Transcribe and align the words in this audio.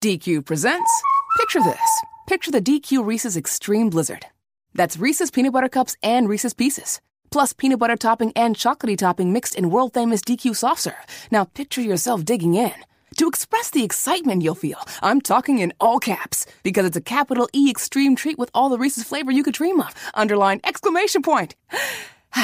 DQ 0.00 0.44
presents. 0.44 1.02
Picture 1.38 1.60
this. 1.60 2.02
Picture 2.28 2.52
the 2.52 2.60
DQ 2.60 3.04
Reese's 3.04 3.36
Extreme 3.36 3.90
Blizzard. 3.90 4.26
That's 4.72 4.96
Reese's 4.96 5.32
peanut 5.32 5.52
butter 5.52 5.68
cups 5.68 5.96
and 6.04 6.28
Reese's 6.28 6.54
pieces, 6.54 7.00
plus 7.32 7.52
peanut 7.52 7.80
butter 7.80 7.96
topping 7.96 8.32
and 8.36 8.54
chocolatey 8.54 8.96
topping 8.96 9.32
mixed 9.32 9.56
in 9.56 9.70
world 9.70 9.94
famous 9.94 10.20
DQ 10.20 10.54
soft 10.54 10.82
serve. 10.82 10.94
Now 11.32 11.46
picture 11.46 11.80
yourself 11.80 12.24
digging 12.24 12.54
in. 12.54 12.72
To 13.16 13.26
express 13.26 13.70
the 13.70 13.82
excitement 13.82 14.42
you'll 14.42 14.54
feel, 14.54 14.78
I'm 15.02 15.20
talking 15.20 15.58
in 15.58 15.72
all 15.80 15.98
caps 15.98 16.46
because 16.62 16.86
it's 16.86 16.96
a 16.96 17.00
capital 17.00 17.48
E 17.52 17.68
Extreme 17.68 18.14
treat 18.14 18.38
with 18.38 18.52
all 18.54 18.68
the 18.68 18.78
Reese's 18.78 19.02
flavor 19.02 19.32
you 19.32 19.42
could 19.42 19.54
dream 19.54 19.80
of. 19.80 19.92
Underline 20.14 20.60
exclamation 20.62 21.22
point. 21.22 21.56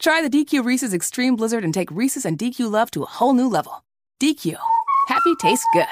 Try 0.00 0.22
the 0.26 0.30
DQ 0.30 0.64
Reese's 0.64 0.94
Extreme 0.94 1.36
Blizzard 1.36 1.62
and 1.62 1.74
take 1.74 1.90
Reese's 1.90 2.24
and 2.24 2.38
DQ 2.38 2.70
love 2.70 2.90
to 2.92 3.02
a 3.02 3.06
whole 3.06 3.34
new 3.34 3.48
level. 3.48 3.84
DQ. 4.18 4.56
Happy 5.08 5.34
tastes 5.42 5.66
good. 5.74 5.86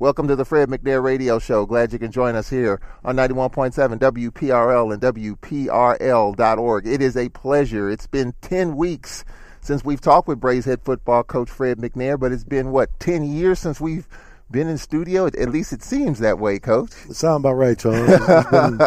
Welcome 0.00 0.28
to 0.28 0.34
the 0.34 0.46
Fred 0.46 0.70
McNair 0.70 1.02
Radio 1.02 1.38
Show. 1.38 1.66
Glad 1.66 1.92
you 1.92 1.98
can 1.98 2.10
join 2.10 2.34
us 2.34 2.48
here 2.48 2.80
on 3.04 3.16
91.7 3.16 3.98
WPRL 3.98 4.94
and 4.94 5.02
WPRL.org. 5.02 6.86
It 6.86 7.02
is 7.02 7.18
a 7.18 7.28
pleasure. 7.28 7.90
It's 7.90 8.06
been 8.06 8.32
10 8.40 8.76
weeks 8.76 9.26
since 9.60 9.84
we've 9.84 10.00
talked 10.00 10.26
with 10.26 10.40
Braves 10.40 10.64
head 10.64 10.80
football 10.80 11.22
coach 11.22 11.50
Fred 11.50 11.76
McNair, 11.76 12.18
but 12.18 12.32
it's 12.32 12.44
been, 12.44 12.70
what, 12.70 12.98
10 12.98 13.24
years 13.24 13.58
since 13.58 13.78
we've 13.78 14.08
been 14.50 14.68
in 14.68 14.78
studio? 14.78 15.26
At 15.26 15.50
least 15.50 15.74
it 15.74 15.82
seems 15.82 16.18
that 16.20 16.38
way, 16.38 16.58
coach. 16.58 16.92
It 17.06 17.16
sounds 17.16 17.40
about 17.40 17.56
right, 17.56 17.78
Charles. 17.78 18.08
It's 18.08 18.50
been, 18.50 18.78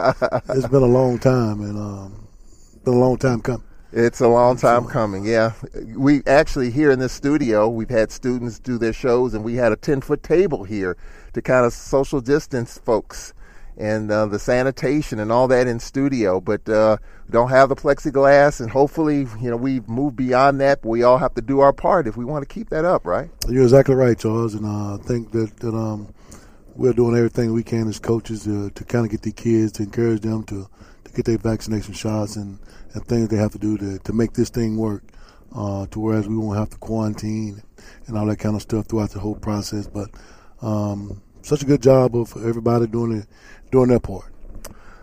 it's 0.57 0.67
been 0.67 0.81
a 0.81 0.87
long 0.87 1.19
time, 1.19 1.61
and 1.61 1.77
um, 1.77 2.27
been 2.83 2.95
a 2.95 2.97
long 2.97 3.17
time 3.17 3.39
coming. 3.39 3.67
It's 3.95 4.21
a 4.21 4.27
long 4.27 4.57
time 4.57 4.87
coming, 4.87 5.23
yeah. 5.23 5.53
We 5.95 6.23
actually 6.25 6.71
here 6.71 6.89
in 6.89 6.97
this 6.97 7.13
studio, 7.13 7.69
we've 7.69 7.91
had 7.91 8.11
students 8.11 8.57
do 8.57 8.79
their 8.79 8.91
shows, 8.91 9.35
and 9.35 9.43
we 9.43 9.53
had 9.53 9.71
a 9.71 9.75
ten 9.75 10.01
foot 10.01 10.23
table 10.23 10.63
here 10.63 10.97
to 11.33 11.43
kind 11.43 11.63
of 11.63 11.73
social 11.73 12.19
distance 12.19 12.79
folks 12.79 13.35
and 13.77 14.09
uh, 14.09 14.25
the 14.25 14.39
sanitation 14.39 15.19
and 15.19 15.31
all 15.31 15.47
that 15.49 15.67
in 15.67 15.79
studio. 15.79 16.41
But 16.41 16.67
uh, 16.67 16.97
we 17.27 17.33
don't 17.33 17.49
have 17.49 17.69
the 17.69 17.75
plexiglass, 17.75 18.61
and 18.61 18.71
hopefully, 18.71 19.27
you 19.39 19.51
know, 19.51 19.57
we've 19.57 19.87
moved 19.87 20.15
beyond 20.15 20.59
that. 20.61 20.81
But 20.81 20.89
we 20.89 21.03
all 21.03 21.19
have 21.19 21.35
to 21.35 21.41
do 21.41 21.59
our 21.59 21.71
part 21.71 22.07
if 22.07 22.17
we 22.17 22.25
want 22.25 22.41
to 22.49 22.51
keep 22.51 22.69
that 22.69 22.85
up, 22.85 23.05
right? 23.05 23.29
You're 23.47 23.61
exactly 23.61 23.93
right, 23.93 24.17
Charles, 24.17 24.55
and 24.55 24.65
uh, 24.65 24.95
I 24.95 24.97
think 25.03 25.33
that 25.33 25.57
that 25.57 25.75
um, 25.75 26.11
we're 26.75 26.93
doing 26.93 27.15
everything 27.15 27.53
we 27.53 27.61
can 27.61 27.87
as 27.87 27.99
coaches 27.99 28.45
to, 28.45 28.71
to 28.71 28.83
kind 28.85 29.05
of 29.05 29.11
get 29.11 29.21
the 29.21 29.31
kids 29.31 29.73
to 29.73 29.83
encourage 29.83 30.21
them 30.21 30.45
to 30.45 30.67
to 31.03 31.11
get 31.13 31.25
their 31.25 31.37
vaccination 31.37 31.93
shots 31.93 32.37
and 32.37 32.57
and 32.93 33.05
things 33.05 33.29
they 33.29 33.37
have 33.37 33.51
to 33.51 33.59
do 33.59 33.77
to, 33.77 33.99
to 33.99 34.13
make 34.13 34.33
this 34.33 34.49
thing 34.49 34.77
work. 34.77 35.03
Uh, 35.55 35.85
to 35.87 35.99
whereas 35.99 36.27
we 36.27 36.35
won't 36.35 36.57
have 36.57 36.71
to 36.71 36.77
quarantine 36.77 37.61
and 38.07 38.17
all 38.17 38.25
that 38.25 38.39
kind 38.39 38.55
of 38.55 38.61
stuff 38.63 38.87
throughout 38.87 39.11
the 39.11 39.19
whole 39.19 39.35
process. 39.35 39.85
But 39.85 40.09
um, 40.63 41.21
such 41.43 41.61
a 41.61 41.65
good 41.65 41.81
job 41.81 42.15
of 42.15 42.35
everybody 42.43 42.87
doing 42.87 43.19
it, 43.19 43.27
doing 43.71 43.89
their 43.89 43.99
part. 43.99 44.33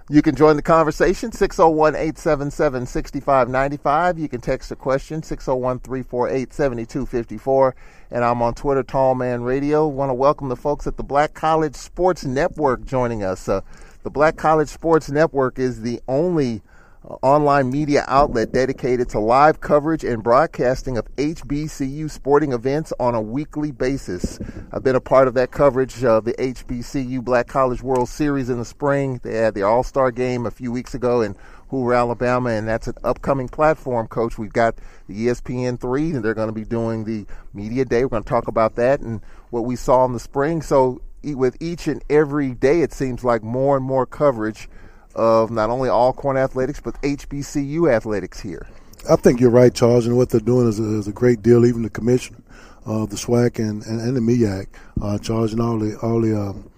You 0.08 0.22
can 0.22 0.34
join 0.34 0.56
the 0.56 0.62
conversation 0.62 1.30
601 1.30 1.94
877 1.94 2.86
6595. 2.86 4.18
You 4.18 4.28
can 4.28 4.40
text 4.40 4.72
a 4.72 4.76
question 4.76 5.22
601 5.22 5.78
348 5.78 6.52
7254. 6.52 7.76
And 8.10 8.24
I'm 8.24 8.42
on 8.42 8.54
Twitter, 8.54 8.82
Tallman 8.82 9.44
Radio. 9.44 9.86
Want 9.86 10.10
to 10.10 10.14
welcome 10.14 10.48
the 10.48 10.56
folks 10.56 10.88
at 10.88 10.96
the 10.96 11.04
Black 11.04 11.32
College 11.32 11.76
Sports 11.76 12.24
Network 12.24 12.84
joining 12.84 13.22
us. 13.22 13.48
Uh, 13.48 13.60
the 14.02 14.10
Black 14.10 14.36
College 14.36 14.68
Sports 14.68 15.12
Network 15.12 15.60
is 15.60 15.82
the 15.82 16.00
only 16.08 16.60
online 17.04 17.70
media 17.70 18.04
outlet 18.08 18.52
dedicated 18.52 19.08
to 19.08 19.18
live 19.18 19.60
coverage 19.60 20.04
and 20.04 20.22
broadcasting 20.22 20.98
of 20.98 21.06
HBCU 21.16 22.10
sporting 22.10 22.52
events 22.52 22.92
on 23.00 23.14
a 23.14 23.20
weekly 23.22 23.72
basis. 23.72 24.38
I've 24.72 24.82
been 24.82 24.96
a 24.96 25.00
part 25.00 25.26
of 25.26 25.34
that 25.34 25.50
coverage 25.50 26.04
of 26.04 26.24
the 26.24 26.34
HBCU 26.34 27.24
Black 27.24 27.46
College 27.46 27.82
World 27.82 28.08
Series 28.08 28.50
in 28.50 28.58
the 28.58 28.64
spring. 28.64 29.20
They 29.22 29.36
had 29.36 29.54
the 29.54 29.62
All 29.62 29.82
Star 29.82 30.10
game 30.10 30.44
a 30.44 30.50
few 30.50 30.70
weeks 30.70 30.94
ago 30.94 31.22
in 31.22 31.36
Hoover, 31.68 31.94
Alabama, 31.94 32.50
and 32.50 32.68
that's 32.68 32.88
an 32.88 32.96
upcoming 33.02 33.48
platform, 33.48 34.06
Coach. 34.08 34.36
We've 34.38 34.52
got 34.52 34.76
the 35.08 35.26
ESPN 35.26 35.80
3, 35.80 36.10
and 36.10 36.24
they're 36.24 36.34
going 36.34 36.48
to 36.48 36.54
be 36.54 36.64
doing 36.64 37.04
the 37.04 37.26
Media 37.54 37.84
Day. 37.84 38.04
We're 38.04 38.10
going 38.10 38.24
to 38.24 38.28
talk 38.28 38.48
about 38.48 38.74
that 38.74 39.00
and 39.00 39.22
what 39.50 39.64
we 39.64 39.76
saw 39.76 40.04
in 40.04 40.12
the 40.12 40.20
spring. 40.20 40.62
So, 40.62 41.00
with 41.22 41.56
each 41.60 41.86
and 41.86 42.02
every 42.10 42.54
day, 42.54 42.82
it 42.82 42.92
seems 42.92 43.24
like 43.24 43.42
more 43.42 43.76
and 43.76 43.86
more 43.86 44.04
coverage 44.04 44.68
of 45.14 45.50
not 45.50 45.70
only 45.70 45.88
Alcorn 45.88 46.36
athletics 46.36 46.80
but 46.80 47.00
HBCU 47.02 47.92
athletics 47.92 48.40
here. 48.40 48.68
I 49.08 49.16
think 49.16 49.40
you're 49.40 49.50
right, 49.50 49.74
Charles, 49.74 50.06
and 50.06 50.16
what 50.16 50.28
they're 50.28 50.40
doing 50.40 50.68
is 50.68 50.78
a, 50.78 50.98
is 50.98 51.08
a 51.08 51.12
great 51.12 51.42
deal. 51.42 51.64
Even 51.64 51.82
the 51.82 51.90
commissioner 51.90 52.42
of 52.84 53.02
uh, 53.02 53.06
the 53.06 53.16
SWAC 53.16 53.58
and, 53.58 53.82
and, 53.84 54.00
and 54.00 54.16
the 54.16 54.20
MEAC, 54.20 54.66
uh, 55.02 55.18
Charles, 55.18 55.52
and 55.52 55.62
all 55.62 55.78
the 55.78 55.96
all 56.00 56.20
the 56.20 56.38
um, 56.38 56.70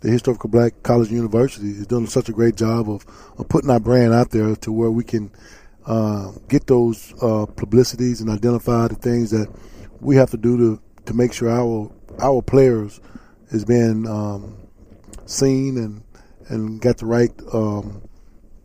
the 0.00 0.10
historical 0.10 0.50
Black 0.50 0.82
College 0.82 1.08
and 1.08 1.16
University 1.16 1.70
is 1.70 1.86
doing 1.86 2.06
such 2.06 2.28
a 2.28 2.32
great 2.32 2.56
job 2.56 2.90
of, 2.90 3.06
of 3.38 3.48
putting 3.48 3.70
our 3.70 3.78
brand 3.78 4.12
out 4.12 4.30
there 4.30 4.54
to 4.56 4.72
where 4.72 4.90
we 4.90 5.04
can 5.04 5.30
uh, 5.86 6.32
get 6.48 6.66
those 6.66 7.14
uh, 7.22 7.46
publicities 7.46 8.20
and 8.20 8.28
identify 8.28 8.88
the 8.88 8.96
things 8.96 9.30
that 9.30 9.48
we 10.00 10.16
have 10.16 10.30
to 10.30 10.36
do 10.36 10.56
to 10.56 10.82
to 11.06 11.14
make 11.14 11.32
sure 11.32 11.48
our 11.48 11.90
our 12.20 12.42
players 12.42 13.00
is 13.50 13.64
being 13.64 14.06
um, 14.08 14.56
seen 15.26 15.76
and 15.76 16.02
and 16.48 16.80
got 16.80 16.98
the 16.98 17.06
right 17.06 17.30
um, 17.52 18.02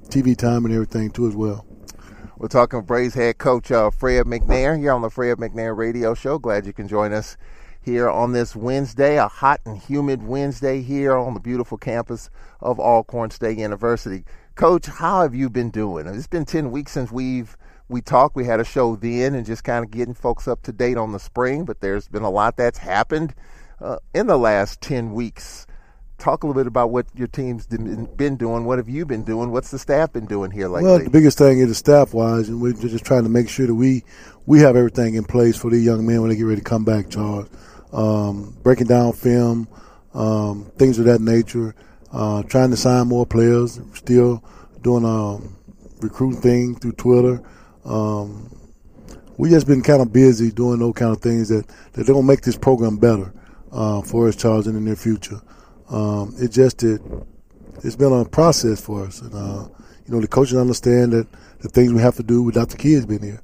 TV 0.10 0.36
time 0.36 0.66
and 0.66 0.74
everything 0.74 1.12
too 1.12 1.28
as 1.28 1.36
well. 1.36 1.66
We're 2.38 2.48
talking 2.48 2.82
Braves 2.82 3.16
head 3.16 3.40
coach 3.40 3.72
uh, 3.72 3.90
Fred 3.90 4.26
McNair 4.26 4.80
here 4.80 4.92
on 4.92 5.02
the 5.02 5.10
Fred 5.10 5.38
McNair 5.38 5.76
Radio 5.76 6.14
Show. 6.14 6.38
Glad 6.38 6.66
you 6.66 6.74
can 6.74 6.88
join 6.88 7.12
us 7.12 7.36
here 7.82 8.10
on 8.10 8.34
this 8.34 8.56
Wednesday, 8.56 9.18
a 9.18 9.28
hot 9.28 9.62
and 9.66 9.78
humid 9.78 10.22
Wednesday 10.22 10.82
here 10.82 11.16
on 11.16 11.34
the 11.34 11.40
beautiful 11.40 11.78
campus 11.78 12.30
of 12.62 12.80
Alcorn 12.80 13.32
State 13.32 13.58
University. 13.58 14.24
Coach, 14.56 14.86
how 14.88 15.22
have 15.22 15.34
you 15.34 15.50
been 15.50 15.72
doing? 15.72 16.08
It's 16.08 16.28
been 16.28 16.46
ten 16.46 16.72
weeks 16.72 16.92
since 16.92 17.12
we've 17.12 17.58
we 17.90 18.02
talked. 18.02 18.36
We 18.36 18.46
had 18.46 18.60
a 18.60 18.66
show 18.66 18.96
then, 18.96 19.36
and 19.36 19.46
just 19.46 19.64
kind 19.64 19.86
of 19.86 19.92
getting 19.92 20.14
folks 20.14 20.48
up 20.48 20.64
to 20.64 20.72
date 20.72 20.98
on 20.98 21.12
the 21.12 21.20
spring. 21.20 21.66
But 21.66 21.80
there's 21.80 22.08
been 22.08 22.24
a 22.24 22.30
lot 22.30 22.58
that's 22.58 22.80
happened 22.80 23.34
uh, 23.80 23.98
in 24.14 24.28
the 24.28 24.38
last 24.38 24.82
ten 24.82 25.14
weeks 25.14 25.67
talk 26.18 26.44
a 26.44 26.48
little 26.48 26.60
bit 26.60 26.68
about 26.68 26.90
what 26.90 27.06
your 27.16 27.28
team's 27.28 27.68
been 27.68 28.38
doing. 28.38 28.66
What 28.66 28.78
have 28.78 28.90
you 28.90 29.06
been 29.06 29.24
doing? 29.24 29.52
What's 29.52 29.72
the 29.72 29.80
staff 29.80 30.14
been 30.14 30.26
doing 30.26 30.52
here 30.52 30.68
lately? 30.68 30.90
Well, 30.90 31.00
the 31.00 31.10
biggest 31.10 31.38
thing 31.38 31.60
is 31.60 31.78
staff 31.78 32.14
wise, 32.14 32.50
and 32.50 32.62
we're 32.62 32.74
just 32.74 33.06
trying 33.06 33.24
to 33.24 33.30
make 33.30 33.50
sure 33.50 33.68
that 33.68 33.76
we 33.76 34.04
we 34.46 34.60
have 34.60 34.76
everything 34.76 35.16
in 35.16 35.24
place 35.24 35.58
for 35.58 35.70
the 35.70 35.78
young 35.78 36.06
men 36.06 36.22
when 36.22 36.30
they 36.30 36.36
get 36.36 36.44
ready 36.44 36.62
to 36.62 36.64
come 36.64 36.86
back, 36.86 37.10
Charles. 37.10 37.50
Um, 37.94 38.56
breaking 38.64 38.88
down 38.88 39.14
film, 39.14 39.68
um, 40.14 40.72
things 40.78 41.00
of 41.00 41.06
that 41.06 41.22
nature. 41.22 41.76
Uh, 42.12 42.42
trying 42.44 42.72
to 42.72 42.78
sign 42.78 43.08
more 43.08 43.26
players. 43.26 43.80
Still 43.94 44.44
doing 44.82 45.04
a 45.04 45.40
recruiting 46.02 46.42
thing 46.42 46.76
through 46.76 46.94
Twitter. 46.94 47.42
Um, 47.86 48.52
we 49.38 49.50
just 49.50 49.68
been 49.68 49.84
kind 49.84 50.02
of 50.02 50.12
busy 50.12 50.52
doing 50.52 50.80
those 50.80 50.96
kind 50.96 51.12
of 51.12 51.22
things 51.22 51.50
that 51.50 51.68
that 51.94 52.08
gonna 52.08 52.24
make 52.24 52.42
this 52.42 52.58
program 52.58 52.98
better 52.98 53.32
uh, 53.72 54.02
for 54.02 54.28
us, 54.28 54.36
Charles, 54.36 54.68
in 54.68 54.74
the 54.74 54.82
near 54.82 54.96
future 54.96 55.42
um, 55.90 56.34
it 56.40 56.50
just 56.50 56.84
it, 56.84 57.02
it's 57.84 57.96
been 57.96 58.14
a 58.14 58.26
process 58.26 58.82
for 58.82 59.06
us. 59.06 59.22
And, 59.22 59.34
uh, 59.34 59.68
you 60.06 60.14
know, 60.14 60.22
the 60.22 60.28
coaches 60.28 60.58
understand 60.58 61.14
that 61.14 61.28
the 61.60 61.70
things 61.70 61.94
we 61.94 62.02
have 62.02 62.16
to 62.16 62.24
do 62.24 62.44
without 62.44 62.70
the 62.70 62.78
kids 62.78 63.06
being 63.06 63.24
here. 63.24 63.42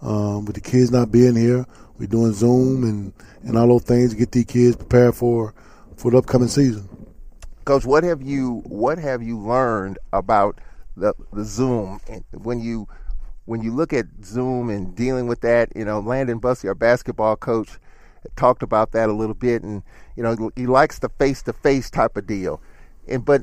Um, 0.00 0.44
with 0.44 0.54
the 0.54 0.60
kids 0.60 0.90
not 0.90 1.10
being 1.10 1.34
here, 1.34 1.66
we're 1.98 2.06
doing 2.06 2.32
Zoom 2.32 2.84
and, 2.84 3.12
and 3.42 3.56
all 3.56 3.68
those 3.68 3.84
things 3.84 4.10
to 4.10 4.16
get 4.16 4.32
these 4.32 4.44
kids 4.44 4.76
prepared 4.76 5.14
for, 5.14 5.54
for 5.96 6.10
the 6.10 6.18
upcoming 6.18 6.48
season. 6.48 6.88
Coach, 7.64 7.86
what 7.86 8.04
have 8.04 8.20
you 8.20 8.62
what 8.66 8.98
have 8.98 9.22
you 9.22 9.38
learned 9.38 9.98
about 10.12 10.60
the 10.98 11.14
the 11.32 11.44
Zoom 11.44 11.98
and 12.10 12.22
when 12.32 12.60
you 12.60 12.86
when 13.46 13.62
you 13.62 13.72
look 13.72 13.94
at 13.94 14.04
Zoom 14.22 14.68
and 14.68 14.94
dealing 14.94 15.26
with 15.28 15.40
that? 15.40 15.74
You 15.74 15.86
know, 15.86 16.00
Landon 16.00 16.40
Bussie, 16.40 16.68
our 16.68 16.74
basketball 16.74 17.36
coach, 17.36 17.78
talked 18.36 18.62
about 18.62 18.92
that 18.92 19.08
a 19.08 19.14
little 19.14 19.34
bit, 19.34 19.62
and 19.62 19.82
you 20.16 20.22
know 20.22 20.50
he 20.56 20.66
likes 20.66 20.98
the 20.98 21.08
face 21.08 21.42
to 21.42 21.52
face 21.52 21.90
type 21.90 22.16
of 22.16 22.26
deal. 22.26 22.60
And 23.06 23.24
but 23.24 23.42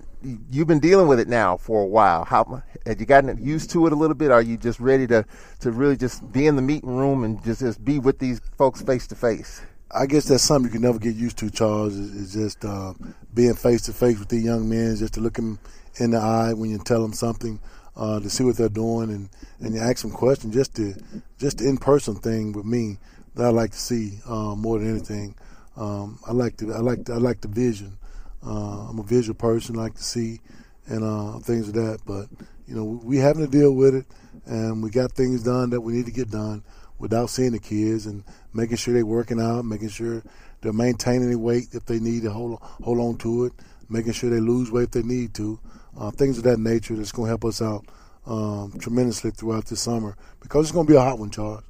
you've 0.49 0.67
been 0.67 0.79
dealing 0.79 1.07
with 1.07 1.19
it 1.19 1.27
now 1.27 1.57
for 1.57 1.83
a 1.83 1.85
while. 1.87 2.25
How 2.25 2.63
have 2.85 2.99
you 2.99 3.05
gotten 3.05 3.43
used 3.43 3.69
to 3.71 3.85
it 3.85 3.93
a 3.93 3.95
little 3.95 4.15
bit? 4.15 4.31
Are 4.31 4.41
you 4.41 4.57
just 4.57 4.79
ready 4.79 5.05
to 5.07 5.25
to 5.59 5.71
really 5.71 5.97
just 5.97 6.31
be 6.31 6.47
in 6.47 6.55
the 6.55 6.61
meeting 6.61 6.89
room 6.89 7.23
and 7.23 7.43
just 7.43 7.59
just 7.59 7.83
be 7.83 7.99
with 7.99 8.19
these 8.19 8.41
folks 8.57 8.81
face 8.81 9.07
to 9.07 9.15
face? 9.15 9.61
I 9.93 10.05
guess 10.05 10.25
that's 10.25 10.43
something 10.43 10.69
you 10.69 10.73
can 10.73 10.81
never 10.83 10.99
get 10.99 11.15
used 11.15 11.37
to, 11.39 11.49
Charles. 11.49 11.95
Is, 11.95 12.33
just 12.33 12.63
uh, 12.63 12.93
being 13.33 13.53
face 13.55 13.81
to 13.83 13.93
face 13.93 14.17
with 14.19 14.29
these 14.29 14.43
young 14.43 14.69
men, 14.69 14.95
just 14.95 15.15
to 15.15 15.19
look 15.19 15.33
them 15.33 15.59
in 15.99 16.11
the 16.11 16.17
eye 16.17 16.53
when 16.53 16.69
you 16.69 16.79
tell 16.79 17.01
them 17.01 17.13
something, 17.13 17.59
uh, 17.97 18.19
to 18.19 18.29
see 18.29 18.43
what 18.43 18.55
they're 18.55 18.69
doing, 18.69 19.09
and, 19.09 19.29
and 19.59 19.75
you 19.75 19.81
ask 19.81 20.01
them 20.01 20.11
questions. 20.11 20.53
Just 20.53 20.75
the 20.75 21.01
just 21.37 21.61
in 21.61 21.77
person 21.77 22.15
thing 22.15 22.53
with 22.53 22.65
me 22.65 22.97
that 23.35 23.45
I 23.45 23.49
like 23.49 23.71
to 23.71 23.77
see 23.77 24.19
uh, 24.25 24.55
more 24.55 24.79
than 24.79 24.89
anything. 24.89 25.35
Um, 25.77 26.19
I 26.27 26.33
like 26.33 26.57
the 26.57 26.73
I 26.73 26.79
like 26.79 27.05
the, 27.05 27.13
I 27.13 27.17
like 27.17 27.41
the 27.41 27.47
vision. 27.47 27.97
Uh, 28.45 28.87
I'm 28.89 28.99
a 28.99 29.03
visual 29.03 29.35
person. 29.35 29.77
I 29.77 29.83
like 29.83 29.95
to 29.95 30.03
see 30.03 30.41
and 30.87 31.03
uh, 31.03 31.39
things 31.39 31.67
of 31.67 31.73
that. 31.75 31.99
But 32.05 32.27
you 32.67 32.75
know, 32.75 32.83
we 32.83 33.17
having 33.17 33.45
to 33.45 33.51
deal 33.51 33.73
with 33.73 33.95
it, 33.95 34.05
and 34.45 34.83
we 34.83 34.89
got 34.89 35.11
things 35.13 35.43
done 35.43 35.69
that 35.71 35.81
we 35.81 35.93
need 35.93 36.05
to 36.05 36.11
get 36.11 36.29
done 36.29 36.63
without 36.99 37.29
seeing 37.29 37.51
the 37.51 37.59
kids 37.59 38.05
and 38.05 38.23
making 38.53 38.77
sure 38.77 38.93
they're 38.93 39.05
working 39.05 39.41
out, 39.41 39.65
making 39.65 39.89
sure 39.89 40.23
they're 40.61 40.73
maintaining 40.73 41.29
their 41.29 41.37
weight 41.37 41.69
if 41.73 41.85
they 41.85 41.99
need 41.99 42.23
to 42.23 42.31
hold 42.31 42.59
hold 42.61 42.99
on 42.99 43.17
to 43.17 43.45
it, 43.45 43.53
making 43.89 44.13
sure 44.13 44.29
they 44.29 44.39
lose 44.39 44.71
weight 44.71 44.83
if 44.83 44.91
they 44.91 45.03
need 45.03 45.33
to, 45.33 45.59
uh, 45.97 46.11
things 46.11 46.37
of 46.37 46.43
that 46.43 46.59
nature 46.59 46.95
that's 46.95 47.11
going 47.11 47.25
to 47.25 47.29
help 47.29 47.45
us 47.45 47.61
out 47.61 47.85
um, 48.27 48.71
tremendously 48.79 49.31
throughout 49.31 49.65
this 49.65 49.81
summer 49.81 50.15
because 50.41 50.67
it's 50.67 50.71
going 50.71 50.85
to 50.85 50.91
be 50.93 50.97
a 50.97 51.01
hot 51.01 51.17
one, 51.17 51.31
Charles. 51.31 51.63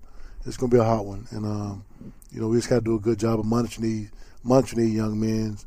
It's 0.45 0.57
going 0.57 0.71
to 0.71 0.75
be 0.75 0.81
a 0.81 0.86
hot 0.86 1.06
one, 1.06 1.27
and 1.31 1.45
um, 1.45 1.86
you 2.31 2.39
know 2.39 2.47
we 2.47 2.57
just 2.57 2.69
got 2.69 2.75
to 2.75 2.81
do 2.81 2.95
a 2.95 2.99
good 2.99 3.19
job 3.19 3.39
of 3.39 3.45
monitoring 3.45 3.87
these 3.87 4.11
monitoring 4.43 4.85
these 4.85 4.95
young 4.95 5.19
men 5.19 5.57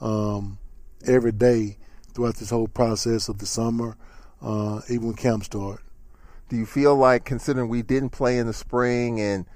um, 0.00 0.58
every 1.06 1.32
day 1.32 1.76
throughout 2.12 2.36
this 2.36 2.50
whole 2.50 2.68
process 2.68 3.28
of 3.28 3.38
the 3.38 3.46
summer, 3.46 3.96
uh, 4.42 4.80
even 4.88 5.08
when 5.08 5.16
camp 5.16 5.44
start. 5.44 5.80
Do 6.48 6.56
you 6.56 6.66
feel 6.66 6.96
like, 6.96 7.24
considering 7.24 7.68
we 7.68 7.82
didn't 7.82 8.10
play 8.10 8.38
in 8.38 8.46
the 8.46 8.52
spring 8.52 9.20
and 9.20 9.46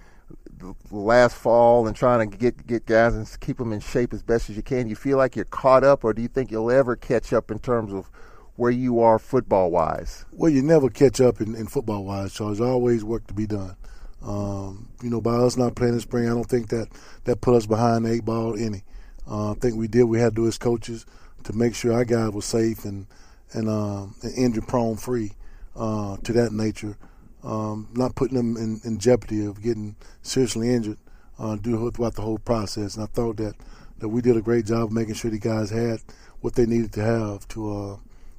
last 0.90 1.37
fall 1.37 1.87
and 1.87 1.94
trying 1.94 2.31
to 2.31 2.37
get 2.37 2.66
get 2.66 2.87
guys 2.87 3.14
and 3.14 3.28
keep 3.40 3.58
them 3.58 3.72
in 3.72 3.81
shape 3.81 4.14
as 4.14 4.22
best 4.22 4.49
as 4.49 4.56
you 4.56 4.62
can, 4.62 4.88
you 4.88 4.96
feel 4.96 5.19
like 5.19 5.37
you're 5.37 5.44
caught 5.44 5.84
up, 5.84 6.05
or 6.05 6.12
do 6.12 6.22
you 6.22 6.28
think 6.28 6.50
you'll 6.50 6.70
ever 6.70 6.96
catch 6.96 7.32
up 7.32 7.50
in 7.50 7.58
terms 7.58 7.93
of 7.93 8.11
where 8.56 8.70
you 8.70 9.00
are 9.00 9.19
football 9.19 9.70
wise? 9.70 10.25
Well, 10.32 10.50
you 10.50 10.62
never 10.62 10.88
catch 10.88 11.20
up 11.20 11.40
in, 11.40 11.56
in 11.56 11.66
football 11.66 12.05
wise, 12.05 12.32
Charles. 12.32 12.58
There's 12.58 12.70
always 12.70 13.05
work 13.05 13.26
to 13.26 13.34
be 13.34 13.46
done. 13.46 13.76
Um, 14.25 14.88
you 15.03 15.11
know, 15.11 15.21
by 15.21 15.35
us 15.35 15.56
not 15.56 15.76
playing 15.76 15.94
in 15.94 16.00
spring, 16.00 16.26
I 16.26 16.35
don't 16.35 16.49
think 16.49 16.69
that 16.71 16.88
that 17.25 17.41
put 17.41 17.55
us 17.55 17.67
behind 17.67 18.05
the 18.05 18.12
eight 18.12 18.25
ball 18.25 18.56
any. 18.59 18.85
Uh, 19.31 19.53
I 19.53 19.55
think 19.55 19.76
we 19.76 19.88
did 19.88 20.05
we 20.05 20.19
had 20.19 20.35
to 20.35 20.43
do 20.43 20.49
as 20.49 20.59
coaches 20.59 21.06
to 21.44 21.53
make 21.53 21.75
sure 21.75 21.93
our 21.93 22.05
guys 22.05 22.31
were 22.31 22.43
safe 22.43 22.85
and 22.85 23.06
and, 23.53 23.69
um, 23.69 24.15
and 24.23 24.35
injury 24.37 24.65
prone 24.67 24.97
free 24.97 25.32
uh, 25.76 26.17
to 26.25 26.32
that 26.32 26.53
nature 26.53 26.97
um, 27.44 27.88
not 27.93 28.15
putting 28.15 28.37
them 28.37 28.56
in, 28.56 28.81
in, 28.85 28.99
jeopardy 28.99 29.44
of 29.44 29.62
getting 29.62 29.97
seriously 30.23 30.73
injured 30.73 30.97
uh, 31.38 31.56
throughout 31.56 32.15
the 32.15 32.23
whole 32.23 32.38
process. 32.38 32.97
And 32.97 33.05
I 33.05 33.06
thought 33.06 33.37
that, 33.37 33.55
that 33.99 34.09
we 34.09 34.23
did 34.23 34.37
a 34.37 34.43
great 34.43 34.67
job 34.67 34.85
of 34.85 34.93
making 34.93 35.15
sure 35.15 35.31
the 35.31 35.38
guys 35.38 35.71
had 35.71 36.00
what 36.41 36.55
they 36.55 36.67
needed 36.67 36.93
to 36.94 37.03
have 37.03 37.47
to 37.49 37.76
uh, 37.76 37.97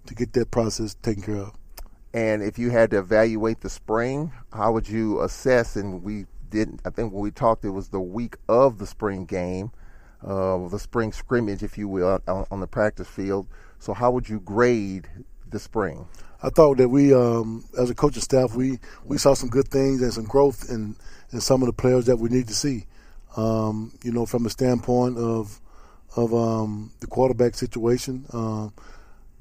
to 0.08 0.16
get 0.16 0.34
that 0.34 0.52
process 0.52 0.96
taken 0.96 1.24
care 1.24 1.38
of. 1.38 1.54
And 2.16 2.42
if 2.42 2.58
you 2.58 2.70
had 2.70 2.92
to 2.92 3.00
evaluate 3.00 3.60
the 3.60 3.70
spring, 3.70 4.32
how 4.54 4.72
would 4.72 4.88
you 4.88 5.22
assess? 5.22 5.76
And 5.76 6.02
we 6.02 6.28
didn't. 6.50 6.80
I 6.86 6.90
think 6.90 7.12
when 7.12 7.22
we 7.22 7.30
talked, 7.30 7.66
it 7.66 7.72
was 7.72 7.90
the 7.90 8.00
week 8.00 8.38
of 8.48 8.78
the 8.78 8.88
spring 8.88 9.26
game, 9.26 9.72
uh, 10.26 10.66
the 10.70 10.80
spring 10.80 11.12
scrimmage, 11.12 11.62
if 11.62 11.78
you 11.78 11.90
will, 11.90 12.22
on, 12.26 12.46
on 12.50 12.62
the 12.62 12.68
practice 12.68 13.10
field. 13.10 13.48
So 13.80 13.94
how 13.94 14.12
would 14.12 14.30
you 14.30 14.40
grade 14.40 15.10
the 15.50 15.60
spring? 15.60 16.08
I 16.42 16.50
thought 16.52 16.78
that 16.78 16.88
we, 16.88 17.14
um, 17.14 17.66
as 17.78 17.90
a 17.90 17.96
coaching 17.96 18.22
staff, 18.22 18.56
we, 18.56 18.80
we 19.04 19.18
saw 19.18 19.34
some 19.34 19.50
good 19.50 19.68
things 19.68 20.02
and 20.02 20.14
some 20.14 20.24
growth 20.24 20.70
in, 20.70 20.96
in 21.34 21.42
some 21.42 21.62
of 21.62 21.66
the 21.66 21.74
players 21.74 22.06
that 22.06 22.16
we 22.16 22.30
need 22.30 22.48
to 22.48 22.54
see. 22.54 22.86
Um, 23.36 23.92
you 24.04 24.14
know, 24.14 24.26
from 24.26 24.46
a 24.46 24.50
standpoint 24.50 25.18
of 25.18 25.60
of 26.16 26.34
um, 26.34 26.94
the 27.02 27.08
quarterback 27.08 27.56
situation, 27.56 28.26
uh, 28.32 28.70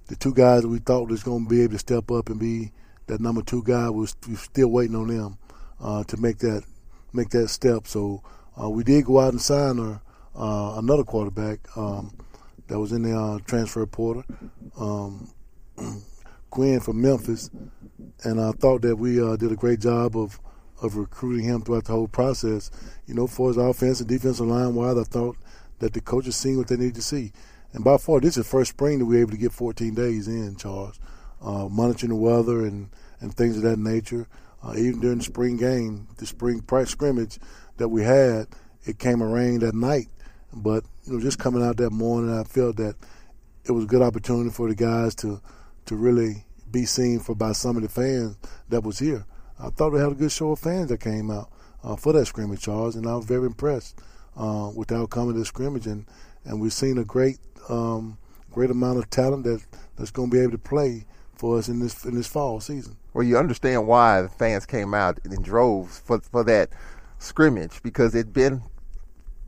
the 0.06 0.16
two 0.16 0.34
guys 0.34 0.66
we 0.66 0.78
thought 0.78 1.08
was 1.08 1.22
going 1.22 1.44
to 1.44 1.50
be 1.50 1.62
able 1.62 1.72
to 1.72 1.78
step 1.78 2.10
up 2.10 2.28
and 2.28 2.38
be 2.38 2.72
that 3.06 3.20
number 3.20 3.42
two 3.42 3.62
guy 3.62 3.88
was 3.90 4.16
we 4.28 4.34
still 4.36 4.68
waiting 4.68 4.96
on 4.96 5.08
them 5.08 5.38
uh, 5.80 6.04
to 6.04 6.16
make 6.16 6.38
that 6.38 6.64
make 7.12 7.30
that 7.30 7.48
step. 7.48 7.86
So 7.86 8.22
uh, 8.60 8.68
we 8.68 8.84
did 8.84 9.04
go 9.04 9.20
out 9.20 9.32
and 9.32 9.40
sign 9.40 9.78
uh, 9.78 9.98
another 10.34 11.04
quarterback 11.04 11.60
um, 11.76 12.16
that 12.66 12.78
was 12.78 12.92
in 12.92 13.02
the 13.02 13.16
uh, 13.16 13.38
transfer 13.46 13.86
portal. 13.86 14.24
Um, 14.78 15.30
Gwen 16.50 16.80
from 16.80 17.02
Memphis, 17.02 17.50
and 18.22 18.40
I 18.40 18.52
thought 18.52 18.82
that 18.82 18.96
we 18.96 19.20
uh, 19.20 19.36
did 19.36 19.52
a 19.52 19.56
great 19.56 19.80
job 19.80 20.16
of 20.16 20.40
of 20.82 20.96
recruiting 20.96 21.44
him 21.44 21.62
throughout 21.62 21.84
the 21.84 21.92
whole 21.92 22.08
process. 22.08 22.70
You 23.06 23.14
know, 23.14 23.26
for 23.26 23.48
his 23.48 23.56
offense 23.56 24.00
and 24.00 24.08
defensive 24.08 24.46
line 24.46 24.74
wise, 24.74 24.98
I 24.98 25.04
thought 25.04 25.36
that 25.78 25.92
the 25.92 26.00
coaches 26.00 26.36
seen 26.36 26.58
what 26.58 26.68
they 26.68 26.76
needed 26.76 26.96
to 26.96 27.02
see. 27.02 27.32
And 27.74 27.82
by 27.82 27.98
far, 27.98 28.20
this 28.20 28.36
is 28.36 28.44
the 28.44 28.50
first 28.50 28.70
spring 28.70 29.00
that 29.00 29.04
we 29.04 29.16
were 29.16 29.22
able 29.22 29.32
to 29.32 29.36
get 29.36 29.52
14 29.52 29.94
days 29.94 30.28
in, 30.28 30.56
Charles, 30.56 30.98
uh, 31.42 31.68
monitoring 31.68 32.10
the 32.10 32.16
weather 32.16 32.64
and, 32.64 32.88
and 33.20 33.34
things 33.34 33.56
of 33.56 33.64
that 33.64 33.78
nature. 33.78 34.28
Uh, 34.62 34.74
even 34.78 35.00
during 35.00 35.18
the 35.18 35.24
spring 35.24 35.56
game, 35.56 36.06
the 36.16 36.24
spring 36.24 36.60
practice 36.60 36.92
scrimmage 36.92 37.38
that 37.76 37.88
we 37.88 38.02
had, 38.02 38.46
it 38.84 38.98
came 38.98 39.20
and 39.20 39.32
rained 39.32 39.62
at 39.62 39.74
night. 39.74 40.08
But 40.52 40.84
you 41.04 41.14
know, 41.14 41.20
just 41.20 41.38
coming 41.38 41.62
out 41.62 41.76
that 41.78 41.90
morning, 41.90 42.32
I 42.32 42.44
felt 42.44 42.76
that 42.76 42.94
it 43.64 43.72
was 43.72 43.84
a 43.84 43.88
good 43.88 44.02
opportunity 44.02 44.50
for 44.50 44.68
the 44.68 44.74
guys 44.74 45.14
to 45.16 45.40
to 45.86 45.96
really 45.96 46.44
be 46.70 46.86
seen 46.86 47.20
for 47.20 47.34
by 47.34 47.52
some 47.52 47.76
of 47.76 47.82
the 47.82 47.88
fans 47.88 48.38
that 48.68 48.82
was 48.82 48.98
here. 48.98 49.26
I 49.58 49.68
thought 49.68 49.92
we 49.92 50.00
had 50.00 50.12
a 50.12 50.14
good 50.14 50.32
show 50.32 50.52
of 50.52 50.60
fans 50.60 50.88
that 50.88 51.00
came 51.00 51.30
out 51.30 51.50
uh, 51.82 51.96
for 51.96 52.12
that 52.14 52.26
scrimmage, 52.26 52.62
Charles, 52.62 52.96
and 52.96 53.06
I 53.06 53.14
was 53.16 53.26
very 53.26 53.46
impressed 53.46 53.98
uh, 54.36 54.70
with 54.74 54.88
the 54.88 54.96
outcome 54.96 55.28
of 55.28 55.36
the 55.36 55.44
scrimmage, 55.44 55.86
and, 55.86 56.06
and 56.44 56.60
we've 56.60 56.72
seen 56.72 56.98
a 56.98 57.04
great 57.04 57.38
um, 57.68 58.18
great 58.50 58.70
amount 58.70 58.98
of 58.98 59.10
talent 59.10 59.44
that 59.44 59.62
that's 59.96 60.10
going 60.10 60.30
to 60.30 60.36
be 60.36 60.42
able 60.42 60.52
to 60.52 60.58
play 60.58 61.04
for 61.36 61.58
us 61.58 61.68
in 61.68 61.80
this 61.80 62.04
in 62.04 62.14
this 62.14 62.26
fall 62.26 62.60
season. 62.60 62.96
Well, 63.12 63.24
you 63.24 63.38
understand 63.38 63.86
why 63.86 64.22
the 64.22 64.28
fans 64.28 64.66
came 64.66 64.94
out 64.94 65.18
in 65.24 65.42
droves 65.42 65.98
for 65.98 66.20
for 66.20 66.44
that 66.44 66.70
scrimmage 67.18 67.82
because 67.82 68.14
it'd 68.14 68.32
been 68.32 68.62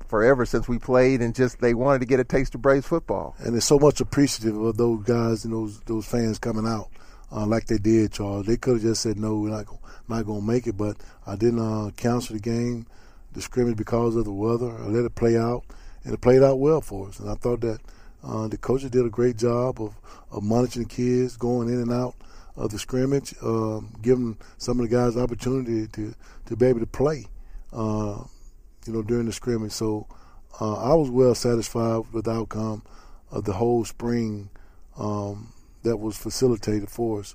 forever 0.08 0.46
since 0.46 0.68
we 0.68 0.78
played, 0.78 1.20
and 1.20 1.34
just 1.34 1.60
they 1.60 1.74
wanted 1.74 2.00
to 2.00 2.06
get 2.06 2.20
a 2.20 2.24
taste 2.24 2.54
of 2.54 2.62
Braves 2.62 2.86
football. 2.86 3.34
And 3.38 3.56
it's 3.56 3.66
so 3.66 3.78
much 3.78 4.00
appreciative 4.00 4.60
of 4.60 4.76
those 4.76 5.02
guys 5.04 5.44
and 5.44 5.52
those 5.52 5.80
those 5.80 6.06
fans 6.06 6.38
coming 6.38 6.66
out 6.66 6.90
uh, 7.32 7.46
like 7.46 7.66
they 7.66 7.78
did, 7.78 8.12
Charles. 8.12 8.46
They 8.46 8.56
could 8.56 8.74
have 8.74 8.82
just 8.82 9.02
said 9.02 9.18
no, 9.18 9.38
we're 9.38 9.50
not 9.50 9.66
not 10.08 10.26
going 10.26 10.40
to 10.40 10.46
make 10.46 10.66
it, 10.66 10.76
but 10.76 10.96
I 11.26 11.36
didn't 11.36 11.60
uh, 11.60 11.90
cancel 11.96 12.34
the 12.34 12.40
game, 12.40 12.86
the 13.32 13.42
scrimmage 13.42 13.76
because 13.76 14.16
of 14.16 14.24
the 14.24 14.32
weather. 14.32 14.70
I 14.70 14.86
let 14.86 15.04
it 15.04 15.14
play 15.14 15.36
out, 15.36 15.64
and 16.04 16.14
it 16.14 16.20
played 16.20 16.42
out 16.42 16.60
well 16.60 16.80
for 16.80 17.08
us. 17.08 17.18
And 17.18 17.30
I 17.30 17.34
thought 17.34 17.60
that 17.62 17.80
uh, 18.26 18.48
the 18.48 18.58
coaches 18.58 18.90
did 18.90 19.06
a 19.06 19.10
great 19.10 19.36
job 19.36 19.80
of, 19.80 19.94
of 20.30 20.42
monitoring 20.42 20.86
the 20.86 20.94
kids, 20.94 21.36
going 21.36 21.68
in 21.68 21.80
and 21.80 21.92
out 21.92 22.14
of 22.56 22.70
the 22.70 22.78
scrimmage, 22.78 23.34
um, 23.42 23.94
giving 24.02 24.36
some 24.58 24.80
of 24.80 24.88
the 24.88 24.94
guys 24.94 25.16
opportunity 25.16 25.86
to 25.88 26.14
to 26.46 26.56
be 26.56 26.66
able 26.66 26.80
to 26.80 26.86
play. 26.86 27.26
Uh, 27.72 28.24
you 28.86 28.92
know, 28.92 29.02
during 29.02 29.26
the 29.26 29.32
scrimmage. 29.32 29.72
So 29.72 30.06
uh, 30.60 30.74
I 30.74 30.94
was 30.94 31.10
well 31.10 31.34
satisfied 31.34 32.04
with 32.12 32.24
the 32.26 32.32
outcome 32.32 32.82
of 33.30 33.44
the 33.44 33.52
whole 33.52 33.84
spring 33.84 34.50
um, 34.96 35.52
that 35.82 35.96
was 35.96 36.16
facilitated 36.16 36.88
for 36.88 37.20
us. 37.20 37.34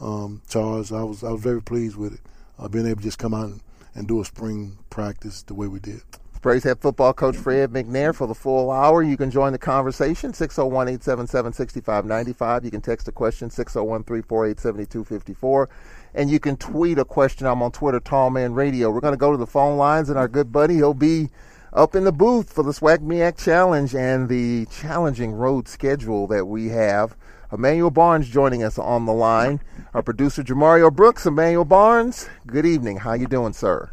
Um, 0.00 0.42
Charles, 0.48 0.92
I 0.92 1.02
was 1.02 1.22
I 1.24 1.30
was 1.30 1.42
very 1.42 1.62
pleased 1.62 1.96
with 1.96 2.14
it. 2.14 2.20
Uh, 2.58 2.68
being 2.68 2.86
able 2.86 2.98
to 2.98 3.02
just 3.02 3.18
come 3.18 3.34
out 3.34 3.46
and, 3.46 3.60
and 3.94 4.06
do 4.06 4.20
a 4.20 4.24
spring 4.24 4.78
practice 4.90 5.42
the 5.42 5.54
way 5.54 5.66
we 5.66 5.80
did. 5.80 6.02
Braves 6.40 6.64
head 6.64 6.80
football 6.80 7.12
coach 7.12 7.36
Fred 7.36 7.70
McNair 7.70 8.14
for 8.14 8.26
the 8.26 8.34
full 8.34 8.70
hour. 8.70 9.02
You 9.02 9.16
can 9.16 9.30
join 9.30 9.52
the 9.52 9.58
conversation 9.58 10.32
601 10.32 10.88
877 10.88 11.52
6595. 11.52 12.64
You 12.64 12.70
can 12.70 12.80
text 12.80 13.08
a 13.08 13.12
question 13.12 13.50
601 13.50 14.04
348 14.04 14.58
7254 14.58 15.68
and 16.14 16.30
you 16.30 16.40
can 16.40 16.56
tweet 16.56 16.98
a 16.98 17.04
question. 17.04 17.46
I'm 17.46 17.62
on 17.62 17.72
Twitter, 17.72 18.00
Tallman 18.00 18.54
Radio. 18.54 18.90
We're 18.90 19.00
going 19.00 19.12
to 19.12 19.18
go 19.18 19.32
to 19.32 19.36
the 19.36 19.46
phone 19.46 19.76
lines, 19.76 20.08
and 20.08 20.18
our 20.18 20.28
good 20.28 20.52
buddy, 20.52 20.76
he'll 20.76 20.94
be 20.94 21.30
up 21.72 21.94
in 21.94 22.04
the 22.04 22.12
booth 22.12 22.52
for 22.52 22.64
the 22.64 22.72
SWAC 22.72 23.42
Challenge 23.42 23.94
and 23.94 24.28
the 24.28 24.66
challenging 24.66 25.32
road 25.32 25.68
schedule 25.68 26.26
that 26.26 26.46
we 26.46 26.68
have. 26.68 27.16
Emmanuel 27.52 27.90
Barnes 27.90 28.28
joining 28.28 28.62
us 28.62 28.78
on 28.78 29.06
the 29.06 29.12
line. 29.12 29.60
Our 29.92 30.02
producer, 30.02 30.42
Jamario 30.42 30.92
Brooks. 30.92 31.26
Emmanuel 31.26 31.64
Barnes, 31.64 32.28
good 32.46 32.64
evening. 32.64 32.98
How 32.98 33.14
you 33.14 33.26
doing, 33.26 33.52
sir? 33.52 33.90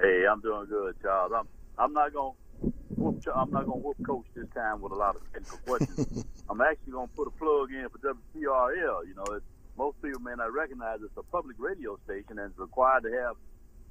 Hey, 0.00 0.24
I'm 0.30 0.40
doing 0.40 0.66
good, 0.66 0.94
Charles. 1.02 1.32
I'm 1.34 1.48
I'm 1.80 1.92
not 1.92 2.12
gonna 2.12 2.36
whoop 2.94 3.24
I'm 3.34 3.50
not 3.50 3.64
gonna 3.64 3.80
whoop 3.80 3.96
coach 4.04 4.26
this 4.36 4.46
time 4.54 4.80
with 4.82 4.92
a 4.92 4.96
lot 4.96 5.16
of 5.16 5.22
technical 5.32 5.58
questions. 5.66 6.24
I'm 6.48 6.60
actually 6.60 6.92
gonna 6.92 7.08
put 7.16 7.26
a 7.26 7.30
plug 7.30 7.72
in 7.72 7.88
for 7.88 7.98
WPRL. 7.98 9.08
You 9.08 9.14
know, 9.16 9.24
it's 9.32 9.44
most 9.78 9.96
people 10.02 10.20
may 10.20 10.34
not 10.36 10.52
recognize 10.52 10.98
it's 11.02 11.16
a 11.16 11.22
public 11.22 11.56
radio 11.58 11.96
station 12.04 12.38
and 12.38 12.50
it's 12.50 12.58
required 12.58 13.02
to 13.04 13.10
have 13.12 13.36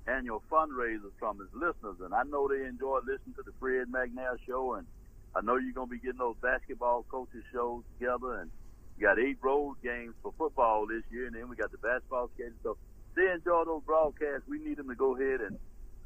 annual 0.08 0.44
fundraisers 0.52 1.14
from 1.18 1.42
its 1.42 1.50
listeners. 1.54 1.98
And 2.02 2.14
I 2.14 2.24
know 2.24 2.48
they 2.48 2.66
enjoy 2.66 3.00
listening 3.06 3.34
to 3.38 3.44
the 3.46 3.54
Fred 3.60 3.88
McNair 3.90 4.38
show. 4.46 4.76
And 4.76 4.88
I 5.36 5.42
know 5.42 5.58
you're 5.58 5.74
going 5.74 5.90
to 5.90 5.96
be 5.96 6.00
getting 6.00 6.20
those 6.20 6.38
basketball 6.42 7.06
coaches 7.10 7.44
shows 7.52 7.84
together. 7.98 8.42
And 8.42 8.52
you 8.98 9.08
got 9.08 9.20
eight 9.20 9.38
road 9.42 9.78
games 9.84 10.14
for 10.22 10.34
football 10.38 10.88
this 10.88 11.04
year. 11.12 11.28
And 11.28 11.36
then 11.36 11.50
we 11.50 11.56
got 11.56 11.72
the 11.72 11.78
basketball 11.78 12.30
schedule. 12.36 12.62
So 12.62 12.78
they 13.16 13.30
enjoy 13.32 13.66
those 13.66 13.84
broadcasts. 13.86 14.48
We 14.48 14.60
need 14.60 14.78
them 14.78 14.90
to 14.90 14.96
go 14.96 15.16
ahead 15.16 15.42
and 15.42 15.58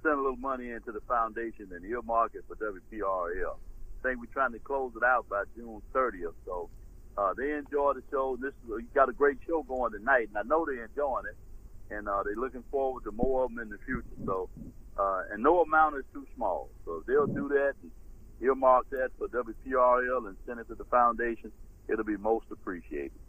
send 0.03 0.19
a 0.19 0.21
little 0.21 0.37
money 0.37 0.69
into 0.69 0.91
the 0.91 1.01
foundation 1.07 1.71
and 1.71 1.83
earmark 1.85 2.35
it 2.35 2.43
for 2.47 2.55
WPRL. 2.55 3.55
I 3.55 3.99
think 4.03 4.19
we're 4.19 4.33
trying 4.33 4.51
to 4.51 4.59
close 4.59 4.91
it 4.95 5.03
out 5.03 5.27
by 5.29 5.43
June 5.55 5.81
30th. 5.95 6.35
So 6.45 6.69
uh, 7.17 7.33
they 7.33 7.51
enjoy 7.53 7.93
the 7.95 8.03
show. 8.11 8.37
This 8.39 8.51
is, 8.51 8.69
you 8.69 8.87
got 8.93 9.09
a 9.09 9.13
great 9.13 9.37
show 9.47 9.63
going 9.63 9.93
tonight, 9.93 10.27
and 10.27 10.37
I 10.37 10.43
know 10.43 10.65
they're 10.65 10.83
enjoying 10.83 11.25
it, 11.31 11.95
and 11.95 12.07
uh, 12.07 12.23
they're 12.23 12.35
looking 12.35 12.63
forward 12.69 13.03
to 13.05 13.11
more 13.11 13.45
of 13.45 13.51
them 13.51 13.59
in 13.59 13.69
the 13.69 13.79
future. 13.85 14.03
So, 14.25 14.49
uh, 14.99 15.23
and 15.31 15.41
no 15.41 15.61
amount 15.61 15.95
is 15.97 16.05
too 16.13 16.27
small. 16.35 16.69
So 16.85 16.99
if 16.99 17.05
they'll 17.05 17.27
do 17.27 17.47
that 17.49 17.73
and 17.81 17.91
earmark 18.41 18.89
that 18.91 19.09
for 19.17 19.27
WPRL 19.29 20.27
and 20.27 20.35
send 20.45 20.59
it 20.59 20.67
to 20.67 20.75
the 20.75 20.85
foundation, 20.85 21.51
it'll 21.87 22.03
be 22.03 22.17
most 22.17 22.45
appreciated. 22.51 23.22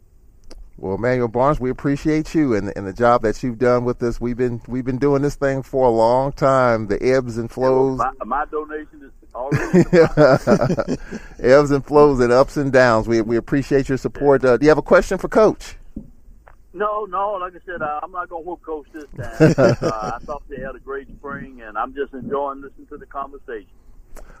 Well, 0.77 0.95
Emmanuel 0.95 1.29
Barnes, 1.29 1.59
we 1.59 1.69
appreciate 1.69 2.35
you 2.35 2.53
and, 2.53 2.71
and 2.75 2.85
the 2.85 2.93
job 2.93 3.21
that 3.21 3.41
you've 3.41 3.57
done 3.57 3.85
with 3.85 4.03
us. 4.03 4.19
We've 4.19 4.35
been 4.35 4.61
we've 4.67 4.83
been 4.83 4.97
doing 4.97 5.21
this 5.21 5.35
thing 5.35 5.63
for 5.63 5.87
a 5.87 5.89
long 5.89 6.33
time. 6.33 6.87
The 6.87 7.01
ebbs 7.01 7.37
and 7.37 7.49
flows. 7.49 7.97
My, 7.97 8.11
my 8.25 8.45
donation 8.45 9.01
is 9.03 9.11
already. 9.33 9.85
ebbs 11.39 11.71
and 11.71 11.85
flows 11.85 12.19
and 12.19 12.31
ups 12.33 12.57
and 12.57 12.73
downs. 12.73 13.07
We 13.07 13.21
we 13.21 13.37
appreciate 13.37 13.87
your 13.87 13.97
support. 13.97 14.43
Uh, 14.43 14.57
do 14.57 14.65
you 14.65 14.69
have 14.69 14.77
a 14.77 14.81
question 14.83 15.17
for 15.17 15.29
Coach? 15.29 15.77
No, 16.73 17.05
no. 17.05 17.37
Like 17.39 17.53
I 17.55 17.59
said, 17.65 17.81
uh, 17.81 18.01
I'm 18.03 18.11
not 18.11 18.27
going 18.27 18.43
to 18.43 18.49
whoop 18.49 18.61
coach 18.61 18.87
this 18.91 19.05
time. 19.15 19.55
uh, 19.81 20.11
I 20.15 20.25
thought 20.25 20.43
they 20.49 20.59
had 20.61 20.75
a 20.75 20.79
great 20.79 21.07
spring, 21.07 21.61
and 21.61 21.77
I'm 21.77 21.93
just 21.93 22.13
enjoying 22.13 22.61
listening 22.61 22.87
to 22.87 22.97
the 22.97 23.05
conversation. 23.05 23.69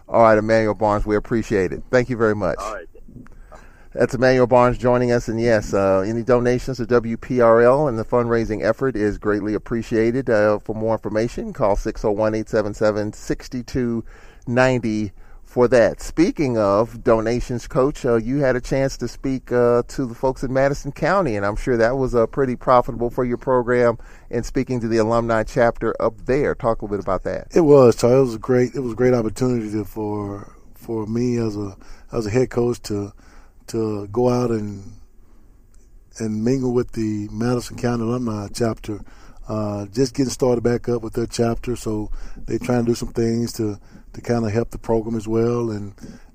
All 0.09 0.21
right, 0.21 0.37
Emmanuel 0.37 0.73
Barnes, 0.73 1.05
we 1.05 1.15
appreciate 1.15 1.71
it. 1.71 1.81
Thank 1.91 2.09
you 2.09 2.17
very 2.17 2.35
much. 2.35 2.57
All 2.59 2.73
right. 2.73 2.87
That's 3.95 4.13
Emmanuel 4.13 4.45
Barnes 4.45 4.77
joining 4.77 5.13
us, 5.13 5.29
and 5.29 5.39
yes, 5.39 5.73
uh, 5.73 6.01
any 6.01 6.21
donations 6.21 6.77
to 6.77 6.85
WPRL 6.85 7.87
and 7.87 7.97
the 7.97 8.03
fundraising 8.03 8.61
effort 8.61 8.97
is 8.97 9.17
greatly 9.17 9.53
appreciated. 9.53 10.29
Uh, 10.29 10.59
for 10.59 10.75
more 10.75 10.95
information, 10.95 11.53
call 11.53 11.77
601 11.77 12.35
877 12.35 13.13
6290 13.13 15.13
for 15.45 15.69
that. 15.69 16.01
Speaking 16.01 16.57
of 16.57 17.05
donations, 17.05 17.69
Coach, 17.69 18.05
uh, 18.05 18.15
you 18.15 18.39
had 18.39 18.57
a 18.57 18.59
chance 18.59 18.97
to 18.97 19.07
speak 19.07 19.53
uh, 19.53 19.83
to 19.87 20.05
the 20.05 20.13
folks 20.13 20.43
in 20.43 20.51
Madison 20.51 20.91
County, 20.91 21.37
and 21.37 21.45
I'm 21.45 21.55
sure 21.55 21.77
that 21.77 21.95
was 21.95 22.13
uh, 22.13 22.27
pretty 22.27 22.57
profitable 22.57 23.09
for 23.09 23.23
your 23.23 23.37
program. 23.37 23.97
In 24.29 24.43
speaking 24.43 24.81
to 24.81 24.89
the 24.89 24.97
alumni 24.97 25.43
chapter 25.43 25.95
up 26.01 26.25
there, 26.25 26.53
talk 26.53 26.81
a 26.81 26.83
little 26.83 26.97
bit 26.97 27.05
about 27.05 27.23
that. 27.23 27.47
It 27.55 27.61
was, 27.61 27.95
Charlie. 27.95 28.17
It 28.17 28.21
was 28.23 28.35
a 28.35 28.39
great. 28.39 28.75
It 28.75 28.81
was 28.81 28.91
a 28.91 28.97
great 28.97 29.13
opportunity 29.13 29.85
for 29.85 30.53
for 30.73 31.07
me 31.07 31.37
as 31.37 31.55
a 31.55 31.77
as 32.11 32.25
a 32.25 32.29
head 32.29 32.49
coach 32.49 32.81
to 32.81 33.13
to 33.67 34.07
go 34.07 34.29
out 34.29 34.51
and 34.51 34.83
and 36.17 36.43
mingle 36.43 36.73
with 36.73 36.93
the 36.93 37.27
Madison 37.31 37.77
County 37.77 38.03
alumni 38.03 38.47
chapter. 38.53 39.01
Uh, 39.47 39.85
just 39.87 40.15
getting 40.15 40.31
started 40.31 40.63
back 40.63 40.89
up 40.89 41.03
with 41.03 41.13
their 41.13 41.27
chapter, 41.27 41.75
so 41.75 42.09
they're 42.45 42.57
trying 42.57 42.83
to 42.83 42.91
do 42.91 42.95
some 42.95 43.13
things 43.13 43.53
to 43.53 43.79
to 44.13 44.21
kind 44.21 44.45
of 44.45 44.51
help 44.51 44.71
the 44.71 44.77
program 44.77 45.15
as 45.15 45.27
well, 45.27 45.69
and 45.69 45.93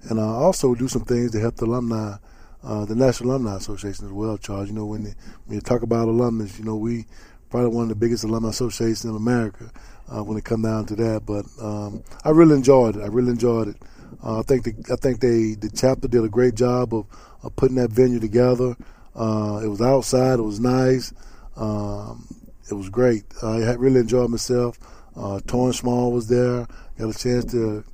and 0.08 0.18
uh, 0.18 0.38
also 0.38 0.74
do 0.74 0.86
some 0.86 1.04
things 1.04 1.32
to 1.32 1.40
help 1.40 1.56
the 1.56 1.64
alumni, 1.64 2.16
uh, 2.62 2.84
the 2.84 2.94
National 2.94 3.30
Alumni 3.30 3.56
Association 3.56 4.06
as 4.06 4.12
well. 4.12 4.38
Charles, 4.38 4.68
you 4.68 4.74
know, 4.74 4.86
when 4.86 5.02
when 5.02 5.54
you 5.56 5.60
talk 5.60 5.82
about 5.82 6.08
alumnus, 6.08 6.58
you 6.58 6.64
know, 6.64 6.76
we 6.76 7.06
probably 7.50 7.74
one 7.74 7.84
of 7.84 7.88
the 7.88 7.96
biggest 7.96 8.22
alumni 8.22 8.50
associations 8.50 9.04
in 9.04 9.16
America 9.16 9.70
uh, 10.08 10.22
when 10.22 10.38
it 10.38 10.44
comes 10.44 10.64
down 10.64 10.86
to 10.86 10.96
that. 10.96 11.26
But 11.26 11.46
um, 11.60 12.04
I 12.24 12.30
really 12.30 12.54
enjoyed 12.54 12.96
it. 12.96 13.02
I 13.02 13.06
really 13.06 13.30
enjoyed 13.30 13.68
it. 13.68 13.76
Uh, 14.22 14.40
I 14.40 14.42
think 14.42 14.64
the, 14.64 14.92
I 14.92 14.96
think 14.96 15.20
they 15.20 15.54
the 15.54 15.70
chapter 15.74 16.08
did 16.08 16.24
a 16.24 16.28
great 16.28 16.54
job 16.54 16.94
of, 16.94 17.06
of 17.42 17.54
putting 17.56 17.76
that 17.76 17.90
venue 17.90 18.20
together. 18.20 18.76
Uh, 19.14 19.60
it 19.62 19.68
was 19.68 19.80
outside. 19.80 20.38
It 20.38 20.42
was 20.42 20.60
nice. 20.60 21.12
Um, 21.56 22.26
it 22.70 22.74
was 22.74 22.88
great. 22.88 23.24
I 23.42 23.72
really 23.74 24.00
enjoyed 24.00 24.30
myself. 24.30 24.78
Uh, 25.16 25.40
Torrance 25.46 25.78
Small 25.78 26.12
was 26.12 26.28
there. 26.28 26.66
Got 26.98 27.14
a 27.14 27.18
chance 27.18 27.44
to 27.52 27.84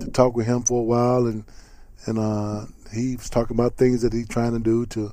to 0.00 0.10
talk 0.10 0.34
with 0.34 0.46
him 0.46 0.62
for 0.62 0.80
a 0.80 0.84
while, 0.84 1.26
and 1.26 1.44
and 2.06 2.18
uh, 2.18 2.66
he 2.92 3.16
was 3.16 3.30
talking 3.30 3.56
about 3.56 3.76
things 3.76 4.02
that 4.02 4.12
he's 4.12 4.28
trying 4.28 4.52
to 4.52 4.58
do 4.58 4.86
to 4.86 5.12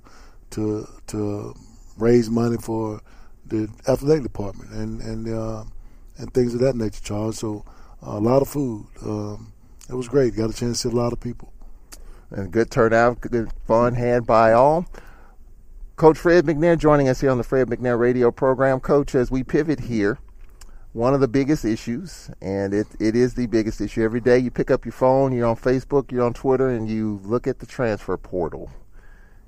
to 0.52 0.88
to 1.08 1.56
raise 1.98 2.30
money 2.30 2.58
for 2.58 3.02
the 3.46 3.70
athletic 3.88 4.24
department 4.24 4.72
and 4.72 5.02
and 5.02 5.30
uh, 5.30 5.64
and 6.18 6.34
things 6.34 6.54
of 6.54 6.62
that 6.62 6.76
nature, 6.76 7.02
Charles. 7.04 7.38
So 7.38 7.66
a 8.02 8.20
lot 8.20 8.42
of 8.42 8.50
food. 8.50 8.86
Um, 9.04 9.54
it 9.92 9.96
was 9.96 10.08
great. 10.08 10.36
Got 10.36 10.50
a 10.50 10.54
chance 10.54 10.82
to 10.82 10.90
see 10.90 10.96
a 10.96 10.98
lot 10.98 11.14
of 11.14 11.20
people. 11.20 11.52
And 12.30 12.50
good 12.50 12.72
turnout, 12.72 13.22
good 13.22 13.52
fun 13.68 13.96
had 13.96 14.26
by 14.26 14.54
all. 14.54 14.86
Coach 15.98 16.18
Fred 16.18 16.46
McNair 16.46 16.78
joining 16.78 17.10
us 17.10 17.22
here 17.22 17.30
on 17.30 17.38
the 17.38 17.44
Fred 17.44 17.68
McNair 17.68 18.00
radio 18.00 18.32
program. 18.32 18.80
Coach, 18.80 19.14
as 19.14 19.30
we 19.30 19.44
pivot 19.44 19.82
here 19.82 20.18
one 20.94 21.14
of 21.14 21.22
the 21.22 21.28
biggest 21.28 21.64
issues, 21.64 22.30
and 22.42 22.74
it, 22.74 22.88
it 23.00 23.16
is 23.16 23.34
the 23.34 23.48
biggest 23.48 23.80
issue. 23.80 24.04
Every 24.04 24.20
day 24.20 24.38
you 24.38 24.52
pick 24.52 24.70
up 24.70 24.84
your 24.84 24.92
phone, 24.92 25.32
you're 25.32 25.48
on 25.48 25.56
Facebook, 25.56 26.12
you're 26.12 26.24
on 26.26 26.34
Twitter, 26.34 26.70
and 26.70 26.90
you 26.90 27.22
look 27.24 27.48
at 27.48 27.60
the 27.60 27.66
transfer 27.66 28.18
portal. 28.18 28.70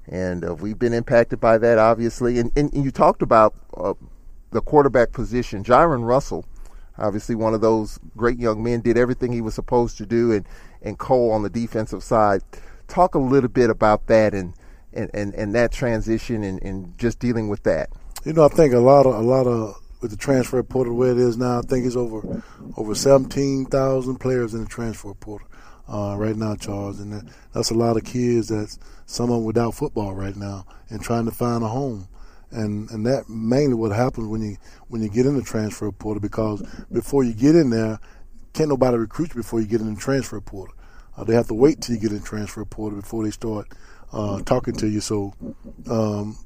And 0.07 0.45
uh, 0.45 0.55
we've 0.55 0.79
been 0.79 0.93
impacted 0.93 1.39
by 1.39 1.57
that, 1.57 1.77
obviously. 1.77 2.39
And, 2.39 2.51
and, 2.55 2.73
you 2.73 2.91
talked 2.91 3.21
about 3.21 3.55
uh, 3.75 3.93
the 4.51 4.61
quarterback 4.61 5.11
position. 5.11 5.63
Jyron 5.63 6.05
Russell, 6.05 6.45
obviously 6.97 7.35
one 7.35 7.53
of 7.53 7.61
those 7.61 7.99
great 8.15 8.39
young 8.39 8.63
men, 8.63 8.81
did 8.81 8.97
everything 8.97 9.31
he 9.31 9.41
was 9.41 9.53
supposed 9.53 9.97
to 9.97 10.05
do, 10.05 10.31
and, 10.31 10.45
and 10.81 10.97
Cole 10.97 11.31
on 11.31 11.43
the 11.43 11.49
defensive 11.49 12.03
side. 12.03 12.41
Talk 12.87 13.15
a 13.15 13.19
little 13.19 13.49
bit 13.49 13.69
about 13.69 14.07
that 14.07 14.33
and, 14.33 14.53
and, 14.93 15.09
and, 15.13 15.33
and 15.33 15.55
that 15.55 15.71
transition 15.71 16.43
and, 16.43 16.61
and 16.61 16.97
just 16.97 17.19
dealing 17.19 17.47
with 17.49 17.63
that. 17.63 17.89
You 18.25 18.33
know, 18.33 18.45
I 18.45 18.49
think 18.49 18.73
a 18.73 18.79
lot 18.79 19.05
of 19.05 19.15
a 19.15 19.21
lot 19.21 19.47
of 19.47 19.81
with 20.01 20.11
the 20.11 20.17
transfer 20.17 20.61
portal 20.63 20.95
where 20.95 21.11
it 21.11 21.17
is 21.17 21.37
now. 21.37 21.59
I 21.59 21.61
think 21.61 21.85
it's 21.85 21.95
over 21.95 22.43
over 22.77 22.95
seventeen 22.95 23.65
thousand 23.65 24.17
players 24.17 24.53
in 24.53 24.61
the 24.61 24.69
transfer 24.69 25.13
portal 25.13 25.47
uh, 25.89 26.15
right 26.17 26.35
now, 26.35 26.55
Charles, 26.55 26.99
and 26.99 27.11
that, 27.13 27.33
that's 27.53 27.71
a 27.71 27.73
lot 27.73 27.97
of 27.97 28.03
kids. 28.03 28.49
That's 28.49 28.79
some 29.05 29.29
of 29.29 29.37
them 29.37 29.45
without 29.45 29.75
football 29.75 30.13
right 30.13 30.35
now 30.35 30.65
and 30.89 31.01
trying 31.01 31.25
to 31.25 31.31
find 31.31 31.63
a 31.63 31.67
home. 31.67 32.07
And 32.53 32.89
and 32.91 33.05
that 33.05 33.29
mainly 33.29 33.73
what 33.73 33.91
happens 33.91 34.27
when 34.27 34.41
you 34.41 34.57
when 34.87 35.01
you 35.01 35.09
get 35.09 35.25
in 35.25 35.35
the 35.35 35.41
transfer 35.41 35.91
portal 35.91 36.21
because 36.21 36.61
before 36.91 37.23
you 37.23 37.33
get 37.33 37.55
in 37.55 37.69
there, 37.69 37.99
can't 38.53 38.69
nobody 38.69 38.97
recruit 38.97 39.29
you 39.29 39.41
before 39.41 39.59
you 39.59 39.67
get 39.67 39.81
in 39.81 39.93
the 39.93 39.99
transfer 39.99 40.39
portal. 40.39 40.75
Uh, 41.17 41.23
they 41.23 41.33
have 41.33 41.47
to 41.47 41.53
wait 41.53 41.81
till 41.81 41.95
you 41.95 42.01
get 42.01 42.11
in 42.11 42.19
the 42.19 42.25
transfer 42.25 42.63
portal 42.65 42.99
before 42.99 43.23
they 43.23 43.31
start 43.31 43.67
uh, 44.11 44.41
talking 44.43 44.75
to 44.75 44.87
you. 44.87 45.01
So 45.01 45.33
um, 45.89 46.37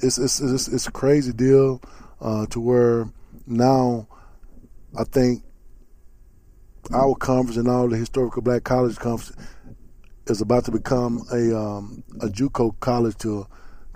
it's, 0.00 0.18
it's, 0.18 0.40
it's 0.40 0.68
it's 0.68 0.86
a 0.86 0.92
crazy 0.92 1.32
deal 1.32 1.80
uh, 2.20 2.46
to 2.46 2.60
where 2.60 3.08
now 3.46 4.08
I 4.98 5.04
think 5.04 5.44
our 6.92 7.14
conference 7.14 7.56
and 7.56 7.68
all 7.68 7.88
the 7.88 7.96
historical 7.96 8.42
black 8.42 8.64
college 8.64 8.96
conference 8.96 9.36
is 10.26 10.40
about 10.40 10.64
to 10.64 10.70
become 10.70 11.22
a 11.32 11.56
um, 11.56 12.04
a 12.20 12.26
JUCO 12.26 12.78
college 12.80 13.16
to 13.18 13.46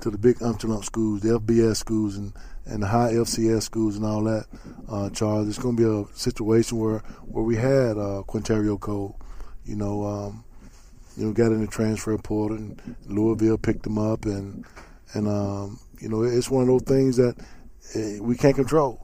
to 0.07 0.17
the 0.17 0.19
big 0.19 0.43
ump 0.43 0.61
schools, 0.85 1.21
the 1.21 1.39
FBS 1.39 1.77
schools, 1.77 2.17
and 2.17 2.33
and 2.65 2.83
the 2.83 2.87
high 2.87 3.13
FCS 3.13 3.63
schools 3.63 3.97
and 3.97 4.05
all 4.05 4.25
that. 4.25 4.47
Uh, 4.89 5.11
Charles, 5.11 5.49
it's 5.49 5.59
going 5.59 5.77
to 5.77 5.83
be 5.83 6.11
a 6.11 6.17
situation 6.17 6.79
where 6.79 6.99
where 7.27 7.45
we 7.45 7.57
had 7.57 7.93
uh, 7.93 8.23
Qwynnterrio 8.27 8.81
Cole, 8.81 9.19
you 9.65 9.77
know, 9.77 10.05
um, 10.05 10.45
you 11.17 11.27
know, 11.27 11.33
got 11.33 11.53
in 11.53 11.61
the 11.61 11.67
transfer 11.67 12.17
portal, 12.19 12.57
and 12.57 12.97
Louisville 13.07 13.59
picked 13.59 13.87
him 13.87 13.99
up, 13.99 14.25
and 14.25 14.65
and 15.15 15.29
um, 15.29 15.79
you 16.01 16.09
know, 16.09 16.23
it's 16.23 16.51
one 16.51 16.63
of 16.63 16.69
those 16.69 16.83
things 16.83 17.17
that 17.17 17.37
Eh, 17.95 18.19
we 18.21 18.37
can't 18.37 18.57
control. 18.57 19.01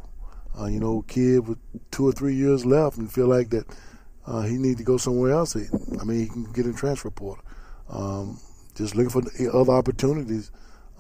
Uh, 0.59 0.67
you 0.67 0.81
know, 0.81 1.03
kid 1.03 1.47
with 1.47 1.59
two 1.91 2.07
or 2.07 2.13
three 2.13 2.35
years 2.35 2.67
left 2.67 2.99
and 2.99 3.11
feel 3.11 3.27
like 3.27 3.51
that 3.51 3.65
uh, 4.27 4.43
he 4.43 4.59
need 4.59 4.77
to 4.77 4.85
go 4.85 4.97
somewhere 4.97 5.31
else. 5.31 5.57
I 5.57 6.05
mean, 6.05 6.19
he 6.19 6.27
can 6.27 6.45
get 6.53 6.67
in 6.67 6.75
transfer 6.75 7.11
portal. 7.11 7.45
Um, 7.89 8.39
just 8.75 8.95
looking 8.95 9.11
for 9.11 9.23
other 9.57 9.73
opportunities. 9.73 10.51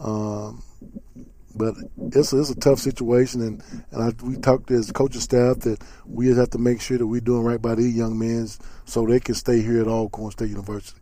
Um, 0.02 0.62
but 1.54 1.74
it's 1.98 2.32
it's 2.32 2.50
a 2.50 2.54
tough 2.54 2.78
situation, 2.78 3.40
and 3.42 3.62
and 3.90 4.02
I, 4.02 4.24
we 4.24 4.36
talked 4.36 4.70
as 4.70 4.90
coaching 4.90 5.20
staff 5.20 5.60
that 5.60 5.82
we 6.06 6.26
just 6.26 6.38
have 6.38 6.50
to 6.50 6.58
make 6.58 6.80
sure 6.80 6.98
that 6.98 7.06
we're 7.06 7.20
doing 7.20 7.44
right 7.44 7.60
by 7.60 7.74
these 7.74 7.94
young 7.94 8.18
men 8.18 8.48
so 8.84 9.06
they 9.06 9.20
can 9.20 9.34
stay 9.34 9.60
here 9.62 9.80
at 9.80 9.86
Alcorn 9.86 10.30
State 10.30 10.50
University. 10.50 10.98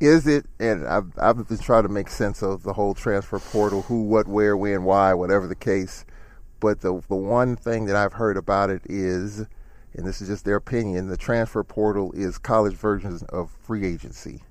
Is 0.00 0.26
it? 0.26 0.46
And 0.58 0.86
I've 0.86 1.12
I've 1.18 1.48
been 1.48 1.58
trying 1.58 1.84
to 1.84 1.88
make 1.88 2.08
sense 2.08 2.42
of 2.42 2.62
the 2.62 2.72
whole 2.72 2.94
transfer 2.94 3.38
portal, 3.38 3.82
who, 3.82 4.02
what, 4.02 4.26
where, 4.26 4.56
when, 4.56 4.84
why, 4.84 5.14
whatever 5.14 5.46
the 5.46 5.54
case. 5.54 6.04
But 6.58 6.80
the 6.80 7.00
the 7.08 7.16
one 7.16 7.56
thing 7.56 7.86
that 7.86 7.96
I've 7.96 8.14
heard 8.14 8.36
about 8.36 8.70
it 8.70 8.82
is, 8.86 9.46
and 9.94 10.06
this 10.06 10.20
is 10.20 10.28
just 10.28 10.44
their 10.44 10.56
opinion, 10.56 11.08
the 11.08 11.16
transfer 11.16 11.62
portal 11.62 12.12
is 12.12 12.38
college 12.38 12.74
versions 12.74 13.22
of 13.24 13.50
free 13.50 13.86
agency. 13.86 14.42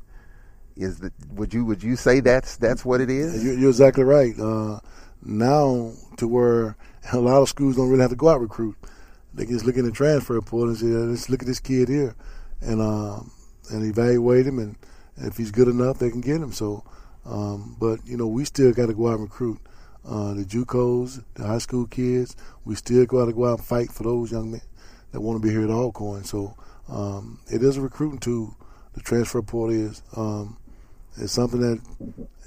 Is 0.79 0.99
that 0.99 1.13
would 1.31 1.53
you 1.53 1.65
would 1.65 1.83
you 1.83 1.95
say 1.95 2.19
that's 2.19 2.55
that's 2.57 2.85
what 2.85 3.01
it 3.01 3.09
is? 3.09 3.43
You're, 3.43 3.69
exactly 3.69 4.03
right. 4.03 4.37
Uh, 4.39 4.79
now 5.21 5.91
to 6.17 6.27
where 6.27 6.77
a 7.11 7.19
lot 7.19 7.41
of 7.41 7.49
schools 7.49 7.75
don't 7.75 7.89
really 7.89 8.01
have 8.01 8.11
to 8.11 8.15
go 8.15 8.29
out 8.29 8.41
recruit. 8.41 8.77
They 9.33 9.45
can 9.45 9.53
just 9.53 9.65
look 9.65 9.75
in 9.75 9.85
the 9.85 9.91
transfer 9.91 10.39
portal 10.41 10.69
and 10.69 10.77
say, 10.77 10.87
"Let's 10.87 11.29
look 11.29 11.41
at 11.41 11.47
this 11.47 11.59
kid 11.59 11.89
here," 11.89 12.15
and 12.61 12.81
um, 12.81 13.31
and 13.69 13.83
evaluate 13.83 14.47
him 14.47 14.57
and 14.57 14.77
if 15.21 15.37
he's 15.37 15.51
good 15.51 15.67
enough, 15.67 15.99
they 15.99 16.09
can 16.09 16.21
get 16.21 16.37
him. 16.37 16.51
So, 16.51 16.83
um, 17.25 17.75
but 17.79 17.99
you 18.05 18.17
know, 18.17 18.27
we 18.27 18.45
still 18.45 18.71
got 18.71 18.87
to 18.87 18.93
go 18.93 19.07
out 19.07 19.19
and 19.19 19.23
recruit 19.23 19.59
uh, 20.05 20.33
the 20.33 20.45
JUCOs, 20.45 21.23
the 21.35 21.45
high 21.45 21.57
school 21.57 21.85
kids. 21.87 22.35
We 22.65 22.75
still 22.75 23.05
got 23.05 23.25
to 23.25 23.33
go 23.33 23.45
out 23.45 23.59
and 23.59 23.67
fight 23.67 23.91
for 23.91 24.03
those 24.03 24.31
young 24.31 24.51
men 24.51 24.61
that 25.11 25.21
want 25.21 25.41
to 25.41 25.45
be 25.45 25.53
here 25.53 25.63
at 25.63 25.69
Alcorn. 25.69 26.23
So, 26.23 26.55
um, 26.87 27.39
it 27.51 27.63
is 27.63 27.77
a 27.77 27.81
recruiting 27.81 28.19
tool. 28.19 28.55
The 28.93 29.01
transfer 29.01 29.41
portal 29.41 29.75
is. 29.75 30.01
Um, 30.15 30.57
it's 31.17 31.33
something 31.33 31.61
that 31.61 31.81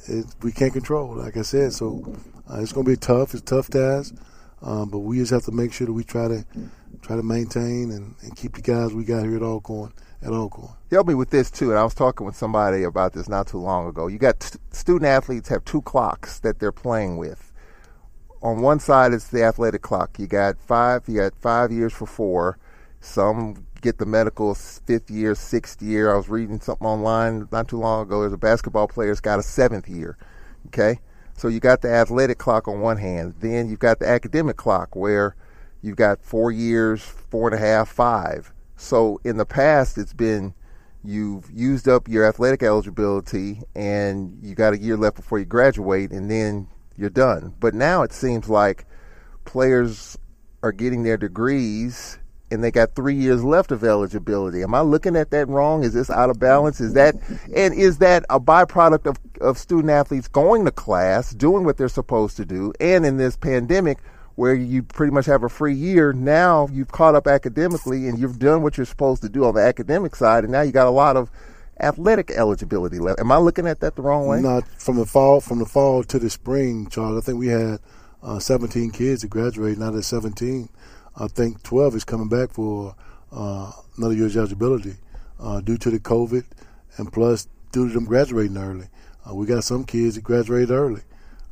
it, 0.09 0.26
we 0.42 0.52
can't 0.52 0.73
control, 0.73 1.16
like 1.16 1.37
I 1.37 1.42
said. 1.42 1.73
So, 1.73 2.16
uh, 2.50 2.61
it's 2.61 2.73
going 2.73 2.85
to 2.85 2.90
be 2.90 2.97
tough. 2.97 3.35
It's 3.35 3.42
tough 3.42 3.69
task. 3.69 4.14
Um, 4.62 4.90
but 4.90 5.00
we 5.00 5.19
just 5.19 5.33
have 5.33 5.45
to 5.45 5.52
make 5.52 5.73
sure 5.73 5.87
that 5.87 5.92
we 5.92 6.04
try 6.04 6.28
to 6.28 6.45
try 7.00 7.16
to 7.16 7.23
maintain 7.23 7.90
and, 7.90 8.14
and 8.23 8.37
keep 8.37 8.54
the 8.54 8.62
guys 8.62 8.95
we 8.95 9.04
got 9.04 9.25
here 9.25 9.37
at 9.37 9.42
Alcorn 9.42 9.92
at 10.23 10.31
Alcorn. 10.31 10.73
Help 10.90 11.09
me 11.09 11.14
with 11.14 11.31
this 11.31 11.50
too. 11.50 11.71
And 11.71 11.78
I 11.78 11.85
was 11.85 11.95
talking 11.95 12.26
with 12.26 12.37
somebody 12.37 12.85
about 12.85 13.12
this 13.12 13.28
not 13.28 13.49
too 13.49 13.59
long 13.59 13.88
ago. 13.88 14.07
You 14.07 14.19
got 14.19 14.40
t- 14.40 14.59
student 14.71 15.07
athletes 15.07 15.49
have 15.49 15.64
two 15.64 15.83
clocks 15.83 16.38
that 16.40 16.59
they're 16.59 16.73
playing 16.73 17.16
with. 17.16 17.52
On 18.42 18.61
one 18.61 18.78
side, 18.78 19.12
it's 19.12 19.28
the 19.28 19.42
athletic 19.42 19.83
clock. 19.83 20.19
You 20.19 20.26
got 20.26 20.59
five. 20.59 21.09
You 21.09 21.19
got 21.21 21.35
five 21.37 21.73
years 21.73 21.92
for 21.92 22.07
four. 22.07 22.59
Some 23.00 23.66
get 23.83 23.99
the 23.99 24.07
medical 24.07 24.55
fifth 24.55 25.11
year, 25.11 25.35
sixth 25.35 25.83
year. 25.83 26.12
I 26.12 26.17
was 26.17 26.29
reading 26.29 26.61
something 26.61 26.87
online 26.87 27.49
not 27.53 27.69
too 27.69 27.79
long 27.79 28.07
ago. 28.07 28.21
There's 28.21 28.33
a 28.33 28.39
basketball 28.39 28.89
player 28.89 29.09
that's 29.09 29.21
got 29.21 29.39
a 29.39 29.43
seventh 29.43 29.89
year. 29.89 30.17
Okay, 30.69 31.01
so 31.35 31.49
you 31.49 31.61
got 31.61 31.83
the 31.83 31.91
athletic 31.91 32.39
clock 32.39 32.69
on 32.69 32.81
one 32.81 32.97
hand. 32.97 33.35
Then 33.41 33.69
you've 33.69 33.81
got 33.81 33.99
the 33.99 34.09
academic 34.09 34.57
clock 34.57 34.97
where 34.97 35.37
you've 35.83 35.97
got 35.97 36.23
four 36.23 36.51
years, 36.51 37.03
four 37.03 37.49
and 37.49 37.57
a 37.57 37.61
half, 37.61 37.89
five. 37.89 38.53
So 38.77 39.21
in 39.25 39.37
the 39.37 39.45
past, 39.45 39.99
it's 39.99 40.15
been 40.15 40.55
you've 41.05 41.51
used 41.51 41.89
up 41.89 42.09
your 42.09 42.25
athletic 42.25 42.62
eligibility 42.62 43.61
and 43.75 44.39
you 44.41 44.55
got 44.55 44.73
a 44.73 44.79
year 44.79 44.97
left 44.97 45.17
before 45.17 45.41
you 45.41 45.45
graduate, 45.45 46.12
and 46.12 46.31
then 46.31 46.69
you're 46.97 47.11
done. 47.11 47.55
But 47.59 47.75
now 47.75 48.03
it 48.03 48.12
seems 48.12 48.49
like 48.49 48.87
players 49.45 50.17
are 50.62 50.73
getting 50.73 51.03
their 51.03 51.17
degrees 51.17 52.19
and 52.52 52.62
they 52.62 52.71
got 52.71 52.94
three 52.94 53.14
years 53.14 53.42
left 53.42 53.73
of 53.73 53.82
eligibility. 53.82 54.62
Am 54.62 54.75
I 54.75 54.80
looking 54.80 55.16
at 55.16 55.30
that 55.30 55.49
wrong? 55.49 55.85
Is 55.85 55.94
this 55.94 56.11
out 56.11 56.30
of 56.30 56.38
balance? 56.38 56.80
Is 56.80 56.94
that 56.94 57.16
and 57.54 57.75
is 57.75 57.99
that 57.99 58.25
a 58.30 58.38
byproduct 58.38 59.06
of, 59.06 59.16
of 59.40 59.59
student 59.59 59.90
athletes 59.90 60.28
going 60.28 60.64
to 60.64 60.71
class, 60.71 61.32
doing 61.32 61.64
what 61.64 61.76
they're 61.76 61.88
supposed 61.88 62.37
to 62.37 62.44
do, 62.44 62.73
and 62.80 63.04
in 63.04 63.16
this 63.16 63.37
pandemic 63.37 63.99
where 64.35 64.54
you 64.54 64.82
pretty 64.82 65.12
much 65.12 65.26
have 65.26 65.42
a 65.42 65.49
free 65.49 65.75
year, 65.75 66.12
now 66.12 66.66
you've 66.73 66.90
caught 66.90 67.14
up 67.14 67.26
academically 67.26 68.09
and 68.09 68.18
you've 68.18 68.38
done 68.38 68.62
what 68.62 68.78
you're 68.78 68.87
supposed 68.87 69.21
to 69.23 69.28
do 69.28 69.44
on 69.44 69.54
the 69.54 69.61
academic 69.61 70.16
side, 70.16 70.44
and 70.44 70.52
now 70.52 70.62
you 70.62 70.73
got 70.73 70.87
a 70.87 70.90
lot 70.90 71.16
of 71.16 71.30
athletic 71.80 72.30
eligibility 72.30 72.99
left. 72.99 73.21
Am 73.21 73.32
I 73.32 73.38
looking 73.38 73.66
at 73.66 73.80
that 73.80 73.97
the 73.97 74.02
wrong 74.02 74.26
way? 74.26 74.40
Not 74.40 74.66
from 74.80 74.97
the 74.97 75.06
fall 75.06 75.40
from 75.40 75.59
the 75.59 75.66
fall 75.66 76.02
to 76.04 76.18
the 76.18 76.30
spring, 76.30 76.88
Charles. 76.88 77.23
I 77.23 77.26
think 77.26 77.38
we 77.38 77.49
had 77.49 77.80
uh, 78.23 78.38
17 78.38 78.90
kids 78.90 79.23
that 79.23 79.28
graduated. 79.28 79.78
Now 79.78 79.90
there's 79.90 80.06
17. 80.06 80.68
I 81.16 81.28
think 81.28 81.62
12 81.62 81.97
is 81.97 82.04
coming 82.04 82.28
back 82.28 82.50
for 82.50 82.95
uh, 83.31 83.73
another 83.97 84.14
year's 84.14 84.37
eligibility 84.37 84.95
uh, 85.40 85.61
due 85.61 85.76
to 85.78 85.90
the 85.90 85.99
COVID 85.99 86.45
and 86.97 87.12
plus 87.12 87.49
due 87.73 87.88
to 87.88 87.95
them 87.95 88.04
graduating 88.04 88.57
early. 88.57 88.87
Uh, 89.28 89.35
we 89.35 89.47
got 89.47 89.64
some 89.64 89.85
kids 89.85 90.16
that 90.16 90.25
graduated 90.25 90.71
early 90.71 91.02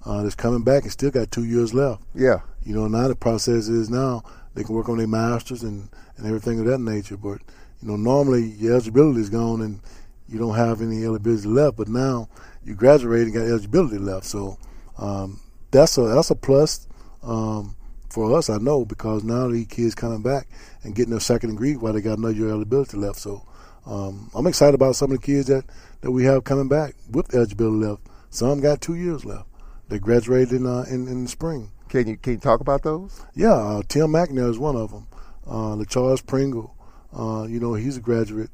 uh, 0.04 0.22
that's 0.22 0.34
coming 0.34 0.62
back 0.62 0.82
and 0.82 0.92
still 0.92 1.10
got 1.10 1.30
two 1.30 1.44
years 1.44 1.74
left. 1.74 2.02
Yeah. 2.14 2.40
You 2.64 2.74
know, 2.74 2.88
now 2.88 3.08
the 3.08 3.16
process 3.16 3.68
is 3.68 3.90
now 3.90 4.22
they 4.54 4.64
can 4.64 4.74
work 4.74 4.88
on 4.88 4.98
their 4.98 5.06
masters 5.06 5.62
and, 5.62 5.88
and 6.16 6.26
everything 6.26 6.58
of 6.60 6.66
that 6.66 6.78
nature. 6.78 7.16
But, 7.16 7.40
you 7.82 7.88
know, 7.88 7.96
normally 7.96 8.44
your 8.44 8.72
eligibility 8.72 9.20
is 9.20 9.30
gone 9.30 9.60
and 9.62 9.80
you 10.28 10.38
don't 10.38 10.56
have 10.56 10.82
any 10.82 11.04
eligibility 11.04 11.48
left. 11.48 11.76
But 11.76 11.88
now 11.88 12.28
you 12.64 12.74
graduate 12.74 13.22
and 13.22 13.34
got 13.34 13.42
eligibility 13.42 13.98
left. 13.98 14.26
So 14.26 14.58
um, 14.98 15.40
that's 15.70 15.96
a 15.98 16.02
that's 16.02 16.30
a 16.30 16.34
plus. 16.34 16.86
Um, 17.22 17.76
for 18.10 18.36
us, 18.36 18.50
I 18.50 18.58
know, 18.58 18.84
because 18.84 19.24
now 19.24 19.48
these 19.48 19.66
kids 19.66 19.94
coming 19.94 20.22
back 20.22 20.48
and 20.82 20.94
getting 20.94 21.10
their 21.10 21.20
second 21.20 21.50
degree 21.50 21.76
while 21.76 21.92
they 21.92 22.00
got 22.00 22.18
another 22.18 22.34
year 22.34 22.50
eligibility 22.50 22.96
left. 22.96 23.18
So 23.18 23.46
um, 23.86 24.30
I'm 24.34 24.46
excited 24.46 24.74
about 24.74 24.96
some 24.96 25.12
of 25.12 25.20
the 25.20 25.26
kids 25.26 25.46
that, 25.46 25.64
that 26.00 26.10
we 26.10 26.24
have 26.24 26.44
coming 26.44 26.68
back 26.68 26.94
with 27.10 27.34
eligibility 27.34 27.86
left. 27.86 28.02
Some 28.30 28.60
got 28.60 28.80
two 28.80 28.94
years 28.94 29.24
left. 29.24 29.48
They 29.88 29.98
graduated 29.98 30.52
in 30.52 30.66
uh, 30.66 30.84
in, 30.88 31.08
in 31.08 31.24
the 31.24 31.28
spring. 31.28 31.72
Can 31.88 32.06
you 32.06 32.16
can 32.16 32.34
you 32.34 32.38
talk 32.38 32.60
about 32.60 32.82
those? 32.84 33.24
Yeah, 33.34 33.54
uh, 33.54 33.82
Tim 33.88 34.12
McNair 34.12 34.48
is 34.48 34.58
one 34.58 34.76
of 34.76 34.92
them. 34.92 35.08
Uh, 35.46 35.84
Charles 35.84 36.22
Pringle, 36.22 36.76
uh, 37.12 37.46
you 37.48 37.58
know, 37.58 37.74
he's 37.74 37.96
a 37.96 38.00
graduate. 38.00 38.50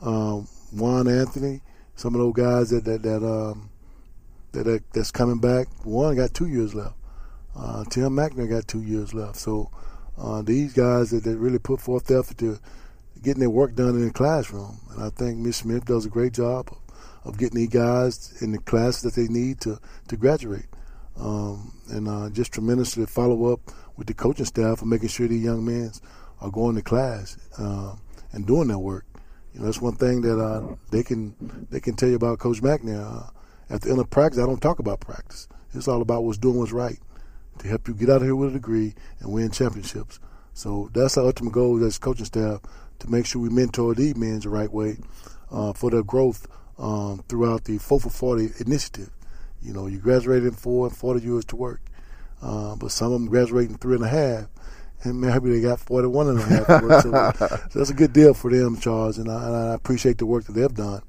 Um, 0.00 0.46
Juan 0.72 1.08
Anthony, 1.08 1.62
some 1.96 2.14
of 2.14 2.20
those 2.20 2.34
guys 2.34 2.70
that 2.70 2.84
that 2.84 3.02
that 3.02 3.26
um, 3.26 3.70
that, 4.52 4.64
that 4.64 4.92
that's 4.92 5.10
coming 5.10 5.40
back. 5.40 5.66
One 5.84 6.14
got 6.14 6.32
two 6.32 6.46
years 6.46 6.74
left. 6.74 6.95
Uh, 7.56 7.84
Tim 7.84 8.12
McNair 8.12 8.48
got 8.48 8.68
two 8.68 8.82
years 8.82 9.14
left. 9.14 9.36
So 9.36 9.70
uh, 10.18 10.42
these 10.42 10.72
guys 10.72 11.10
that, 11.10 11.24
that 11.24 11.38
really 11.38 11.58
put 11.58 11.80
forth 11.80 12.06
the 12.06 12.18
effort 12.18 12.38
to 12.38 12.58
getting 13.22 13.40
their 13.40 13.50
work 13.50 13.74
done 13.74 13.90
in 13.90 14.06
the 14.06 14.12
classroom, 14.12 14.78
and 14.90 15.02
I 15.02 15.10
think 15.10 15.38
Miss 15.38 15.58
Smith 15.58 15.84
does 15.86 16.04
a 16.04 16.10
great 16.10 16.32
job 16.32 16.68
of, 16.70 16.78
of 17.24 17.38
getting 17.38 17.56
these 17.56 17.70
guys 17.70 18.40
in 18.42 18.52
the 18.52 18.58
classes 18.58 19.02
that 19.02 19.14
they 19.14 19.28
need 19.28 19.60
to 19.62 19.78
to 20.08 20.16
graduate. 20.16 20.66
Um, 21.18 21.72
and 21.88 22.08
uh, 22.08 22.28
just 22.28 22.52
tremendously 22.52 23.06
follow 23.06 23.50
up 23.50 23.60
with 23.96 24.06
the 24.06 24.12
coaching 24.12 24.44
staff 24.44 24.82
and 24.82 24.90
making 24.90 25.08
sure 25.08 25.26
these 25.26 25.42
young 25.42 25.64
men 25.64 25.90
are 26.42 26.50
going 26.50 26.76
to 26.76 26.82
class 26.82 27.38
uh, 27.58 27.94
and 28.32 28.46
doing 28.46 28.68
their 28.68 28.78
work. 28.78 29.06
You 29.54 29.60
know, 29.60 29.66
that's 29.66 29.80
one 29.80 29.96
thing 29.96 30.20
that 30.20 30.38
uh, 30.38 30.76
they 30.90 31.02
can 31.02 31.66
they 31.70 31.80
can 31.80 31.96
tell 31.96 32.10
you 32.10 32.16
about 32.16 32.38
Coach 32.38 32.60
McNair. 32.60 33.00
Uh, 33.02 33.30
at 33.68 33.80
the 33.80 33.90
end 33.90 33.98
of 33.98 34.10
practice, 34.10 34.40
I 34.40 34.46
don't 34.46 34.60
talk 34.60 34.78
about 34.78 35.00
practice. 35.00 35.48
It's 35.72 35.88
all 35.88 36.02
about 36.02 36.22
what's 36.22 36.38
doing 36.38 36.58
what's 36.58 36.72
right 36.72 36.98
to 37.58 37.68
help 37.68 37.88
you 37.88 37.94
get 37.94 38.10
out 38.10 38.16
of 38.16 38.22
here 38.22 38.36
with 38.36 38.50
a 38.50 38.54
degree 38.54 38.94
and 39.20 39.32
win 39.32 39.50
championships. 39.50 40.20
So 40.54 40.90
that's 40.94 41.18
our 41.18 41.26
ultimate 41.26 41.52
goal 41.52 41.84
as 41.84 41.98
coaching 41.98 42.24
staff 42.24 42.60
to 42.98 43.10
make 43.10 43.26
sure 43.26 43.42
we 43.42 43.50
mentor 43.50 43.94
these 43.94 44.16
men 44.16 44.40
the 44.40 44.48
right 44.48 44.72
way 44.72 44.98
uh, 45.50 45.72
for 45.72 45.90
their 45.90 46.02
growth 46.02 46.46
um, 46.78 47.22
throughout 47.28 47.64
the 47.64 47.78
4 47.78 48.00
for 48.00 48.10
40 48.10 48.52
initiative. 48.60 49.10
You 49.62 49.72
know, 49.72 49.86
you 49.86 49.98
graduate 49.98 50.44
in 50.44 50.52
four 50.52 50.86
and 50.86 50.96
40 50.96 51.24
years 51.24 51.44
to 51.46 51.56
work. 51.56 51.80
Uh, 52.42 52.76
but 52.76 52.92
some 52.92 53.08
of 53.08 53.12
them 53.14 53.28
graduate 53.28 53.68
in 53.68 53.78
three 53.78 53.96
and 53.96 54.04
a 54.04 54.08
half, 54.08 54.46
and 55.02 55.20
maybe 55.20 55.50
they 55.50 55.60
got 55.60 55.80
41 55.80 56.28
and 56.28 56.38
a 56.38 56.42
half 56.42 56.66
to 56.66 56.86
work. 56.86 57.02
So, 57.02 57.46
so 57.70 57.78
that's 57.78 57.90
a 57.90 57.94
good 57.94 58.12
deal 58.12 58.34
for 58.34 58.50
them, 58.50 58.78
Charles, 58.78 59.18
and 59.18 59.30
I, 59.30 59.46
and 59.46 59.56
I 59.56 59.74
appreciate 59.74 60.18
the 60.18 60.26
work 60.26 60.44
that 60.44 60.52
they've 60.52 60.72
done, 60.72 61.02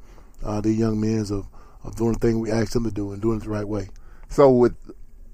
uh, 0.43 0.61
the 0.61 0.71
young 0.71 0.99
men 0.99 1.19
of, 1.31 1.47
of 1.83 1.95
doing 1.95 2.13
the 2.13 2.19
thing 2.19 2.39
we 2.39 2.51
asked 2.51 2.73
them 2.73 2.85
to 2.85 2.91
do 2.91 3.11
and 3.11 3.21
doing 3.21 3.37
it 3.37 3.43
the 3.43 3.49
right 3.49 3.67
way. 3.67 3.89
So 4.29 4.49
with 4.51 4.75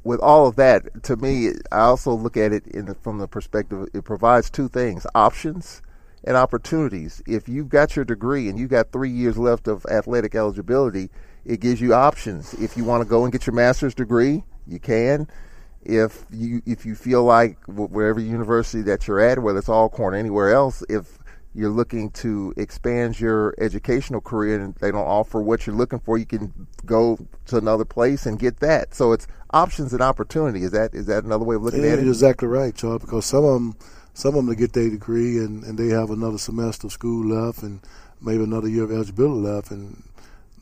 with 0.04 0.20
all 0.20 0.48
of 0.48 0.56
that, 0.58 1.04
to 1.04 1.16
me, 1.16 1.50
I 1.72 1.80
also 1.80 2.14
look 2.14 2.38
at 2.38 2.52
it 2.54 2.64
the, 2.72 2.96
from 2.96 3.20
the 3.20 3.28
perspective 3.28 3.88
it 3.94 4.04
provides 4.04 4.50
two 4.50 4.68
things: 4.68 5.06
options 5.16 5.82
and 6.24 6.38
opportunities. 6.38 7.22
If 7.28 7.50
you've 7.50 7.70
got 7.70 7.96
your 7.96 8.06
degree 8.06 8.50
and 8.50 8.58
you've 8.58 8.70
got 8.70 8.92
three 8.92 9.10
years 9.10 9.38
left 9.38 9.68
of 9.68 9.86
athletic 9.90 10.36
eligibility, 10.36 11.10
it 11.46 11.60
gives 11.60 11.82
you 11.82 11.94
options. 11.94 12.54
If 12.56 12.78
you 12.78 12.84
want 12.84 13.04
to 13.04 13.10
go 13.10 13.24
and 13.24 13.32
get 13.32 13.46
your 13.46 13.56
master's 13.56 13.96
degree, 13.96 14.44
you 14.68 14.80
can. 14.80 15.28
If 15.82 16.26
you 16.32 16.62
if 16.66 16.86
you 16.86 16.96
feel 16.96 17.24
like 17.24 17.58
wherever 17.68 18.20
university 18.20 18.82
that 18.84 19.08
you're 19.08 19.20
at, 19.20 19.40
whether 19.40 19.60
it's 19.60 19.68
Alcorn 19.70 20.14
or 20.14 20.18
anywhere 20.18 20.54
else, 20.54 20.82
if 20.88 21.20
you're 21.56 21.70
looking 21.70 22.10
to 22.12 22.54
expand 22.58 23.20
your 23.20 23.54
educational 23.60 24.22
career 24.22 24.60
and 24.60 24.76
they 24.76 24.92
don't 24.92 25.06
offer 25.06 25.42
what 25.42 25.68
you're 25.68 25.76
looking 25.76 26.00
for, 26.00 26.18
you 26.18 26.26
can 26.26 26.68
go 26.86 27.18
to 27.46 27.58
another 27.58 27.86
place 27.86 28.26
and 28.26 28.40
get 28.40 28.60
that. 28.60 28.96
So 28.96 29.12
it's 29.12 29.28
options 29.52 29.94
and 29.94 30.02
opportunity. 30.02 30.64
Is 30.64 30.72
that 30.72 30.94
is 30.94 31.06
that 31.06 31.24
another 31.24 31.46
way 31.46 31.56
of 31.56 31.64
looking 31.64 31.84
yeah, 31.84 31.92
at 31.92 32.00
it? 32.00 32.04
You're 32.04 32.12
exactly 32.14 32.48
right, 32.48 32.74
Charles. 32.76 33.02
Because 33.02 33.26
some 33.26 33.46
of 33.46 33.54
them, 33.54 33.76
some 34.14 34.30
of 34.30 34.46
them 34.46 34.48
to 34.48 34.56
get 34.56 34.74
their 34.74 34.90
degree 34.90 35.38
and, 35.38 35.64
and 35.64 35.78
they 35.78 35.88
have 35.88 36.10
another 36.10 36.38
semester 36.38 36.88
of 36.88 36.94
school 36.94 37.26
left 37.26 37.62
and 37.62 37.82
maybe 38.20 38.44
another 38.44 38.68
year 38.68 38.84
of 38.84 38.92
eligibility 38.92 39.48
left, 39.48 39.72
and 39.72 40.02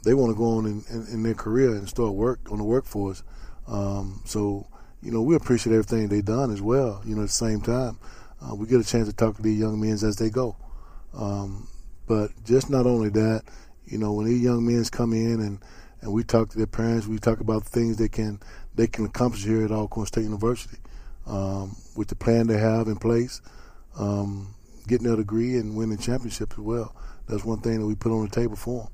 they 0.03 0.13
want 0.13 0.31
to 0.31 0.37
go 0.37 0.57
on 0.57 0.65
in, 0.65 0.83
in, 0.89 1.07
in, 1.13 1.23
their 1.23 1.35
career 1.35 1.69
and 1.69 1.87
start 1.87 2.13
work 2.13 2.39
on 2.51 2.57
the 2.57 2.63
workforce. 2.63 3.23
Um, 3.67 4.21
so 4.25 4.67
you 5.01 5.11
know 5.11 5.21
we 5.21 5.35
appreciate 5.35 5.73
everything 5.73 6.09
they've 6.09 6.25
done 6.25 6.51
as 6.51 6.61
well. 6.61 7.01
You 7.05 7.15
know 7.15 7.21
at 7.21 7.27
the 7.27 7.33
same 7.33 7.61
time, 7.61 7.97
uh, 8.41 8.55
we 8.55 8.67
get 8.67 8.81
a 8.81 8.83
chance 8.83 9.07
to 9.07 9.13
talk 9.13 9.37
to 9.37 9.41
these 9.41 9.59
young 9.59 9.79
men 9.79 9.93
as 9.93 10.17
they 10.17 10.29
go. 10.29 10.57
Um, 11.13 11.67
but 12.07 12.31
just 12.43 12.69
not 12.69 12.85
only 12.85 13.09
that, 13.09 13.43
you 13.85 13.97
know, 13.97 14.13
when 14.13 14.25
these 14.25 14.41
young 14.41 14.65
men 14.65 14.83
come 14.85 15.13
in 15.13 15.39
and, 15.39 15.59
and 16.01 16.13
we 16.13 16.23
talk 16.23 16.49
to 16.49 16.57
their 16.57 16.67
parents, 16.67 17.07
we 17.07 17.19
talk 17.19 17.39
about 17.39 17.63
things 17.63 17.97
they 17.97 18.09
can 18.09 18.39
they 18.73 18.87
can 18.87 19.05
accomplish 19.05 19.43
here 19.43 19.65
at 19.65 19.71
Alcorn 19.71 20.07
State 20.07 20.23
University 20.23 20.77
um, 21.27 21.75
with 21.95 22.07
the 22.07 22.15
plan 22.15 22.47
they 22.47 22.57
have 22.57 22.87
in 22.87 22.95
place, 22.95 23.41
um, 23.97 24.55
getting 24.87 25.07
their 25.07 25.17
degree 25.17 25.57
and 25.57 25.75
winning 25.75 25.97
championships 25.97 26.53
as 26.53 26.59
well. 26.63 26.95
That's 27.27 27.43
one 27.43 27.59
thing 27.59 27.79
that 27.79 27.85
we 27.85 27.95
put 27.95 28.11
on 28.11 28.23
the 28.23 28.29
table 28.29 28.55
for 28.55 28.83
them. 28.83 28.91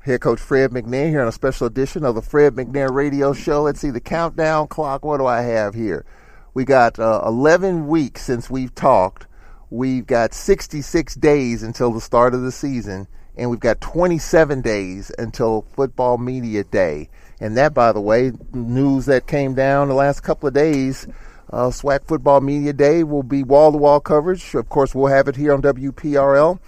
Head 0.00 0.22
coach 0.22 0.40
Fred 0.40 0.70
McNair 0.70 1.10
here 1.10 1.20
on 1.20 1.28
a 1.28 1.32
special 1.32 1.66
edition 1.66 2.04
of 2.04 2.14
the 2.14 2.22
Fred 2.22 2.54
McNair 2.54 2.90
Radio 2.90 3.32
Show. 3.32 3.62
Let's 3.62 3.80
see 3.80 3.90
the 3.90 4.00
countdown 4.00 4.68
clock. 4.68 5.04
What 5.04 5.18
do 5.18 5.26
I 5.26 5.42
have 5.42 5.74
here? 5.74 6.06
We 6.54 6.64
got 6.64 6.98
uh, 6.98 7.22
11 7.26 7.86
weeks 7.86 8.22
since 8.22 8.48
we've 8.48 8.74
talked. 8.74 9.26
We've 9.72 10.04
got 10.04 10.34
66 10.34 11.14
days 11.14 11.62
until 11.62 11.92
the 11.92 12.00
start 12.00 12.34
of 12.34 12.42
the 12.42 12.50
season, 12.50 13.06
and 13.36 13.50
we've 13.50 13.60
got 13.60 13.80
27 13.80 14.62
days 14.62 15.12
until 15.16 15.62
Football 15.62 16.18
Media 16.18 16.64
Day. 16.64 17.08
And 17.38 17.56
that, 17.56 17.72
by 17.72 17.92
the 17.92 18.00
way, 18.00 18.32
news 18.52 19.06
that 19.06 19.28
came 19.28 19.54
down 19.54 19.86
the 19.86 19.94
last 19.94 20.22
couple 20.22 20.48
of 20.48 20.54
days. 20.54 21.06
Uh, 21.52 21.68
SWAC 21.68 22.04
Football 22.04 22.40
Media 22.40 22.72
Day 22.72 23.04
will 23.04 23.22
be 23.22 23.44
wall 23.44 23.70
to 23.70 23.78
wall 23.78 24.00
coverage. 24.00 24.54
Of 24.56 24.68
course, 24.68 24.92
we'll 24.92 25.06
have 25.06 25.28
it 25.28 25.36
here 25.36 25.54
on 25.54 25.62
WPRL. 25.62 26.58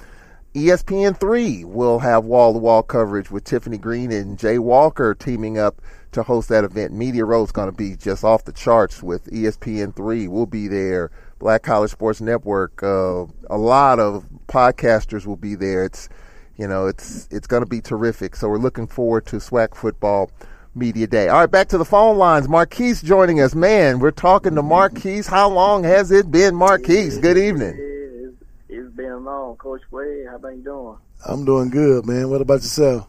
ESPN3 0.55 1.65
will 1.65 1.99
have 2.01 2.25
wall 2.25 2.53
to 2.53 2.59
wall 2.59 2.83
coverage 2.83 3.31
with 3.31 3.43
Tiffany 3.43 3.79
Greene 3.79 4.13
and 4.13 4.39
Jay 4.39 4.59
Walker 4.59 5.15
teaming 5.15 5.59
up 5.59 5.81
to 6.13 6.23
host 6.23 6.51
that 6.51 6.63
event. 6.63 6.93
Media 6.93 7.25
Row 7.25 7.43
is 7.43 7.53
going 7.53 7.71
to 7.71 7.77
be 7.77 7.97
just 7.97 8.23
off 8.23 8.45
the 8.45 8.53
charts 8.53 9.03
with 9.03 9.25
ESPN3. 9.31 10.29
We'll 10.29 10.47
be 10.47 10.69
there. 10.69 11.11
Black 11.43 11.65
College 11.65 11.91
Sports 11.91 12.21
Network. 12.21 12.85
Uh, 12.85 13.27
a 13.51 13.59
lot 13.59 13.99
of 13.99 14.25
podcasters 14.47 15.27
will 15.27 15.37
be 15.37 15.57
there. 15.57 15.85
It's 15.85 16.09
you 16.57 16.69
know 16.69 16.87
it's 16.87 17.27
it's 17.33 17.49
going 17.49 17.63
to 17.63 17.69
be 17.69 17.81
terrific. 17.81 18.37
So 18.37 18.49
we're 18.49 18.59
looking 18.59 18.87
forward 18.87 19.27
to 19.27 19.37
SWAC 19.37 19.75
football 19.75 20.31
Media 20.77 21.09
Day. 21.09 21.27
All 21.27 21.41
right, 21.41 21.51
back 21.51 21.69
to 21.71 21.79
the 21.79 21.85
phone 21.85 22.17
lines. 22.17 22.49
Marquise 22.49 23.03
joining 23.03 23.41
us. 23.41 23.57
Man, 23.57 23.99
we're 23.99 24.13
talking 24.13 24.55
to 24.55 24.63
Marquise. 24.63 25.27
How 25.27 25.49
long 25.49 25.83
has 25.83 26.13
it 26.13 26.31
been, 26.31 26.55
Marquise? 26.55 27.19
Good 27.19 27.37
evening. 27.37 27.75
It's, 27.77 28.37
it's 28.69 28.95
been 28.95 29.25
long, 29.25 29.57
Coach 29.57 29.83
Wade. 29.91 30.27
How 30.29 30.37
about 30.37 30.57
you 30.57 30.63
doing? 30.63 30.97
I'm 31.27 31.45
doing 31.45 31.71
good, 31.71 32.07
man. 32.07 32.31
What 32.31 32.41
about 32.41 32.63
yourself? 32.63 33.09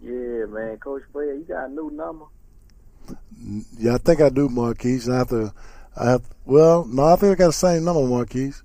Yeah, 0.00 0.46
man, 0.46 0.76
Coach 0.78 1.02
Wade, 1.12 1.40
you 1.40 1.46
got 1.48 1.68
a 1.68 1.68
new 1.68 1.90
number? 1.90 2.26
Yeah, 3.76 3.96
I 3.96 3.98
think 3.98 4.20
I 4.20 4.28
do, 4.28 4.48
Marquise. 4.48 5.08
I 5.08 5.18
have 5.18 5.30
to. 5.30 5.52
I 5.98 6.10
have. 6.10 6.22
Well, 6.46 6.84
no, 6.86 7.04
I 7.04 7.16
think 7.16 7.32
I 7.32 7.34
got 7.36 7.46
the 7.48 7.52
same 7.52 7.84
number, 7.84 8.02
Marquise. 8.06 8.62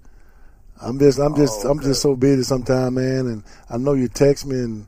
I'm 0.82 1.00
just, 1.00 1.20
I'm 1.20 1.36
just, 1.36 1.66
Oh, 1.66 1.70
I'm 1.72 1.80
just 1.82 2.02
so 2.02 2.16
busy 2.16 2.44
sometimes, 2.44 2.94
man. 2.96 3.28
And 3.28 3.44
I 3.70 3.78
know 3.78 3.94
you 3.94 4.08
text 4.08 4.46
me, 4.46 4.58
and 4.58 4.88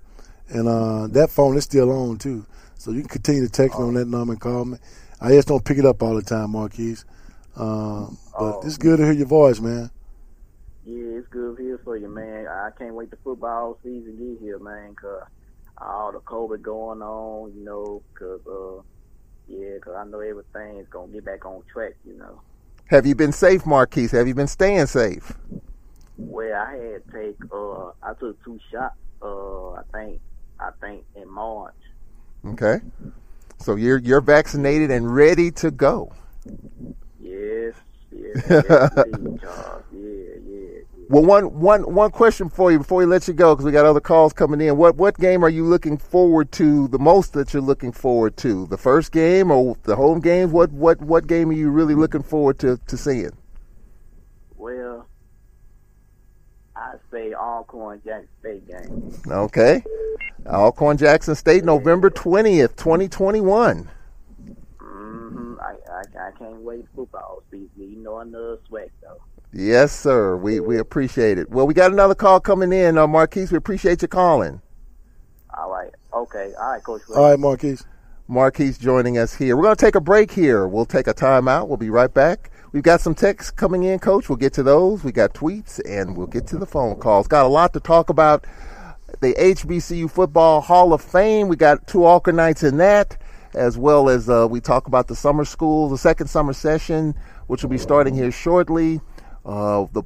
and 0.49 0.67
uh, 0.67 1.07
that 1.07 1.29
phone 1.31 1.57
is 1.57 1.63
still 1.63 1.91
on 1.91 2.17
too. 2.17 2.45
So 2.77 2.91
you 2.91 2.99
can 3.01 3.09
continue 3.09 3.43
to 3.45 3.51
text 3.51 3.79
me 3.79 3.85
on 3.85 3.93
that 3.95 4.07
number 4.07 4.33
and 4.33 4.41
call 4.41 4.65
me. 4.65 4.77
I 5.19 5.29
just 5.29 5.47
don't 5.47 5.63
pick 5.65 5.77
it 5.77 5.85
up 5.85 6.03
all 6.03 6.15
the 6.15 6.21
time, 6.21 6.51
Marquise. 6.51 7.05
Um, 7.55 8.17
but 8.37 8.57
Oh. 8.57 8.61
it's 8.63 8.77
good 8.77 8.97
to 8.97 9.03
hear 9.05 9.13
your 9.13 9.27
voice, 9.27 9.59
man. 9.59 9.89
Yeah, 10.85 11.17
it's 11.19 11.27
good 11.29 11.57
here 11.57 11.79
for 11.83 11.97
you, 11.97 12.09
man. 12.09 12.47
I 12.47 12.69
can't 12.77 12.93
wait 12.93 13.09
the 13.09 13.17
football 13.23 13.79
season 13.83 14.17
get 14.17 14.39
here, 14.41 14.59
man, 14.59 14.93
'cause 14.95 15.23
all 15.81 16.11
the 16.11 16.19
COVID 16.19 16.61
going 16.61 17.01
on, 17.01 17.53
you 17.55 17.63
know, 17.63 18.03
'cause 18.13 18.41
uh, 18.47 18.81
yeah, 19.47 19.77
'cause 19.79 19.95
I 19.95 20.03
know 20.05 20.19
everything's 20.19 20.87
gonna 20.89 21.11
get 21.11 21.25
back 21.25 21.45
on 21.45 21.63
track, 21.71 21.93
you 22.05 22.17
know. 22.17 22.41
Have 22.87 23.05
you 23.05 23.15
been 23.15 23.31
safe, 23.31 23.65
Marquise? 23.65 24.11
Have 24.11 24.27
you 24.27 24.35
been 24.35 24.47
staying 24.47 24.85
safe? 24.87 25.37
Well, 26.17 26.53
I 26.53 26.75
had 26.75 27.05
to 27.05 27.11
take, 27.11 27.37
uh, 27.51 27.91
I 28.03 28.13
took 28.19 28.41
two 28.43 28.59
shots, 28.71 28.95
uh, 29.21 29.71
I 29.71 29.81
think, 29.91 30.21
I 30.59 30.69
think 30.81 31.03
in 31.15 31.29
March. 31.29 31.73
Okay. 32.45 32.81
So 33.59 33.75
you're 33.75 33.97
you're 33.97 34.21
vaccinated 34.21 34.91
and 34.91 35.13
ready 35.13 35.51
to 35.51 35.71
go. 35.71 36.11
Yes, 37.19 37.73
yes, 38.11 38.37
yes, 38.49 39.29
Charles. 39.41 39.83
Well, 41.07 41.23
one 41.23 41.59
one 41.59 41.93
one 41.93 42.11
question 42.11 42.49
for 42.49 42.71
you 42.71 42.79
before 42.79 42.97
we 42.99 43.05
let 43.05 43.27
you 43.27 43.33
go, 43.33 43.53
because 43.53 43.65
we 43.65 43.71
got 43.71 43.85
other 43.85 43.99
calls 43.99 44.33
coming 44.33 44.59
in. 44.61 44.75
What 44.77 44.95
what 44.95 45.17
game 45.19 45.43
are 45.45 45.49
you 45.49 45.63
looking 45.63 45.97
forward 45.97 46.51
to 46.53 46.87
the 46.87 46.97
most? 46.97 47.33
That 47.33 47.53
you're 47.53 47.61
looking 47.61 47.91
forward 47.91 48.37
to 48.37 48.65
the 48.67 48.77
first 48.77 49.11
game 49.11 49.51
or 49.51 49.77
the 49.83 49.95
home 49.95 50.19
game? 50.19 50.51
What 50.51 50.71
what 50.71 51.01
what 51.01 51.27
game 51.27 51.49
are 51.49 51.53
you 51.53 51.69
really 51.69 51.93
looking 51.95 52.23
forward 52.23 52.57
to 52.59 52.79
to 52.87 52.97
seeing? 52.97 53.31
Well, 54.55 55.07
I 56.75 56.95
say 57.11 57.33
Alcorn 57.33 58.01
Jackson 58.03 58.27
State 58.39 58.67
game. 58.67 59.21
Okay. 59.27 59.83
Alcorn 60.47 60.97
Jackson 60.97 61.35
State, 61.35 61.63
November 61.63 62.09
twentieth, 62.09 62.75
twenty 62.75 63.07
twenty 63.07 63.41
one. 63.41 63.89
hmm 64.79 65.55
I, 65.61 65.75
I 65.91 66.27
I 66.27 66.31
can't 66.37 66.61
wait 66.61 66.85
football 66.95 67.43
season. 67.51 67.69
You 67.75 67.97
know 67.97 68.19
another 68.19 68.57
swag 68.67 68.89
though. 68.94 68.94
Yes, 69.57 69.97
sir. 69.97 70.35
We 70.35 70.59
we 70.59 70.77
appreciate 70.77 71.37
it. 71.37 71.49
Well, 71.49 71.65
we 71.65 71.73
got 71.73 71.93
another 71.93 72.13
call 72.13 72.41
coming 72.41 72.73
in, 72.73 72.97
uh, 72.97 73.07
Marquise. 73.07 73.53
We 73.53 73.57
appreciate 73.57 74.01
you 74.01 74.09
calling. 74.09 74.61
All 75.57 75.71
right. 75.71 75.91
Okay. 76.13 76.51
All 76.59 76.71
right, 76.71 76.83
Coach. 76.83 77.03
Ray. 77.07 77.15
All 77.15 77.29
right, 77.29 77.39
Marquise. 77.39 77.85
Marquise 78.27 78.77
joining 78.77 79.17
us 79.17 79.33
here. 79.33 79.55
We're 79.55 79.63
going 79.63 79.75
to 79.77 79.85
take 79.85 79.95
a 79.95 80.01
break 80.01 80.29
here. 80.31 80.67
We'll 80.67 80.85
take 80.85 81.07
a 81.07 81.13
timeout. 81.13 81.69
We'll 81.69 81.77
be 81.77 81.89
right 81.89 82.13
back. 82.13 82.51
We've 82.73 82.83
got 82.83 82.99
some 82.99 83.15
texts 83.15 83.49
coming 83.49 83.83
in, 83.83 83.99
Coach. 83.99 84.27
We'll 84.27 84.35
get 84.35 84.51
to 84.55 84.63
those. 84.63 85.05
We 85.05 85.13
got 85.13 85.33
tweets, 85.33 85.79
and 85.89 86.17
we'll 86.17 86.27
get 86.27 86.47
to 86.47 86.57
the 86.57 86.65
phone 86.65 86.97
calls. 86.97 87.29
Got 87.29 87.45
a 87.45 87.47
lot 87.47 87.71
to 87.73 87.79
talk 87.79 88.09
about. 88.09 88.45
The 89.21 89.33
HBCU 89.35 90.11
Football 90.11 90.59
Hall 90.59 90.91
of 90.91 91.01
Fame. 91.01 91.47
We 91.47 91.55
got 91.55 91.87
two 91.87 92.21
Nights 92.27 92.63
in 92.63 92.75
that, 92.77 93.15
as 93.53 93.77
well 93.77 94.09
as 94.09 94.29
uh, 94.29 94.47
we 94.49 94.59
talk 94.59 94.87
about 94.87 95.07
the 95.07 95.15
summer 95.15 95.45
school, 95.45 95.87
the 95.87 95.97
second 95.97 96.27
summer 96.27 96.51
session, 96.51 97.15
which 97.47 97.63
will 97.63 97.69
be 97.69 97.77
starting 97.77 98.13
here 98.13 98.31
shortly. 98.31 98.99
Uh, 99.45 99.85
the 99.93 100.03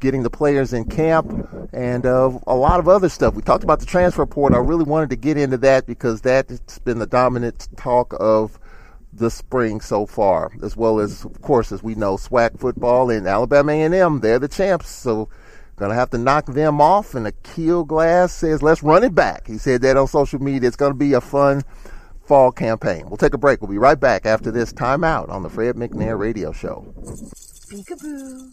getting 0.00 0.24
the 0.24 0.30
players 0.30 0.72
in 0.72 0.84
camp 0.84 1.48
and 1.72 2.04
uh, 2.04 2.30
a 2.48 2.54
lot 2.54 2.80
of 2.80 2.88
other 2.88 3.08
stuff. 3.08 3.34
We 3.34 3.42
talked 3.42 3.62
about 3.62 3.78
the 3.78 3.86
transfer 3.86 4.26
portal. 4.26 4.58
I 4.58 4.60
really 4.60 4.84
wanted 4.84 5.10
to 5.10 5.16
get 5.16 5.36
into 5.36 5.56
that 5.58 5.86
because 5.86 6.20
that's 6.20 6.80
been 6.80 6.98
the 6.98 7.06
dominant 7.06 7.68
talk 7.76 8.12
of 8.18 8.58
the 9.12 9.30
spring 9.30 9.80
so 9.80 10.04
far, 10.04 10.50
as 10.62 10.76
well 10.76 10.98
as, 10.98 11.24
of 11.24 11.40
course, 11.40 11.70
as 11.70 11.82
we 11.82 11.94
know, 11.94 12.16
SWAC 12.16 12.58
football 12.58 13.10
and 13.10 13.26
Alabama 13.26 13.72
A&M. 13.72 14.20
They're 14.20 14.38
the 14.40 14.48
champs, 14.48 14.88
so 14.88 15.28
gonna 15.76 15.94
have 15.94 16.10
to 16.10 16.18
knock 16.18 16.46
them 16.46 16.80
off. 16.80 17.14
And 17.14 17.26
Aqeel 17.26 17.86
Glass 17.86 18.32
says, 18.32 18.62
"Let's 18.62 18.82
run 18.82 19.04
it 19.04 19.14
back." 19.14 19.46
He 19.46 19.58
said 19.58 19.82
that 19.82 19.96
on 19.96 20.08
social 20.08 20.40
media. 20.40 20.66
It's 20.66 20.76
gonna 20.76 20.94
be 20.94 21.12
a 21.12 21.20
fun 21.20 21.62
fall 22.24 22.50
campaign. 22.52 23.04
We'll 23.08 23.18
take 23.18 23.34
a 23.34 23.38
break. 23.38 23.60
We'll 23.60 23.70
be 23.70 23.78
right 23.78 23.98
back 23.98 24.26
after 24.26 24.50
this 24.50 24.72
timeout 24.72 25.28
on 25.28 25.42
the 25.42 25.50
Fred 25.50 25.76
McNair 25.76 26.18
Radio 26.18 26.52
Show. 26.52 26.92
Peekaboo. 27.70 28.52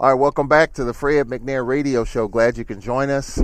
All 0.00 0.10
right, 0.10 0.14
welcome 0.14 0.46
back 0.46 0.74
to 0.74 0.84
the 0.84 0.94
Fred 0.94 1.26
McNair 1.26 1.66
Radio 1.66 2.04
Show. 2.04 2.28
Glad 2.28 2.56
you 2.56 2.64
can 2.64 2.80
join 2.80 3.10
us. 3.10 3.36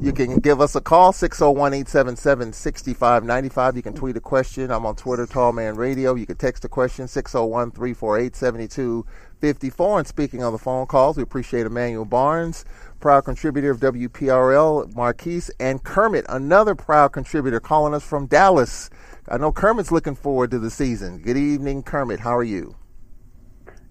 You 0.00 0.12
can 0.12 0.38
give 0.40 0.60
us 0.60 0.74
a 0.74 0.80
call, 0.80 1.12
601 1.12 1.72
877 1.72 2.52
6595. 2.52 3.76
You 3.76 3.82
can 3.82 3.94
tweet 3.94 4.16
a 4.16 4.20
question. 4.20 4.72
I'm 4.72 4.86
on 4.86 4.96
Twitter, 4.96 5.24
Tall 5.24 5.52
Man 5.52 5.76
Radio. 5.76 6.16
You 6.16 6.26
can 6.26 6.34
text 6.34 6.64
a 6.64 6.68
question, 6.68 7.06
601 7.06 7.70
348 7.70 8.34
7254. 8.34 9.98
And 10.00 10.08
speaking 10.08 10.42
of 10.42 10.50
the 10.50 10.58
phone 10.58 10.86
calls, 10.86 11.16
we 11.16 11.22
appreciate 11.22 11.64
Emmanuel 11.64 12.04
Barnes, 12.04 12.64
proud 12.98 13.20
contributor 13.20 13.70
of 13.70 13.78
WPRL, 13.78 14.92
Marquise, 14.96 15.48
and 15.60 15.84
Kermit, 15.84 16.26
another 16.28 16.74
proud 16.74 17.12
contributor 17.12 17.60
calling 17.60 17.94
us 17.94 18.02
from 18.02 18.26
Dallas. 18.26 18.90
I 19.28 19.36
know 19.36 19.52
Kermit's 19.52 19.92
looking 19.92 20.16
forward 20.16 20.50
to 20.50 20.58
the 20.58 20.70
season. 20.70 21.18
Good 21.18 21.36
evening, 21.36 21.84
Kermit. 21.84 22.18
How 22.18 22.36
are 22.36 22.42
you? 22.42 22.74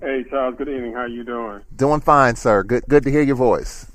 Hey 0.03 0.25
Charles, 0.29 0.55
good 0.57 0.67
evening. 0.67 0.91
How 0.91 1.05
you 1.05 1.23
doing? 1.23 1.61
Doing 1.77 2.01
fine, 2.01 2.35
sir. 2.35 2.61
Good, 2.61 2.83
good 2.89 3.03
to 3.03 3.09
hear 3.09 3.21
your 3.21 3.37
voice. 3.37 3.89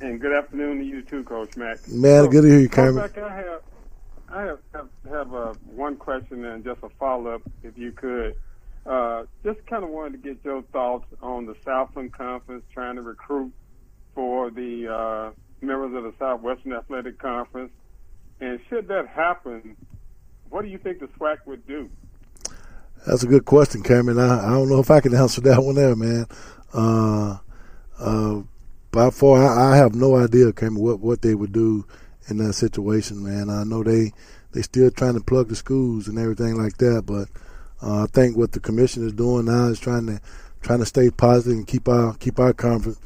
And 0.00 0.20
good 0.20 0.32
afternoon 0.32 0.78
to 0.78 0.84
you 0.84 1.02
too, 1.02 1.24
Coach 1.24 1.56
Mack. 1.56 1.78
Man, 1.88 2.22
So, 2.22 2.28
good 2.28 2.42
to 2.42 2.48
hear 2.48 2.60
you, 2.60 2.68
Coach 2.68 2.94
Kermit. 2.94 3.16
Mack, 3.16 3.18
I 3.18 3.36
have, 3.36 3.62
I 4.28 4.42
have 4.42 4.58
have, 4.72 4.88
have 5.10 5.34
uh, 5.34 5.54
one 5.66 5.96
question 5.96 6.44
and 6.44 6.62
just 6.62 6.80
a 6.84 6.90
follow 6.90 7.34
up, 7.34 7.42
if 7.64 7.76
you 7.76 7.90
could. 7.90 8.36
Uh, 8.86 9.24
just 9.42 9.66
kind 9.66 9.82
of 9.82 9.90
wanted 9.90 10.22
to 10.22 10.28
get 10.28 10.44
your 10.44 10.62
thoughts 10.72 11.06
on 11.20 11.46
the 11.46 11.56
Southland 11.64 12.12
Conference 12.12 12.62
trying 12.72 12.94
to 12.94 13.02
recruit 13.02 13.52
for 14.14 14.48
the 14.48 14.86
uh, 14.86 15.30
members 15.60 15.92
of 15.96 16.04
the 16.04 16.14
Southwestern 16.20 16.72
Athletic 16.72 17.18
Conference, 17.18 17.72
and 18.40 18.60
should 18.68 18.86
that 18.86 19.08
happen, 19.08 19.76
what 20.50 20.62
do 20.62 20.68
you 20.68 20.78
think 20.78 21.00
the 21.00 21.08
SWAC 21.18 21.38
would 21.46 21.66
do? 21.66 21.90
That's 23.06 23.22
a 23.24 23.26
good 23.28 23.44
question, 23.44 23.82
Cameron. 23.82 24.18
I, 24.18 24.46
I 24.46 24.50
don't 24.50 24.68
know 24.68 24.80
if 24.80 24.90
I 24.90 25.00
can 25.00 25.14
answer 25.16 25.40
that 25.42 25.62
one 25.62 25.74
there, 25.76 25.96
man. 25.96 26.26
Uh, 26.74 27.38
uh, 27.98 28.42
by 28.92 29.10
far, 29.10 29.44
I, 29.46 29.72
I 29.72 29.76
have 29.76 29.94
no 29.94 30.16
idea, 30.16 30.52
Cameron, 30.52 30.82
what, 30.82 31.00
what 31.00 31.22
they 31.22 31.34
would 31.34 31.52
do 31.52 31.84
in 32.28 32.38
that 32.38 32.54
situation, 32.54 33.22
man. 33.22 33.50
I 33.50 33.64
know 33.64 33.82
they 33.82 34.12
they 34.52 34.62
still 34.62 34.90
trying 34.90 35.14
to 35.14 35.20
plug 35.20 35.48
the 35.48 35.56
schools 35.56 36.08
and 36.08 36.18
everything 36.18 36.56
like 36.62 36.76
that, 36.78 37.04
but 37.06 37.28
Uh, 37.82 38.04
I 38.04 38.06
think 38.06 38.36
what 38.36 38.52
the 38.52 38.60
commission 38.60 39.04
is 39.06 39.12
doing 39.12 39.46
now 39.46 39.66
is 39.66 39.80
trying 39.80 40.06
to 40.06 40.20
trying 40.62 40.78
to 40.78 40.86
stay 40.86 41.10
positive 41.10 41.54
and 41.58 41.66
keep 41.66 41.88
our 41.88 42.14
keep 42.14 42.38
our 42.38 42.52
conference 42.52 43.00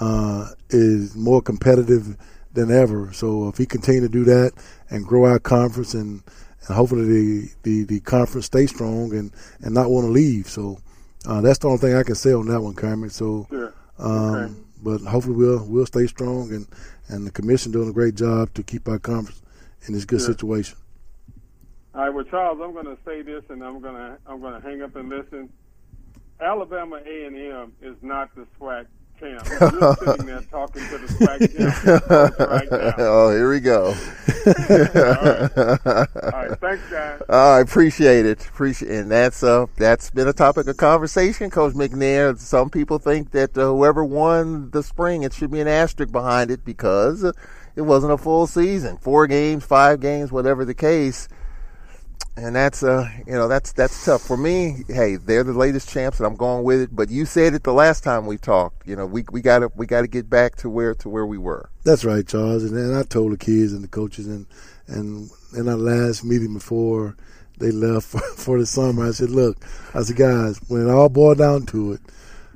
uh, 0.00 0.50
is 0.70 1.16
more 1.16 1.40
competitive 1.40 2.16
than 2.52 2.70
ever. 2.70 3.12
So 3.12 3.48
if 3.48 3.56
he 3.58 3.66
continue 3.66 4.02
to 4.02 4.08
do 4.08 4.24
that 4.24 4.52
and 4.90 5.06
grow 5.06 5.24
our 5.24 5.38
conference 5.38 5.94
and, 5.94 6.22
and 6.68 6.76
hopefully 6.76 7.04
the, 7.04 7.50
the, 7.62 7.84
the 7.84 8.00
conference 8.00 8.46
stay 8.46 8.66
strong 8.66 9.12
and, 9.14 9.32
and 9.60 9.74
not 9.74 9.90
want 9.90 10.06
to 10.06 10.10
leave. 10.12 10.46
So 10.48 10.78
uh, 11.26 11.40
that's 11.40 11.58
the 11.58 11.66
only 11.68 11.78
thing 11.78 11.94
I 11.96 12.02
can 12.02 12.14
say 12.14 12.32
on 12.32 12.46
that 12.46 12.60
one, 12.60 12.74
Carmen. 12.74 13.10
So, 13.10 13.46
Sure. 13.50 13.72
um, 13.98 14.34
Okay. 14.36 14.54
but 14.82 15.00
hopefully 15.00 15.34
we'll 15.36 15.64
we'll 15.66 15.86
stay 15.86 16.06
strong 16.06 16.52
and, 16.52 16.66
and 17.08 17.26
the 17.26 17.30
commission 17.32 17.72
doing 17.72 17.88
a 17.88 17.92
great 17.92 18.14
job 18.14 18.52
to 18.54 18.62
keep 18.62 18.86
our 18.88 18.98
conference 18.98 19.42
in 19.86 19.94
this 19.94 20.04
good 20.04 20.20
Sure. 20.20 20.28
situation. 20.28 20.76
All 21.94 22.02
right, 22.04 22.10
well, 22.14 22.24
Charles, 22.24 22.60
I'm 22.62 22.72
going 22.74 22.84
to 22.86 22.98
say 23.04 23.22
this, 23.22 23.42
and 23.48 23.64
I'm 23.64 23.80
going 23.80 23.94
to 23.96 24.18
I'm 24.26 24.40
going 24.40 24.60
to 24.60 24.66
hang 24.66 24.82
up 24.82 24.94
and 24.94 25.08
listen. 25.08 25.48
Alabama 26.40 26.96
A&M 27.04 27.72
is 27.82 27.96
not 28.02 28.32
the 28.36 28.46
SWAC 28.60 28.86
sitting 29.18 30.26
there 30.26 30.40
talking 30.50 30.82
to 30.88 30.98
the 30.98 31.08
champ 31.18 32.38
right 32.40 32.70
now. 32.70 32.94
oh, 32.98 33.30
here 33.30 33.50
we 33.50 33.60
go. 33.60 33.86
All 36.32 36.42
right, 36.42 36.58
thanks, 36.60 36.90
guys. 36.90 37.22
I 37.28 37.60
appreciate 37.60 38.26
it. 38.26 38.46
Appreciate, 38.46 38.90
and 38.90 39.10
that's 39.10 39.42
uh 39.42 39.66
that's 39.76 40.10
been 40.10 40.28
a 40.28 40.32
topic 40.32 40.66
of 40.66 40.76
conversation, 40.76 41.50
Coach 41.50 41.74
McNair. 41.74 42.38
Some 42.38 42.70
people 42.70 42.98
think 42.98 43.32
that 43.32 43.56
uh, 43.56 43.66
whoever 43.66 44.04
won 44.04 44.70
the 44.70 44.82
spring, 44.82 45.22
it 45.22 45.32
should 45.32 45.50
be 45.50 45.60
an 45.60 45.68
asterisk 45.68 46.12
behind 46.12 46.50
it 46.50 46.64
because 46.64 47.24
it 47.76 47.82
wasn't 47.82 48.12
a 48.12 48.18
full 48.18 48.46
season, 48.46 48.96
four 48.98 49.26
games, 49.26 49.64
five 49.64 50.00
games, 50.00 50.32
whatever 50.32 50.64
the 50.64 50.74
case. 50.74 51.28
And 52.36 52.54
that's 52.54 52.84
uh 52.84 53.08
you 53.26 53.32
know 53.32 53.48
that's 53.48 53.72
that's 53.72 54.04
tough 54.04 54.22
for 54.22 54.36
me. 54.36 54.84
Hey, 54.86 55.16
they're 55.16 55.42
the 55.42 55.52
latest 55.52 55.88
champs, 55.88 56.18
and 56.18 56.26
I'm 56.26 56.36
going 56.36 56.62
with 56.62 56.80
it. 56.80 56.94
But 56.94 57.10
you 57.10 57.24
said 57.24 57.54
it 57.54 57.64
the 57.64 57.72
last 57.72 58.04
time 58.04 58.26
we 58.26 58.36
talked. 58.38 58.86
You 58.86 58.94
know 58.94 59.06
we 59.06 59.24
we 59.32 59.40
got 59.40 59.60
to 59.60 59.72
we 59.74 59.86
got 59.86 60.02
to 60.02 60.08
get 60.08 60.30
back 60.30 60.54
to 60.56 60.70
where 60.70 60.94
to 60.96 61.08
where 61.08 61.26
we 61.26 61.38
were. 61.38 61.68
That's 61.84 62.04
right, 62.04 62.26
Charles. 62.26 62.62
And, 62.62 62.76
and 62.76 62.96
I 62.96 63.02
told 63.02 63.32
the 63.32 63.36
kids 63.36 63.72
and 63.72 63.82
the 63.82 63.88
coaches 63.88 64.28
and 64.28 64.46
and 64.86 65.30
in 65.56 65.68
our 65.68 65.76
last 65.76 66.24
meeting 66.24 66.54
before 66.54 67.16
they 67.58 67.72
left 67.72 68.06
for, 68.08 68.20
for 68.20 68.58
the 68.58 68.66
summer, 68.66 69.08
I 69.08 69.10
said, 69.10 69.30
"Look, 69.30 69.64
I 69.94 70.02
said, 70.02 70.16
guys, 70.16 70.60
when 70.68 70.86
it 70.86 70.90
all 70.90 71.08
boiled 71.08 71.38
down 71.38 71.66
to 71.66 71.94
it, 71.94 72.00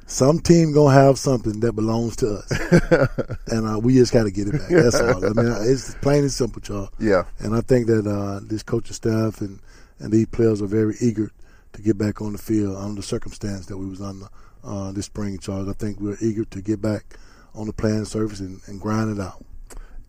some 0.06 0.40
team 0.40 0.72
gonna 0.72 0.94
have 0.94 1.18
something 1.18 1.60
that 1.60 1.72
belongs 1.72 2.16
to 2.16 2.34
us, 2.34 2.50
and 3.48 3.66
uh, 3.66 3.78
we 3.78 3.94
just 3.94 4.12
got 4.12 4.24
to 4.24 4.30
get 4.30 4.48
it 4.48 4.52
back. 4.52 4.68
That's 4.68 5.00
all. 5.00 5.24
I 5.24 5.28
mean, 5.30 5.54
it's 5.60 5.94
plain 5.96 6.20
and 6.20 6.32
simple, 6.32 6.60
Charles. 6.60 6.90
Yeah. 6.98 7.24
And 7.38 7.54
I 7.54 7.60
think 7.60 7.86
that 7.86 8.06
uh, 8.06 8.40
this 8.42 8.62
coaching 8.62 8.94
staff 8.94 9.40
and 9.40 9.60
and 9.98 10.12
these 10.12 10.26
players 10.26 10.60
are 10.60 10.66
very 10.66 10.96
eager 11.00 11.30
to 11.72 11.82
get 11.82 11.96
back 11.96 12.20
on 12.20 12.32
the 12.32 12.38
field 12.38 12.76
under 12.76 13.00
the 13.00 13.06
circumstance 13.06 13.66
that 13.66 13.78
we 13.78 13.86
was 13.86 14.00
under 14.00 14.26
uh, 14.64 14.92
this 14.92 15.06
spring, 15.06 15.38
Charles. 15.38 15.68
I 15.68 15.72
think 15.72 16.00
we're 16.00 16.18
eager 16.20 16.44
to 16.44 16.60
get 16.60 16.80
back 16.80 17.16
on 17.54 17.66
the 17.66 17.72
playing 17.72 18.04
surface 18.04 18.40
and, 18.40 18.60
and 18.66 18.80
grind 18.80 19.16
it 19.16 19.22
out. 19.22 19.44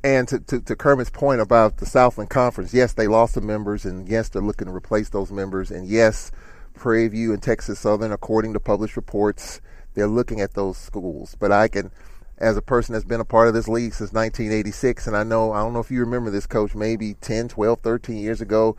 And 0.03 0.27
to, 0.27 0.39
to, 0.39 0.59
to 0.59 0.75
Kermit's 0.75 1.09
point 1.09 1.39
about 1.39 1.77
the 1.77 1.85
Southland 1.85 2.29
Conference, 2.29 2.73
yes, 2.73 2.93
they 2.93 3.07
lost 3.07 3.35
some 3.35 3.45
members, 3.45 3.85
and 3.85 4.07
yes, 4.07 4.27
they're 4.29 4.41
looking 4.41 4.67
to 4.67 4.73
replace 4.73 5.09
those 5.09 5.31
members. 5.31 5.71
And 5.71 5.87
yes, 5.87 6.31
Prairie 6.73 7.07
View 7.07 7.31
and 7.31 7.41
Texas 7.41 7.79
Southern, 7.79 8.11
according 8.11 8.53
to 8.53 8.59
published 8.59 8.97
reports, 8.97 9.61
they're 9.93 10.07
looking 10.07 10.41
at 10.41 10.53
those 10.53 10.77
schools. 10.77 11.35
But 11.39 11.51
I 11.51 11.67
can, 11.67 11.91
as 12.37 12.57
a 12.57 12.61
person 12.61 12.93
that's 12.93 13.05
been 13.05 13.19
a 13.19 13.25
part 13.25 13.47
of 13.47 13.53
this 13.53 13.67
league 13.67 13.93
since 13.93 14.13
1986, 14.13 15.07
and 15.07 15.15
I 15.15 15.23
know, 15.23 15.53
I 15.53 15.59
don't 15.59 15.73
know 15.73 15.79
if 15.79 15.91
you 15.91 15.99
remember 15.99 16.29
this, 16.29 16.45
Coach, 16.45 16.75
maybe 16.75 17.15
10, 17.15 17.49
12, 17.49 17.79
13 17.79 18.17
years 18.17 18.41
ago, 18.41 18.75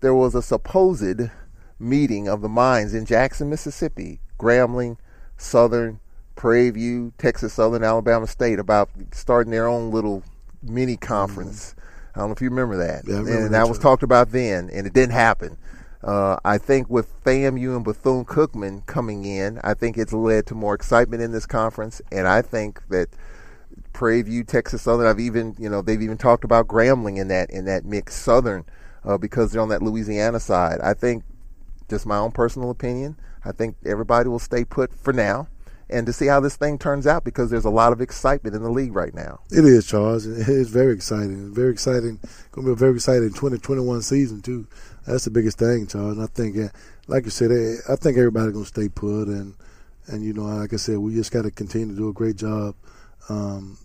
there 0.00 0.14
was 0.14 0.34
a 0.34 0.42
supposed 0.42 1.30
meeting 1.78 2.28
of 2.28 2.40
the 2.40 2.48
minds 2.48 2.94
in 2.94 3.04
Jackson, 3.04 3.50
Mississippi, 3.50 4.20
Grambling, 4.38 4.96
Southern, 5.36 6.00
Prairie 6.36 6.70
View, 6.70 7.12
Texas 7.18 7.52
Southern, 7.52 7.84
Alabama 7.84 8.26
State 8.26 8.58
about 8.58 8.90
starting 9.12 9.50
their 9.50 9.68
own 9.68 9.90
little 9.90 10.22
mini 10.62 10.96
conference. 10.96 11.70
Mm-hmm. 11.70 11.80
I 12.14 12.18
don't 12.20 12.28
know 12.28 12.34
if 12.34 12.42
you 12.42 12.50
remember 12.50 12.76
that. 12.76 13.04
Yeah, 13.06 13.14
remember 13.14 13.36
and 13.36 13.44
that, 13.46 13.50
that 13.52 13.68
was 13.68 13.78
talked 13.78 14.02
about 14.02 14.30
then, 14.30 14.70
and 14.72 14.86
it 14.86 14.92
didn't 14.92 15.12
happen. 15.12 15.56
Uh, 16.04 16.38
I 16.44 16.58
think 16.58 16.90
with 16.90 17.24
FAMU 17.24 17.76
and 17.76 17.84
Bethune 17.84 18.26
Cookman 18.26 18.84
coming 18.84 19.24
in, 19.24 19.58
I 19.64 19.72
think 19.72 19.96
it's 19.96 20.12
led 20.12 20.44
to 20.46 20.54
more 20.54 20.74
excitement 20.74 21.22
in 21.22 21.32
this 21.32 21.46
conference, 21.46 22.02
and 22.12 22.28
I 22.28 22.42
think 22.42 22.86
that 22.88 23.08
Prairie 23.94 24.20
View, 24.20 24.44
Texas 24.44 24.82
Southern. 24.82 25.06
I've 25.06 25.18
even, 25.18 25.56
you 25.58 25.70
know, 25.70 25.80
they've 25.80 26.02
even 26.02 26.18
talked 26.18 26.44
about 26.44 26.68
Grambling 26.68 27.16
in 27.18 27.28
that 27.28 27.48
in 27.50 27.64
that 27.64 27.86
mix 27.86 28.14
Southern 28.14 28.66
uh, 29.02 29.16
because 29.16 29.52
they're 29.52 29.62
on 29.62 29.70
that 29.70 29.82
Louisiana 29.82 30.40
side. 30.40 30.78
I 30.82 30.92
think, 30.92 31.24
just 31.88 32.04
my 32.04 32.18
own 32.18 32.32
personal 32.32 32.70
opinion, 32.70 33.16
I 33.42 33.52
think 33.52 33.76
everybody 33.86 34.28
will 34.28 34.38
stay 34.38 34.64
put 34.64 34.92
for 34.92 35.14
now, 35.14 35.48
and 35.90 36.06
to 36.06 36.12
see 36.12 36.26
how 36.26 36.40
this 36.40 36.56
thing 36.56 36.78
turns 36.78 37.06
out 37.06 37.24
because 37.24 37.50
there's 37.50 37.64
a 37.64 37.70
lot 37.70 37.92
of 37.92 38.00
excitement 38.00 38.56
in 38.56 38.62
the 38.62 38.70
league 38.70 38.94
right 38.94 39.14
now. 39.14 39.40
It 39.50 39.64
is, 39.64 39.86
Charles. 39.86 40.26
It 40.26 40.48
is 40.48 40.70
very 40.70 40.94
exciting. 40.94 41.52
Very 41.52 41.72
exciting. 41.72 42.18
Going 42.52 42.66
to 42.66 42.70
be 42.70 42.72
a 42.72 42.74
very 42.74 42.94
exciting 42.94 43.30
2021 43.30 44.02
season 44.02 44.40
too. 44.40 44.66
That's 45.06 45.24
the 45.24 45.30
biggest 45.30 45.58
thing, 45.58 45.86
Charles. 45.86 46.16
And 46.16 46.22
I 46.22 46.26
think, 46.26 46.56
uh, 46.56 46.68
like 47.06 47.24
you 47.24 47.30
said, 47.30 47.50
eh, 47.50 47.76
I 47.88 47.96
think 47.96 48.16
everybody's 48.16 48.52
going 48.52 48.64
to 48.64 48.68
stay 48.68 48.88
put, 48.88 49.28
and 49.28 49.54
and 50.06 50.24
you 50.24 50.32
know, 50.32 50.44
like 50.44 50.72
I 50.72 50.76
said, 50.76 50.98
we 50.98 51.14
just 51.14 51.32
got 51.32 51.42
to 51.42 51.50
continue 51.50 51.88
to 51.88 51.94
do 51.94 52.08
a 52.08 52.12
great 52.12 52.36
job 52.36 52.74
um, 53.28 53.78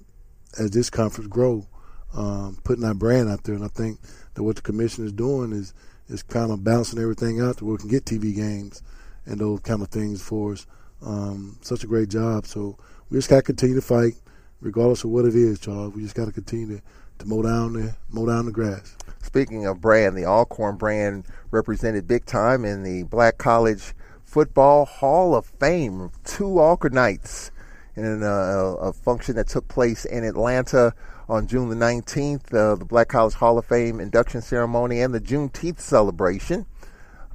as 0.58 0.72
this 0.72 0.90
conference 0.90 1.28
grow, 1.28 1.68
um, 2.16 2.58
putting 2.64 2.86
our 2.86 2.94
brand 2.94 3.30
out 3.30 3.44
there. 3.44 3.56
And 3.56 3.64
I 3.64 3.70
think 3.70 4.00
that 4.34 4.44
what 4.44 4.56
the 4.56 4.62
commission 4.62 5.06
is 5.06 5.12
doing 5.12 5.52
is 5.52 5.74
is 6.08 6.24
kind 6.24 6.52
of 6.52 6.64
balancing 6.64 7.00
everything 7.00 7.40
out 7.40 7.58
to 7.58 7.66
where 7.66 7.74
we 7.74 7.80
can 7.80 7.90
get 7.90 8.06
TV 8.06 8.36
games 8.36 8.82
and 9.26 9.40
those 9.40 9.60
kind 9.60 9.82
of 9.82 9.90
things 9.90 10.22
for 10.22 10.54
us. 10.54 10.66
Um, 11.02 11.58
such 11.62 11.84
a 11.84 11.88
great 11.88 12.10
job. 12.10 12.46
So 12.46 12.78
we 13.10 13.18
just 13.18 13.30
got 13.30 13.38
to 13.38 13.42
continue 13.42 13.76
to 13.76 13.82
fight, 13.82 14.14
regardless 14.62 15.04
of 15.04 15.12
what 15.12 15.26
it 15.26 15.36
is, 15.36 15.60
Charles. 15.60 15.94
We 15.94 16.04
just 16.04 16.16
got 16.16 16.26
to 16.26 16.32
continue 16.32 16.78
to, 16.78 16.84
to 17.20 17.26
mow 17.26 17.42
down 17.42 17.74
the 17.74 17.96
mow 18.10 18.26
down 18.26 18.46
the 18.46 18.52
grass. 18.52 18.96
Speaking 19.22 19.66
of 19.66 19.82
brand, 19.82 20.18
the 20.18 20.26
Alcorn 20.26 20.78
brand 20.78 21.26
represented 21.52 22.08
big 22.08 22.26
time 22.26 22.66
in 22.66 22.84
the 22.84 23.04
Black 23.04 23.38
College 23.38 23.94
Football 24.24 24.86
Hall 24.86 25.36
of 25.36 25.46
Fame. 25.46 26.12
Two 26.24 26.46
Alcornites 26.46 27.52
in 27.96 28.24
a, 28.24 28.28
a 28.28 28.94
function 28.94 29.36
that 29.36 29.48
took 29.48 29.68
place 29.68 30.06
in 30.06 30.24
Atlanta 30.24 30.94
on 31.28 31.48
June 31.48 31.70
the 31.70 31.76
19th, 31.76 32.54
uh, 32.54 32.76
the 32.76 32.86
Black 32.86 33.08
College 33.08 33.36
Hall 33.36 33.58
of 33.58 33.66
Fame 33.66 34.00
induction 34.00 34.42
ceremony 34.42 35.02
and 35.02 35.14
the 35.14 35.22
Juneteenth 35.22 35.80
celebration. 35.80 36.66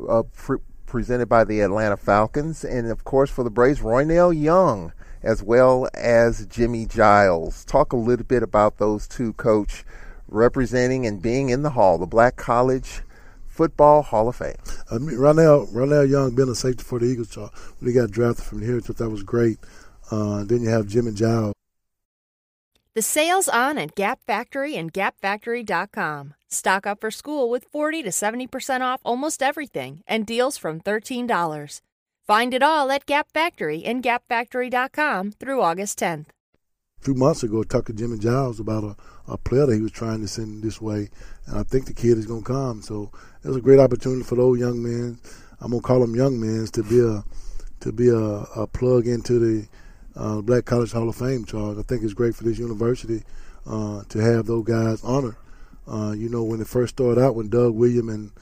Uh, 0.09 0.25
presented 0.95 1.29
by 1.29 1.43
the 1.43 1.61
Atlanta 1.61 1.97
Falcons, 1.97 2.63
and 2.63 2.89
of 2.89 3.03
course 3.03 3.29
for 3.29 3.43
the 3.43 3.51
Braves, 3.51 3.81
Roynell 3.81 4.31
Young, 4.31 4.93
as 5.25 5.43
well 5.43 5.89
as 5.93 6.47
Jimmy 6.47 6.87
Giles. 6.87 7.65
Talk 7.65 7.93
a 7.93 7.97
little 7.97 8.25
bit 8.25 8.45
about 8.45 8.79
those 8.79 9.09
two, 9.09 9.33
Coach, 9.33 9.85
representing 10.29 11.05
and 11.05 11.21
being 11.21 11.49
in 11.49 11.63
the 11.63 11.71
Hall, 11.71 11.99
the 11.99 12.07
Black 12.07 12.37
College 12.37 13.01
Football 13.49 14.03
Hall 14.03 14.29
of 14.29 14.37
Fame. 14.37 14.55
I 14.89 14.99
mean, 14.99 15.17
Ronell, 15.17 15.67
Ronell 15.75 16.09
Young 16.09 16.37
being 16.37 16.49
a 16.49 16.55
safety 16.55 16.85
for 16.85 17.01
the 17.01 17.07
Eagles, 17.07 17.31
Charles, 17.31 17.51
when 17.81 17.91
he 17.91 17.93
got 17.93 18.13
drafted 18.13 18.45
from 18.45 18.63
here, 18.63 18.77
I 18.77 18.81
thought 18.81 18.99
that 18.99 19.11
was 19.11 19.25
great. 19.25 19.59
Uh, 20.13 20.45
then 20.45 20.63
you 20.63 20.69
have 20.69 20.87
Jimmy 20.87 21.11
Giles. 21.11 21.55
The 22.95 23.03
sale's 23.03 23.49
on 23.49 23.79
at 23.79 23.97
Gap 23.97 24.21
Factory 24.25 24.77
and 24.77 24.93
GapFactory.com. 24.93 26.35
Stock 26.55 26.87
up 26.87 27.01
for 27.01 27.11
school 27.11 27.51
with 27.51 27.65
40 27.65 28.03
to 28.05 28.11
70% 28.11 28.81
off 28.81 29.01
almost 29.05 29.43
everything 29.43 30.03
and 30.07 30.27
deals 30.27 30.57
from 30.57 30.81
$13. 30.81 31.81
Find 32.27 32.55
it 32.55 32.63
all 32.63 32.91
at 32.91 33.05
Gap 33.05 33.31
Factory 33.33 33.85
and 33.85 34.03
GapFactory.com 34.03 35.33
through 35.33 35.61
August 35.61 35.99
10th. 35.99 36.29
A 37.01 37.05
few 37.05 37.15
months 37.15 37.43
ago, 37.43 37.63
talked 37.63 37.89
to 37.89 37.93
Jimmy 37.93 38.19
Giles 38.19 38.59
about 38.59 38.85
a, 38.85 38.97
a 39.33 39.37
player 39.37 39.67
that 39.67 39.75
he 39.75 39.83
was 39.83 39.93
trying 39.93 40.23
to 40.23 40.29
send 40.29 40.63
this 40.63 40.81
way, 40.81 41.11
and 41.47 41.59
I 41.59 41.63
think 41.65 41.85
the 41.85 41.93
kid 41.93 42.17
is 42.17 42.25
going 42.25 42.43
to 42.43 42.51
come. 42.51 42.81
So 42.81 43.11
it 43.45 43.49
was 43.49 43.59
a 43.59 43.61
great 43.61 43.79
opportunity 43.79 44.23
for 44.23 44.37
those 44.37 44.59
young 44.59 44.83
men. 44.83 45.19
I'm 45.61 45.73
going 45.73 45.83
to 45.83 45.87
call 45.87 46.01
them 46.01 46.15
young 46.15 46.41
men 46.41 46.67
to 46.69 46.83
be 46.83 47.01
a 47.01 47.23
to 47.81 47.93
be 47.93 48.09
a, 48.09 48.17
a 48.17 48.67
plug 48.67 49.07
into 49.07 49.39
the 49.39 49.69
uh, 50.17 50.41
Black 50.41 50.65
College 50.65 50.93
Hall 50.93 51.11
of 51.11 51.17
Fame, 51.17 51.45
Charles. 51.45 51.79
I 51.79 51.83
think 51.83 52.03
it's 52.03 52.15
great 52.15 52.35
for 52.35 52.45
this 52.45 52.59
university 52.59 53.23
uh, 53.67 54.05
to 54.09 54.19
have 54.21 54.47
those 54.47 54.65
guys 54.65 55.05
honored. 55.05 55.37
Uh, 55.87 56.13
you 56.13 56.29
know, 56.29 56.43
when 56.43 56.61
it 56.61 56.67
first 56.67 56.97
started 56.97 57.21
out, 57.21 57.35
when 57.35 57.49
Doug 57.49 57.75
William 57.75 58.09
and 58.09 58.33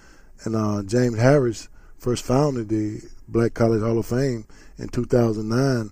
and 0.45 0.57
uh, 0.57 0.83
James 0.83 1.19
Harris 1.19 1.69
first 1.99 2.25
founded 2.25 2.69
the 2.69 3.01
Black 3.29 3.55
College 3.55 3.81
Hall 3.83 3.99
of 3.99 4.07
Fame 4.07 4.45
in 4.79 4.89
2009, 4.89 5.91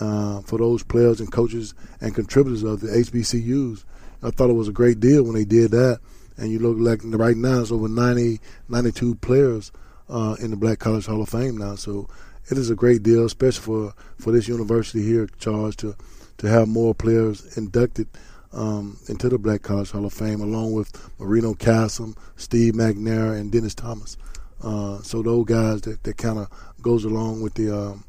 uh, 0.00 0.42
for 0.42 0.58
those 0.58 0.82
players 0.82 1.20
and 1.20 1.32
coaches 1.32 1.74
and 2.00 2.14
contributors 2.14 2.62
of 2.62 2.80
the 2.80 2.88
HBCUs, 2.88 3.84
I 4.22 4.30
thought 4.30 4.50
it 4.50 4.54
was 4.54 4.68
a 4.68 4.72
great 4.72 5.00
deal 5.00 5.22
when 5.22 5.34
they 5.34 5.46
did 5.46 5.70
that. 5.70 6.00
And 6.36 6.50
you 6.50 6.58
look 6.58 6.76
like 6.78 7.00
right 7.04 7.36
now, 7.36 7.60
it's 7.60 7.72
over 7.72 7.88
90, 7.88 8.40
92 8.68 9.14
players 9.16 9.72
uh, 10.10 10.36
in 10.40 10.50
the 10.50 10.56
Black 10.56 10.78
College 10.78 11.06
Hall 11.06 11.22
of 11.22 11.30
Fame 11.30 11.56
now. 11.56 11.76
So 11.76 12.08
it 12.50 12.58
is 12.58 12.68
a 12.68 12.74
great 12.74 13.02
deal, 13.02 13.24
especially 13.24 13.62
for, 13.62 13.94
for 14.18 14.32
this 14.32 14.46
university 14.46 15.02
here, 15.02 15.28
Charles, 15.38 15.76
to 15.76 15.96
to 16.38 16.48
have 16.48 16.68
more 16.68 16.94
players 16.94 17.56
inducted 17.56 18.08
um, 18.56 18.98
into 19.08 19.28
the 19.28 19.38
Black 19.38 19.62
College 19.62 19.90
Hall 19.90 20.06
of 20.06 20.12
Fame, 20.12 20.40
along 20.40 20.72
with 20.72 21.10
Marino 21.20 21.54
Casem, 21.54 22.16
Steve 22.36 22.74
McNair, 22.74 23.38
and 23.38 23.52
Dennis 23.52 23.74
Thomas. 23.74 24.16
Uh, 24.62 25.00
so 25.02 25.22
those 25.22 25.44
guys 25.44 25.82
that, 25.82 26.02
that 26.02 26.16
kind 26.16 26.38
of 26.38 26.48
goes 26.80 27.04
along 27.04 27.42
with 27.42 27.54
the 27.54 27.70
um, 27.70 28.04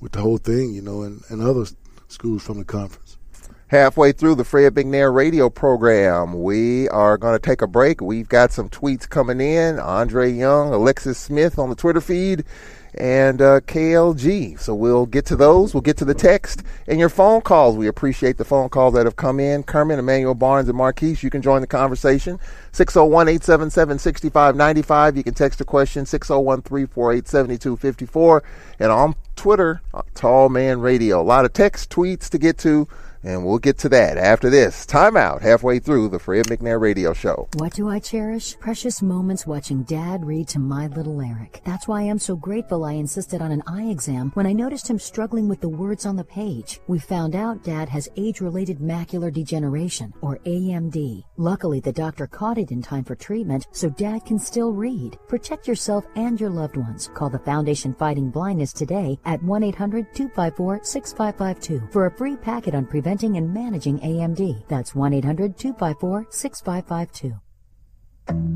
with 0.00 0.12
the 0.12 0.20
whole 0.20 0.38
thing, 0.38 0.72
you 0.72 0.80
know, 0.80 1.02
and, 1.02 1.22
and 1.28 1.42
other 1.42 1.64
schools 2.06 2.42
from 2.42 2.58
the 2.58 2.64
conference. 2.64 3.18
Halfway 3.66 4.12
through 4.12 4.36
the 4.36 4.44
Fred 4.44 4.74
McNair 4.74 5.12
radio 5.12 5.50
program, 5.50 6.42
we 6.42 6.88
are 6.88 7.18
going 7.18 7.38
to 7.38 7.38
take 7.38 7.60
a 7.60 7.66
break. 7.66 8.00
We've 8.00 8.28
got 8.28 8.50
some 8.50 8.70
tweets 8.70 9.06
coming 9.06 9.42
in. 9.42 9.78
Andre 9.78 10.32
Young, 10.32 10.72
Alexis 10.72 11.18
Smith 11.18 11.58
on 11.58 11.68
the 11.68 11.74
Twitter 11.76 12.00
feed, 12.00 12.44
and 12.94 13.40
uh, 13.40 13.60
KLG. 13.60 14.58
So 14.58 14.74
we'll 14.74 15.06
get 15.06 15.26
to 15.26 15.36
those. 15.36 15.74
We'll 15.74 15.80
get 15.80 15.96
to 15.98 16.04
the 16.04 16.14
text 16.14 16.62
and 16.86 16.98
your 16.98 17.08
phone 17.08 17.40
calls. 17.40 17.76
We 17.76 17.86
appreciate 17.86 18.38
the 18.38 18.44
phone 18.44 18.68
calls 18.68 18.94
that 18.94 19.06
have 19.06 19.16
come 19.16 19.40
in. 19.40 19.62
Kermit, 19.62 19.98
Emmanuel 19.98 20.34
Barnes, 20.34 20.68
and 20.68 20.76
Marquise, 20.76 21.22
you 21.22 21.30
can 21.30 21.42
join 21.42 21.60
the 21.60 21.66
conversation. 21.66 22.38
601 22.72 23.28
877 23.28 23.98
6595. 23.98 25.16
You 25.16 25.24
can 25.24 25.34
text 25.34 25.60
a 25.60 25.64
question 25.64 26.06
601 26.06 26.62
348 26.62 27.28
7254. 27.28 28.42
And 28.78 28.92
on 28.92 29.14
Twitter, 29.36 29.80
uh, 29.94 30.02
Tall 30.14 30.48
Man 30.48 30.80
Radio. 30.80 31.20
A 31.20 31.22
lot 31.22 31.44
of 31.44 31.52
text, 31.52 31.90
tweets 31.90 32.28
to 32.30 32.38
get 32.38 32.58
to. 32.58 32.88
And 33.24 33.44
we'll 33.44 33.58
get 33.58 33.78
to 33.78 33.88
that 33.88 34.16
after 34.16 34.48
this. 34.48 34.86
Timeout 34.86 35.42
halfway 35.42 35.80
through 35.80 36.08
the 36.08 36.20
Fred 36.20 36.46
McNair 36.46 36.80
Radio 36.80 37.12
Show. 37.12 37.48
What 37.54 37.72
do 37.72 37.88
I 37.88 37.98
cherish? 37.98 38.56
Precious 38.60 39.02
moments 39.02 39.44
watching 39.44 39.82
Dad 39.82 40.24
read 40.24 40.46
to 40.48 40.60
my 40.60 40.86
little 40.86 41.20
Eric. 41.20 41.60
That's 41.64 41.88
why 41.88 42.02
I'm 42.02 42.20
so 42.20 42.36
grateful 42.36 42.84
I 42.84 42.92
insisted 42.92 43.42
on 43.42 43.50
an 43.50 43.64
eye 43.66 43.88
exam 43.90 44.30
when 44.34 44.46
I 44.46 44.52
noticed 44.52 44.88
him 44.88 45.00
struggling 45.00 45.48
with 45.48 45.60
the 45.60 45.68
words 45.68 46.06
on 46.06 46.14
the 46.14 46.22
page. 46.22 46.78
We 46.86 47.00
found 47.00 47.34
out 47.34 47.64
Dad 47.64 47.88
has 47.88 48.08
age-related 48.16 48.78
macular 48.78 49.32
degeneration, 49.32 50.14
or 50.20 50.38
AMD. 50.46 51.24
Luckily, 51.36 51.80
the 51.80 51.92
doctor 51.92 52.28
caught 52.28 52.58
it 52.58 52.70
in 52.70 52.82
time 52.82 53.02
for 53.02 53.16
treatment, 53.16 53.66
so 53.72 53.90
Dad 53.90 54.26
can 54.26 54.38
still 54.38 54.72
read. 54.72 55.18
Protect 55.26 55.66
yourself 55.66 56.06
and 56.14 56.40
your 56.40 56.50
loved 56.50 56.76
ones. 56.76 57.10
Call 57.14 57.30
the 57.30 57.40
Foundation 57.40 57.94
Fighting 57.94 58.30
Blindness 58.30 58.72
today 58.72 59.18
at 59.24 59.42
1-800-254-6552 59.42 61.92
for 61.92 62.06
a 62.06 62.16
free 62.16 62.36
packet 62.36 62.76
on 62.76 62.86
prevention 62.86 63.07
preventing 63.08 63.38
and 63.38 63.54
managing 63.54 63.98
AMD. 64.00 64.68
That's 64.68 64.94
1 64.94 65.14
800 65.14 65.56
254 65.56 66.26
6552. 66.28 67.40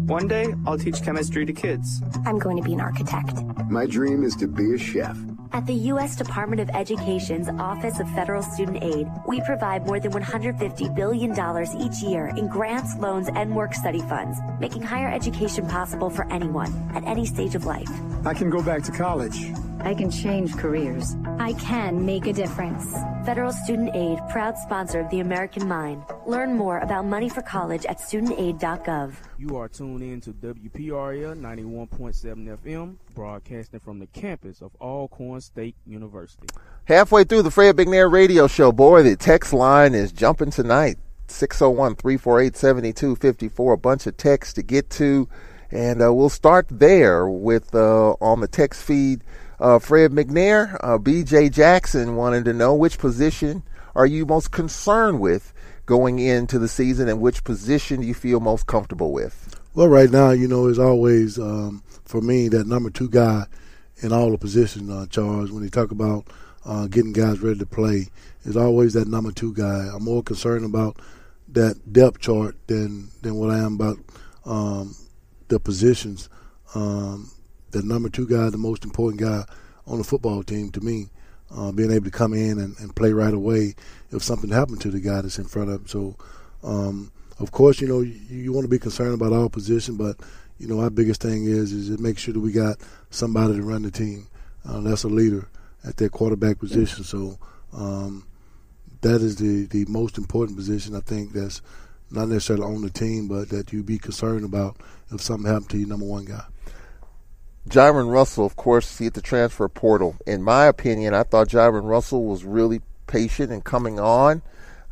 One 0.07 0.29
day, 0.29 0.53
I'll 0.67 0.77
teach 0.77 1.03
chemistry 1.03 1.47
to 1.47 1.53
kids. 1.55 2.03
I'm 2.27 2.39
going 2.39 2.59
to 2.59 2.63
be 2.63 2.75
an 2.75 2.81
architect. 2.83 3.43
My 3.71 3.87
dream 3.87 4.23
is 4.23 4.37
to 4.37 4.47
be 4.47 4.75
a 4.75 4.79
chef. 4.79 5.17
At 5.55 5.67
the 5.67 5.73
U.S. 5.93 6.17
Department 6.17 6.61
of 6.61 6.69
Education's 6.75 7.49
Office 7.59 7.99
of 7.99 8.07
Federal 8.11 8.43
Student 8.43 8.85
Aid, 8.85 9.09
we 9.27 9.41
provide 9.41 9.87
more 9.87 9.99
than 9.99 10.13
$150 10.13 10.95
billion 10.95 11.31
each 11.81 12.03
year 12.03 12.27
in 12.37 12.49
grants, 12.49 12.95
loans, 12.99 13.31
and 13.35 13.57
work 13.57 13.73
study 13.73 14.01
funds, 14.01 14.39
making 14.61 14.83
higher 14.83 15.11
education 15.11 15.67
possible 15.67 16.11
for 16.11 16.31
anyone 16.31 16.71
at 16.95 17.05
any 17.05 17.25
stage 17.25 17.55
of 17.55 17.65
life. 17.65 17.89
I 18.27 18.35
can 18.35 18.51
go 18.51 18.63
back 18.63 18.83
to 18.83 18.93
college. 18.93 19.47
I 19.85 19.95
can 19.95 20.11
change 20.11 20.57
careers. 20.57 21.17
I 21.39 21.55
can 21.55 22.07
make 22.07 22.27
a 22.27 22.33
difference. 22.33 22.95
Federal 23.27 23.53
Student 23.53 23.95
Aid, 23.95 24.19
proud 24.31 24.57
sponsor 24.57 25.01
of 25.01 25.11
the 25.11 25.21
American 25.21 25.67
Mind. 25.67 26.05
Learn 26.25 26.57
more 26.57 26.79
about 26.79 27.05
money 27.05 27.29
for 27.29 27.43
college 27.43 27.85
at 27.87 27.99
studentaid.gov. 27.99 29.15
You 29.39 29.57
are 29.57 29.69
tuned 29.69 30.03
in 30.03 30.21
to 30.21 30.33
WPRL 30.33 31.37
91.7 31.37 32.59
FM, 32.59 32.97
broadcasting 33.15 33.81
from 33.81 33.99
the 33.99 34.07
campus 34.07 34.63
of 34.63 34.71
Alcorn 34.81 35.41
State 35.41 35.75
University. 35.85 36.47
Halfway 36.85 37.25
through 37.25 37.43
the 37.43 37.51
Fred 37.51 37.77
McNair 37.77 38.11
radio 38.11 38.47
show, 38.47 38.71
boy, 38.71 39.03
the 39.03 39.17
text 39.17 39.53
line 39.53 39.95
is 39.95 40.13
jumping 40.13 40.51
tonight. 40.51 40.99
601 41.27 41.97
348 41.97 42.57
7254. 42.57 43.73
A 43.73 43.77
bunch 43.77 44.07
of 44.07 44.17
texts 44.17 44.55
to 44.55 44.63
get 44.63 44.91
to. 44.91 45.29
And 45.73 46.03
uh, 46.03 46.13
we'll 46.13 46.29
start 46.29 46.67
there 46.71 47.27
with 47.27 47.75
uh, 47.75 48.11
on 48.21 48.41
the 48.41 48.49
text 48.49 48.83
feed. 48.83 49.25
Uh, 49.63 49.79
Fred 49.79 50.11
McNair, 50.11 50.77
uh, 50.81 50.99
BJ 50.99 51.49
Jackson 51.49 52.17
wanted 52.17 52.45
to 52.47 52.53
know 52.53 52.75
which 52.75 52.99
position 52.99 53.63
are 53.95 54.07
you 54.07 54.27
most 54.27 54.51
concerned 54.51 55.21
with 55.21 55.55
going 55.87 56.19
into 56.19 56.59
the 56.59 56.67
season 56.67 57.09
and 57.09 57.21
which 57.21 57.45
position 57.45 58.03
you 58.03 58.13
feel 58.13 58.41
most 58.41 58.67
comfortable 58.67 59.13
with? 59.13 59.55
Well, 59.73 59.87
right 59.87 60.11
now, 60.11 60.31
you 60.31 60.49
know, 60.49 60.67
it's 60.67 60.81
always 60.81 61.39
um, 61.39 61.85
for 62.05 62.21
me 62.21 62.49
that 62.49 62.67
number 62.67 62.91
two 62.91 63.09
guy 63.09 63.47
in 63.99 64.13
all 64.13 64.33
the 64.33 64.37
positions, 64.37 64.91
uh, 64.91 65.07
Charles. 65.09 65.53
When 65.53 65.63
you 65.63 65.71
talk 65.71 65.93
about 65.93 66.27
uh, 66.65 66.89
getting 66.89 67.13
guys 67.13 67.39
ready 67.39 67.61
to 67.61 67.67
play, 67.67 68.09
is 68.43 68.57
always 68.57 68.95
that 68.95 69.07
number 69.07 69.31
two 69.31 69.55
guy. 69.55 69.87
I'm 69.95 70.03
more 70.03 70.25
concerned 70.25 70.65
about 70.65 70.97
that 71.53 71.93
depth 71.93 72.19
chart 72.19 72.57
than 72.67 73.11
than 73.21 73.37
what 73.37 73.51
I 73.51 73.61
am 73.61 73.75
about 73.75 73.99
um, 74.45 74.97
the 75.47 75.61
positions. 75.61 76.29
Um, 76.75 77.31
the 77.73 77.83
number 77.83 78.09
two 78.09 78.27
guy, 78.27 78.51
the 78.51 78.59
most 78.59 78.85
important 78.85 79.21
guy 79.21 79.45
on 79.87 79.99
the 79.99 80.05
football 80.05 80.43
team 80.43 80.71
to 80.71 80.81
me, 80.81 81.09
uh, 81.55 81.73
being 81.73 81.91
able 81.91 82.05
to 82.05 82.11
come 82.11 82.33
in 82.33 82.59
and, 82.59 82.79
and, 82.79 82.95
play 82.97 83.13
right 83.13 83.35
away 83.35 83.75
if 84.11 84.23
something 84.23 84.51
happened 84.51 84.81
to 84.81 84.91
the 84.91 85.01
guy 85.01 85.21
that's 85.21 85.39
in 85.39 85.45
front 85.45 85.69
of 85.69 85.81
him. 85.81 85.87
So, 85.87 86.17
um, 86.63 87.13
of 87.41 87.51
course, 87.51 87.81
you 87.81 87.89
know 87.89 88.01
you, 88.01 88.19
you, 88.31 88.53
want 88.53 88.65
to 88.65 88.71
be 88.71 88.79
concerned 88.79 89.15
about 89.15 89.33
our 89.33 89.49
position, 89.49 89.97
but 89.97 90.17
you 90.59 90.69
know 90.69 90.81
our 90.81 90.91
biggest 90.91 91.21
thing 91.21 91.45
is 91.45 91.73
is 91.73 91.95
to 91.95 92.01
make 92.01 92.19
sure 92.19 92.33
that 92.33 92.41
we 92.41 92.53
got 92.53 92.77
somebody 93.11 93.55
to 93.55 93.63
run 93.63 93.83
the 93.83 93.91
team. 93.91 94.29
Uh, 94.67 94.81
that's 94.81 95.03
a 95.05 95.09
leader 95.09 95.49
at 95.85 95.97
that 95.97 96.13
quarterback 96.13 96.59
position. 96.59 97.05
So. 97.05 97.39
Um, 97.73 98.27
that 99.03 99.21
is 99.21 99.37
the, 99.37 99.67
the 99.67 99.85
most 99.87 100.17
important 100.17 100.57
position 100.57 100.97
I 100.97 101.01
think 101.01 101.33
that's 101.33 101.61
not 102.11 102.29
necessarily 102.29 102.65
on 102.65 102.83
the 102.83 102.91
team, 102.91 103.29
but 103.29 103.49
that 103.51 103.73
you 103.73 103.83
be 103.83 103.99
concerned 103.99 104.45
about 104.45 104.77
if 105.11 105.21
something 105.21 105.51
happened 105.51 105.71
to 105.71 105.79
your 105.79 105.89
number 105.89 106.07
one 106.07 106.25
guy. 106.25 106.45
Jyron 107.69 108.11
Russell, 108.11 108.45
of 108.45 108.57
course, 108.57 108.89
see 108.89 109.07
at 109.07 109.15
the 109.15 109.23
transfer 109.23 109.69
portal. 109.69 110.17
In 110.27 110.43
my 110.43 110.67
opinion, 110.67 111.15
I 111.15 111.23
thought 111.23 111.49
Jyron 111.49 111.89
Russell 111.89 112.25
was 112.25 112.45
really 112.45 112.81
patient 113.07 113.53
and 113.53 113.65
coming 113.65 114.01
on. 114.01 114.43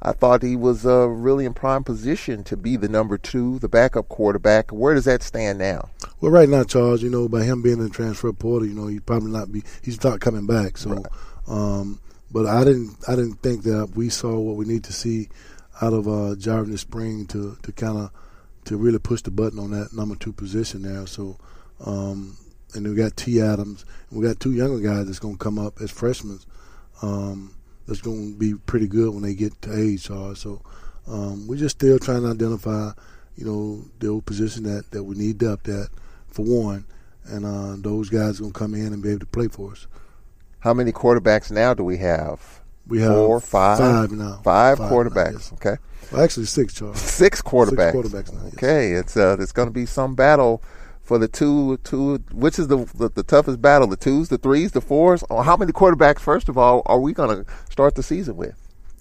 I 0.02 0.12
thought 0.12 0.42
he 0.42 0.56
was 0.56 0.86
uh, 0.86 1.08
really 1.08 1.44
in 1.44 1.52
prime 1.52 1.84
position 1.84 2.42
to 2.44 2.56
be 2.56 2.76
the 2.76 2.88
number 2.88 3.18
two, 3.18 3.58
the 3.58 3.68
backup 3.68 4.08
quarterback. 4.08 4.70
Where 4.70 4.94
does 4.94 5.04
that 5.04 5.22
stand 5.22 5.58
now? 5.58 5.90
Well, 6.20 6.32
right 6.32 6.48
now, 6.48 6.64
Charles, 6.64 7.02
you 7.02 7.10
know, 7.10 7.28
by 7.28 7.42
him 7.42 7.60
being 7.60 7.78
in 7.78 7.84
the 7.84 7.90
transfer 7.90 8.32
portal, 8.32 8.66
you 8.66 8.74
know, 8.74 8.86
he 8.86 8.98
probably 8.98 9.30
not 9.30 9.52
be. 9.52 9.62
He's 9.82 10.02
not 10.02 10.20
coming 10.20 10.46
back. 10.46 10.78
So, 10.78 10.90
right. 10.90 11.06
um, 11.48 12.00
but 12.30 12.46
I 12.46 12.64
didn't. 12.64 12.96
I 13.06 13.14
didn't 13.14 13.42
think 13.42 13.64
that 13.64 13.90
we 13.94 14.08
saw 14.08 14.38
what 14.38 14.56
we 14.56 14.64
need 14.64 14.84
to 14.84 14.92
see 14.92 15.28
out 15.82 15.92
of 15.92 16.08
uh, 16.08 16.34
Jyron 16.36 16.70
this 16.70 16.80
spring 16.80 17.26
to 17.26 17.58
to 17.62 17.72
kind 17.72 17.98
of 17.98 18.10
to 18.66 18.78
really 18.78 18.98
push 18.98 19.20
the 19.20 19.30
button 19.30 19.58
on 19.58 19.70
that 19.72 19.92
number 19.92 20.14
two 20.14 20.32
position 20.32 20.80
there. 20.80 21.06
So, 21.06 21.36
um, 21.84 22.38
and 22.74 22.88
we 22.88 22.94
got 22.94 23.16
T. 23.16 23.40
Adams, 23.40 23.84
and 24.10 24.20
we 24.20 24.26
got 24.26 24.40
two 24.40 24.52
younger 24.52 24.80
guys 24.80 25.06
that's 25.06 25.18
going 25.18 25.34
to 25.34 25.44
come 25.44 25.58
up 25.58 25.80
as 25.80 25.90
freshmen. 25.90 26.40
Um, 27.02 27.54
that's 27.86 28.00
going 28.00 28.32
to 28.32 28.38
be 28.38 28.54
pretty 28.54 28.86
good 28.86 29.12
when 29.12 29.22
they 29.22 29.34
get 29.34 29.60
to 29.62 29.76
age. 29.76 30.02
So, 30.02 30.34
so 30.34 30.62
um, 31.06 31.48
we're 31.48 31.56
just 31.56 31.76
still 31.78 31.98
trying 31.98 32.22
to 32.22 32.30
identify, 32.30 32.90
you 33.36 33.44
know, 33.44 33.84
the 33.98 34.08
old 34.08 34.26
position 34.26 34.62
that, 34.64 34.90
that 34.90 35.02
we 35.02 35.16
need 35.16 35.38
depth 35.38 35.68
at, 35.68 35.88
for 36.28 36.44
one, 36.44 36.84
and 37.24 37.44
uh, 37.44 37.74
those 37.78 38.08
guys 38.08 38.38
are 38.38 38.42
going 38.42 38.52
to 38.52 38.58
come 38.58 38.74
in 38.74 38.92
and 38.92 39.02
be 39.02 39.10
able 39.10 39.20
to 39.20 39.26
play 39.26 39.48
for 39.48 39.72
us. 39.72 39.86
How 40.60 40.74
many 40.74 40.92
quarterbacks 40.92 41.50
now 41.50 41.74
do 41.74 41.82
we 41.82 41.96
have? 41.96 42.60
We 42.86 43.00
have 43.00 43.12
four, 43.12 43.40
five, 43.40 43.78
five 43.78 44.10
now. 44.12 44.40
Five, 44.44 44.78
five 44.78 44.90
quarterbacks. 44.90 45.14
Now, 45.14 45.30
yes. 45.32 45.52
Okay. 45.54 45.76
Well, 46.12 46.22
actually, 46.22 46.46
six, 46.46 46.74
Charles. 46.74 47.00
Six 47.00 47.40
quarterbacks. 47.40 47.92
Six 47.92 48.30
quarterbacks 48.30 48.32
now. 48.34 48.44
Yes. 48.44 48.54
Okay, 48.54 48.92
it's 48.92 49.16
uh, 49.16 49.36
it's 49.38 49.52
going 49.52 49.68
to 49.68 49.72
be 49.72 49.86
some 49.86 50.14
battle 50.14 50.62
for 51.10 51.18
the 51.18 51.26
two 51.26 51.76
two. 51.78 52.18
Which 52.30 52.56
is 52.56 52.68
the, 52.68 52.84
the, 52.94 53.08
the 53.08 53.24
toughest 53.24 53.60
battle? 53.60 53.88
The 53.88 53.96
twos, 53.96 54.28
the 54.28 54.38
threes, 54.38 54.70
the 54.70 54.80
fours. 54.80 55.24
Or 55.28 55.42
how 55.42 55.56
many 55.56 55.72
quarterbacks? 55.72 56.20
First 56.20 56.48
of 56.48 56.56
all, 56.56 56.82
are 56.86 57.00
we 57.00 57.12
going 57.12 57.44
to 57.44 57.52
start 57.68 57.96
the 57.96 58.02
season 58.04 58.36
with? 58.36 58.54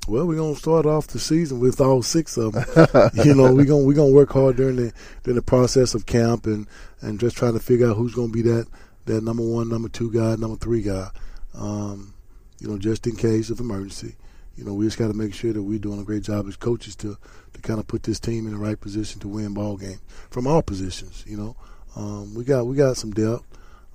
Well, 0.07 0.25
we're 0.25 0.37
gonna 0.37 0.55
start 0.55 0.87
off 0.87 1.05
the 1.05 1.19
season 1.19 1.59
with 1.59 1.79
all 1.79 2.01
six 2.01 2.35
of 2.35 2.53
them. 2.53 3.11
you 3.23 3.35
know, 3.35 3.53
we're 3.53 3.65
gonna 3.65 3.83
we're 3.83 3.93
gonna 3.93 4.11
work 4.11 4.31
hard 4.31 4.55
during 4.55 4.77
the 4.77 4.91
during 5.21 5.35
the 5.35 5.43
process 5.43 5.93
of 5.93 6.07
camp 6.07 6.47
and 6.47 6.65
and 7.01 7.19
just 7.19 7.37
trying 7.37 7.53
to 7.53 7.59
figure 7.59 7.87
out 7.87 7.95
who's 7.95 8.15
gonna 8.15 8.29
be 8.31 8.41
that 8.41 8.65
that 9.05 9.23
number 9.23 9.43
one, 9.43 9.69
number 9.69 9.87
two 9.87 10.11
guy, 10.11 10.35
number 10.35 10.57
three 10.57 10.81
guy. 10.81 11.09
Um, 11.53 12.15
you 12.59 12.67
know, 12.67 12.79
just 12.79 13.05
in 13.05 13.17
case 13.17 13.51
of 13.51 13.59
emergency. 13.59 14.15
You 14.55 14.65
know, 14.65 14.73
we 14.73 14.85
just 14.85 14.97
got 14.97 15.07
to 15.07 15.13
make 15.13 15.33
sure 15.33 15.53
that 15.53 15.63
we're 15.63 15.79
doing 15.79 16.01
a 16.01 16.03
great 16.03 16.23
job 16.23 16.45
as 16.47 16.57
coaches 16.57 16.93
to 16.97 17.17
to 17.53 17.61
kind 17.61 17.79
of 17.79 17.87
put 17.87 18.03
this 18.03 18.19
team 18.19 18.47
in 18.47 18.53
the 18.53 18.59
right 18.59 18.81
position 18.81 19.21
to 19.21 19.27
win 19.27 19.53
ball 19.53 19.77
games 19.77 20.01
from 20.31 20.47
all 20.47 20.61
positions. 20.61 21.23
You 21.27 21.37
know, 21.37 21.55
um, 21.99 22.33
we 22.33 22.45
got 22.45 22.65
we 22.65 22.77
got 22.77 22.95
some 22.95 23.11
depth. 23.11 23.43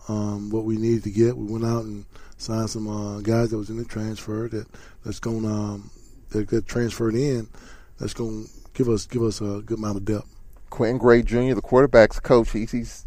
Um, 0.09 0.51
what 0.51 0.64
we 0.64 0.77
needed 0.77 1.05
to 1.05 1.11
get, 1.11 1.37
we 1.37 1.51
went 1.51 1.64
out 1.64 1.85
and 1.85 2.05
signed 2.37 2.69
some 2.69 2.87
uh, 2.87 3.21
guys 3.21 3.51
that 3.51 3.57
was 3.57 3.71
in 3.71 3.79
the 3.79 3.85
transfer 3.87 4.47
that 4.49 4.67
that's 5.05 5.19
going 5.19 5.47
um, 5.47 5.91
that 6.31 6.47
got 6.47 6.66
transferred 6.66 7.14
in. 7.14 7.49
That's 7.99 8.12
going 8.12 8.45
to 8.45 8.51
give 8.74 8.91
us 8.91 9.07
give 9.07 9.22
us 9.22 9.41
a 9.41 9.62
good 9.64 9.78
amount 9.78 9.97
of 9.97 10.05
depth. 10.05 10.28
Quentin 10.68 10.99
Gray 10.99 11.22
Jr., 11.22 11.55
the 11.55 11.62
quarterbacks 11.62 12.22
coach, 12.22 12.51
he's, 12.51 12.72
he's 12.72 13.07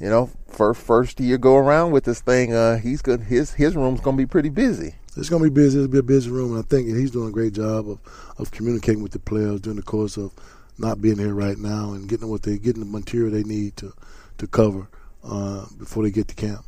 you 0.00 0.08
know 0.08 0.30
first 0.48 0.80
first 0.80 1.20
year 1.20 1.38
go 1.38 1.54
around 1.54 1.92
with 1.92 2.02
this 2.02 2.20
thing. 2.20 2.52
Uh, 2.52 2.78
he's 2.78 3.02
good. 3.02 3.20
His 3.20 3.54
his 3.54 3.76
room's 3.76 4.00
going 4.00 4.16
to 4.16 4.22
be 4.22 4.26
pretty 4.26 4.48
busy. 4.48 4.96
It's 5.16 5.28
going 5.28 5.44
to 5.44 5.48
be 5.48 5.54
busy. 5.54 5.78
It'll 5.78 5.88
be 5.88 5.98
a 5.98 6.02
busy 6.02 6.28
room, 6.28 6.56
and 6.56 6.64
I 6.64 6.66
think 6.66 6.88
he's 6.88 7.12
doing 7.12 7.28
a 7.28 7.32
great 7.32 7.52
job 7.52 7.88
of, 7.88 8.00
of 8.36 8.50
communicating 8.50 9.00
with 9.00 9.12
the 9.12 9.20
players 9.20 9.60
during 9.60 9.76
the 9.76 9.84
course 9.84 10.16
of 10.16 10.32
not 10.76 11.00
being 11.00 11.18
here 11.18 11.34
right 11.34 11.56
now 11.56 11.92
and 11.92 12.08
getting 12.08 12.28
what 12.28 12.42
they 12.42 12.58
getting 12.58 12.80
the 12.80 12.98
material 12.98 13.30
they 13.30 13.44
need 13.44 13.76
to 13.76 13.92
to 14.38 14.46
cover. 14.46 14.88
uh, 15.24 15.66
before 15.78 16.02
they 16.02 16.10
get 16.10 16.28
to 16.28 16.34
camp. 16.34 16.64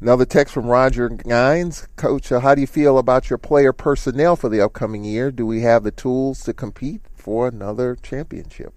Another 0.00 0.24
text 0.24 0.52
from 0.52 0.66
Roger 0.66 1.08
Gines. 1.08 1.86
Coach, 1.96 2.30
uh, 2.32 2.40
how 2.40 2.54
do 2.54 2.60
you 2.60 2.66
feel 2.66 2.98
about 2.98 3.30
your 3.30 3.38
player 3.38 3.72
personnel 3.72 4.36
for 4.36 4.48
the 4.48 4.60
upcoming 4.60 5.04
year? 5.04 5.30
Do 5.30 5.46
we 5.46 5.62
have 5.62 5.84
the 5.84 5.90
tools 5.90 6.42
to 6.44 6.52
compete 6.52 7.00
for 7.14 7.48
another 7.48 7.96
championship? 8.02 8.74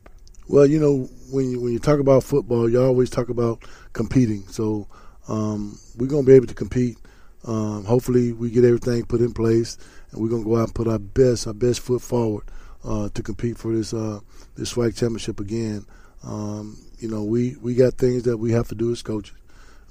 Well, 0.48 0.66
you 0.66 0.80
know, 0.80 1.10
when 1.32 1.52
you, 1.52 1.62
when 1.62 1.74
you 1.74 1.80
talk 1.80 2.00
about 2.00 2.24
football, 2.24 2.70
you 2.70 2.82
always 2.82 3.10
talk 3.10 3.30
about 3.30 3.64
competing. 3.92 4.44
So 4.48 4.88
um, 5.28 5.78
we're 5.98 6.08
going 6.08 6.24
to 6.24 6.32
be 6.32 6.36
able 6.36 6.48
to 6.48 6.54
compete. 6.54 6.98
Um, 7.44 7.84
hopefully, 7.84 8.32
we 8.32 8.50
get 8.50 8.64
everything 8.64 9.06
put 9.06 9.20
in 9.20 9.34
place, 9.34 9.78
and 10.12 10.22
we're 10.22 10.30
going 10.30 10.44
to 10.44 10.50
go 10.50 10.58
out 10.58 10.68
and 10.68 10.76
put 10.76 10.88
our 10.88 11.00
best, 11.00 11.48
our 11.48 11.54
best 11.54 11.82
foot 11.82 12.02
forward 12.02 12.44
uh, 12.86 13.10
to 13.14 13.24
compete 13.24 13.58
for 13.58 13.76
this 13.76 13.94
uh, 13.94 14.20
this 14.56 14.74
SWAC 14.74 14.96
championship 14.96 15.40
again. 15.40 15.86
Um, 16.24 16.78
you 17.00 17.10
know, 17.10 17.24
we, 17.24 17.56
we 17.62 17.76
got 17.76 17.94
things 17.96 18.24
that 18.24 18.38
we 18.38 18.52
have 18.52 18.68
to 18.70 18.76
do 18.76 18.92
as 18.92 19.02
coaches. 19.02 19.36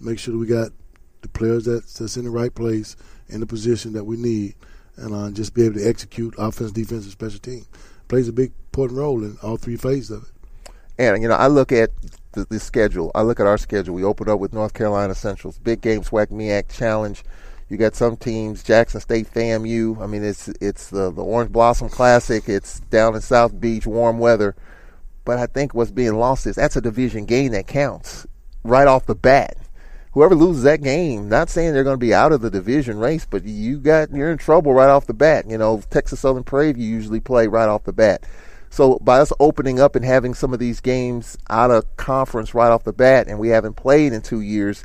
Make 0.01 0.19
sure 0.19 0.33
that 0.33 0.39
we 0.39 0.47
got 0.47 0.71
the 1.23 1.29
players 1.29 1.65
that, 1.65 1.87
that's 1.87 2.17
in 2.17 2.25
the 2.25 2.31
right 2.31 2.55
place 2.55 2.97
in 3.29 3.41
the 3.41 3.47
position 3.47 3.93
that 3.95 4.05
we 4.05 4.17
need, 4.17 4.55
and 4.97 5.15
uh, 5.15 5.31
just 5.31 5.55
be 5.55 5.65
able 5.65 5.77
to 5.77 5.89
execute 5.89 6.35
offense, 6.39 6.73
defense, 6.73 7.05
and 7.05 7.13
special 7.13 7.41
team. 7.41 7.67
Plays 8.09 8.29
a 8.29 8.33
big 8.33 8.53
important 8.67 8.99
role 8.99 9.25
in 9.25 9.37
all 9.43 9.57
three 9.57 9.77
phases 9.77 10.11
of 10.11 10.23
it. 10.25 10.73
And 10.99 11.23
you 11.23 11.29
know, 11.29 11.35
I 11.35 11.49
look 11.49 11.73
at 11.73 11.91
the, 12.33 12.47
the 12.49 12.61
schedule. 12.61 13.11
I 13.15 13.23
look 13.23 13.41
at 13.41 13.47
our 13.47 13.59
schedule. 13.59 13.95
We 13.95 14.05
open 14.05 14.29
up 14.29 14.39
with 14.39 14.53
North 14.53 14.75
Carolina 14.75 15.15
Central's 15.15 15.59
big 15.59 15.81
game, 15.81 16.03
SWAC 16.03 16.29
MEAC 16.29 16.73
Challenge. 16.73 17.23
You 17.69 17.77
got 17.77 17.97
some 17.97 18.17
teams, 18.17 18.63
Jackson 18.63 19.01
State, 19.01 19.29
FAMU. 19.33 20.01
I 20.01 20.07
mean, 20.07 20.23
it's 20.23 20.49
it's 20.61 20.91
the 20.91 21.11
the 21.11 21.25
Orange 21.25 21.51
Blossom 21.51 21.89
Classic. 21.89 22.49
It's 22.49 22.81
down 22.81 23.15
in 23.15 23.21
South 23.21 23.59
Beach, 23.61 23.87
warm 23.87 24.19
weather. 24.19 24.55
But 25.27 25.39
I 25.39 25.47
think 25.47 25.75
what's 25.75 25.91
being 25.91 26.15
lost 26.15 26.47
is 26.47 26.55
that's 26.55 26.77
a 26.77 26.81
division 26.81 27.27
game 27.27 27.53
that 27.53 27.67
counts 27.67 28.27
right 28.65 28.87
off 28.87 29.05
the 29.05 29.15
bat. 29.15 29.59
Whoever 30.13 30.35
loses 30.35 30.63
that 30.63 30.83
game, 30.83 31.29
not 31.29 31.51
saying 31.51 31.75
they're 31.75 31.85
going 31.85 31.99
to 31.99 32.07
be 32.07 32.15
out 32.15 32.33
of 32.33 32.41
the 32.41 32.51
division 32.51 32.99
race, 32.99 33.27
but 33.29 33.45
you 33.45 33.79
got 33.79 34.13
you're 34.13 34.31
in 34.31 34.39
trouble 34.39 34.73
right 34.73 34.89
off 34.89 35.09
the 35.09 35.13
bat. 35.13 35.45
You 35.51 35.59
know, 35.59 35.83
Texas 35.91 36.21
Southern 36.21 36.45
Prairie 36.45 36.73
you 36.79 36.87
usually 36.87 37.21
play 37.21 37.49
right 37.49 37.69
off 37.69 37.85
the 37.85 37.93
bat. 37.93 38.25
So 38.71 38.99
by 39.03 39.19
us 39.19 39.33
opening 39.41 39.81
up 39.81 39.97
and 39.97 40.05
having 40.05 40.33
some 40.33 40.55
of 40.55 40.59
these 40.61 40.81
games 40.81 41.37
out 41.51 41.71
of 41.71 41.97
conference 41.97 42.55
right 42.55 42.71
off 42.71 42.85
the 42.85 42.93
bat, 42.93 43.27
and 43.27 43.39
we 43.39 43.49
haven't 43.49 43.75
played 43.75 44.13
in 44.13 44.23
two 44.23 44.41
years, 44.41 44.85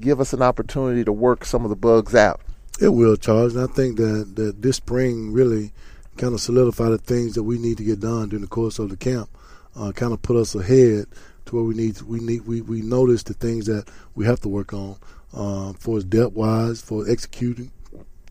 give 0.00 0.20
us 0.20 0.32
an 0.32 0.42
opportunity 0.42 1.04
to 1.04 1.12
work 1.12 1.44
some 1.44 1.64
of 1.64 1.70
the 1.70 1.76
bugs 1.76 2.14
out. 2.14 2.40
It 2.80 2.88
will, 2.88 3.16
Charles. 3.16 3.54
And 3.54 3.70
I 3.70 3.72
think 3.72 3.96
that, 3.98 4.32
that 4.34 4.62
this 4.62 4.76
spring 4.76 5.32
really 5.32 5.72
kind 6.16 6.34
of 6.34 6.40
solidify 6.40 6.88
the 6.88 6.98
things 6.98 7.34
that 7.34 7.44
we 7.44 7.58
need 7.58 7.78
to 7.78 7.84
get 7.84 8.00
done 8.00 8.28
during 8.28 8.42
the 8.42 8.48
course 8.48 8.78
of 8.78 8.90
the 8.90 8.96
camp. 8.96 9.30
Uh, 9.76 9.92
kind 9.92 10.12
of 10.12 10.22
put 10.22 10.36
us 10.36 10.54
ahead 10.54 11.06
to 11.44 11.54
where 11.54 11.64
we 11.64 11.74
need 11.74 12.00
we 12.02 12.18
need 12.20 12.46
we, 12.46 12.60
we 12.60 12.80
notice 12.82 13.22
the 13.22 13.34
things 13.34 13.66
that 13.66 13.88
we 14.14 14.24
have 14.24 14.40
to 14.40 14.48
work 14.48 14.72
on 14.72 14.96
uh, 15.34 15.72
for 15.74 16.00
depth 16.00 16.34
wise, 16.34 16.80
for 16.80 17.08
executing 17.08 17.70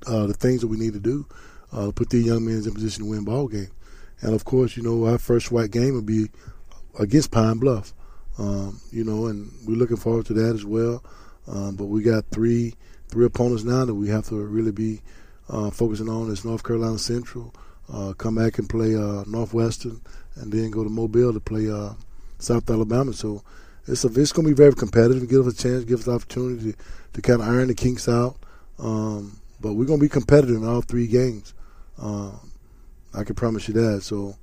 uh, 0.07 0.25
the 0.27 0.33
things 0.33 0.61
that 0.61 0.67
we 0.67 0.77
need 0.77 0.93
to 0.93 0.99
do 0.99 1.25
uh, 1.71 1.87
to 1.87 1.91
put 1.91 2.09
these 2.09 2.25
young 2.25 2.45
men 2.45 2.63
in 2.63 2.73
position 2.73 3.03
to 3.03 3.09
win 3.09 3.23
ball 3.23 3.47
games. 3.47 3.71
And 4.21 4.33
of 4.33 4.45
course, 4.45 4.75
you 4.75 4.83
know, 4.83 5.05
our 5.05 5.17
first 5.17 5.51
white 5.51 5.71
game 5.71 5.93
will 5.93 6.01
be 6.01 6.29
against 6.99 7.31
Pine 7.31 7.57
Bluff. 7.57 7.93
Um, 8.37 8.81
you 8.91 9.03
know, 9.03 9.27
and 9.27 9.51
we're 9.65 9.77
looking 9.77 9.97
forward 9.97 10.25
to 10.27 10.33
that 10.33 10.55
as 10.55 10.65
well. 10.65 11.03
Um, 11.47 11.75
but 11.75 11.85
we 11.85 12.01
got 12.01 12.25
three 12.31 12.73
three 13.07 13.25
opponents 13.25 13.63
now 13.63 13.85
that 13.85 13.93
we 13.93 14.09
have 14.09 14.27
to 14.27 14.35
really 14.35 14.71
be 14.71 15.01
uh, 15.49 15.69
focusing 15.69 16.09
on. 16.09 16.31
It's 16.31 16.43
North 16.43 16.63
Carolina 16.63 16.97
Central, 16.97 17.53
uh, 17.91 18.13
come 18.13 18.35
back 18.35 18.57
and 18.57 18.69
play 18.69 18.95
uh, 18.95 19.23
Northwestern, 19.27 20.01
and 20.35 20.51
then 20.51 20.71
go 20.71 20.83
to 20.83 20.89
Mobile 20.89 21.33
to 21.33 21.39
play 21.39 21.69
uh, 21.69 21.93
South 22.39 22.69
Alabama. 22.69 23.13
So 23.13 23.43
it's 23.87 24.03
a, 24.03 24.07
it's 24.19 24.31
going 24.31 24.47
to 24.47 24.53
be 24.53 24.57
very 24.57 24.73
competitive. 24.73 25.29
Give 25.29 25.47
us 25.47 25.59
a 25.59 25.63
chance, 25.63 25.83
give 25.85 25.99
us 25.99 26.05
the 26.05 26.13
opportunity 26.13 26.73
to, 26.73 26.77
to 27.13 27.21
kind 27.21 27.41
of 27.41 27.47
iron 27.47 27.67
the 27.67 27.75
kinks 27.75 28.09
out. 28.09 28.35
Um, 28.79 29.39
but 29.61 29.73
we're 29.73 29.85
going 29.85 29.99
to 29.99 30.05
be 30.05 30.09
competitive 30.09 30.57
in 30.57 30.67
all 30.67 30.81
three 30.81 31.07
games. 31.07 31.53
Um, 31.97 32.51
I 33.13 33.23
can 33.23 33.35
promise 33.35 33.67
you 33.67 33.73
that. 33.75 34.03
So 34.03 34.35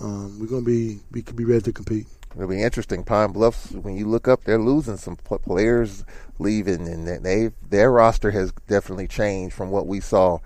um, 0.00 0.38
we're 0.38 0.46
going 0.46 0.64
to 0.64 0.70
be, 0.70 1.00
be 1.10 1.22
be 1.32 1.44
ready 1.44 1.62
to 1.62 1.72
compete. 1.72 2.06
It'll 2.34 2.46
be 2.46 2.62
interesting. 2.62 3.02
Pine 3.02 3.32
Bluffs, 3.32 3.72
when 3.72 3.96
you 3.96 4.06
look 4.06 4.28
up, 4.28 4.44
they're 4.44 4.58
losing 4.58 4.96
some 4.96 5.16
players 5.16 6.04
leaving, 6.38 6.86
and 6.86 7.08
they 7.24 7.50
their 7.68 7.90
roster 7.90 8.30
has 8.30 8.52
definitely 8.68 9.08
changed 9.08 9.54
from 9.54 9.70
what 9.70 9.86
we 9.86 9.98
saw 9.98 10.38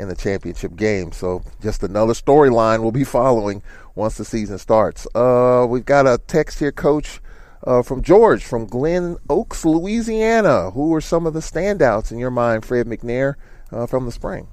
in 0.00 0.08
the 0.08 0.16
championship 0.16 0.76
game. 0.76 1.12
So 1.12 1.42
just 1.60 1.82
another 1.82 2.14
storyline 2.14 2.80
we'll 2.80 2.90
be 2.90 3.04
following 3.04 3.62
once 3.94 4.16
the 4.16 4.24
season 4.24 4.58
starts. 4.58 5.06
Uh, 5.14 5.66
we've 5.68 5.84
got 5.84 6.06
a 6.06 6.18
text 6.26 6.58
here, 6.58 6.72
Coach, 6.72 7.20
uh, 7.64 7.82
from 7.82 8.02
George 8.02 8.44
from 8.44 8.66
Glen 8.66 9.18
Oaks, 9.28 9.64
Louisiana. 9.64 10.70
Who 10.70 10.94
are 10.94 11.00
some 11.00 11.26
of 11.26 11.34
the 11.34 11.40
standouts 11.40 12.10
in 12.10 12.18
your 12.18 12.30
mind, 12.30 12.64
Fred 12.64 12.86
McNair, 12.86 13.34
uh, 13.70 13.86
from 13.86 14.06
the 14.06 14.12
spring? 14.12 14.48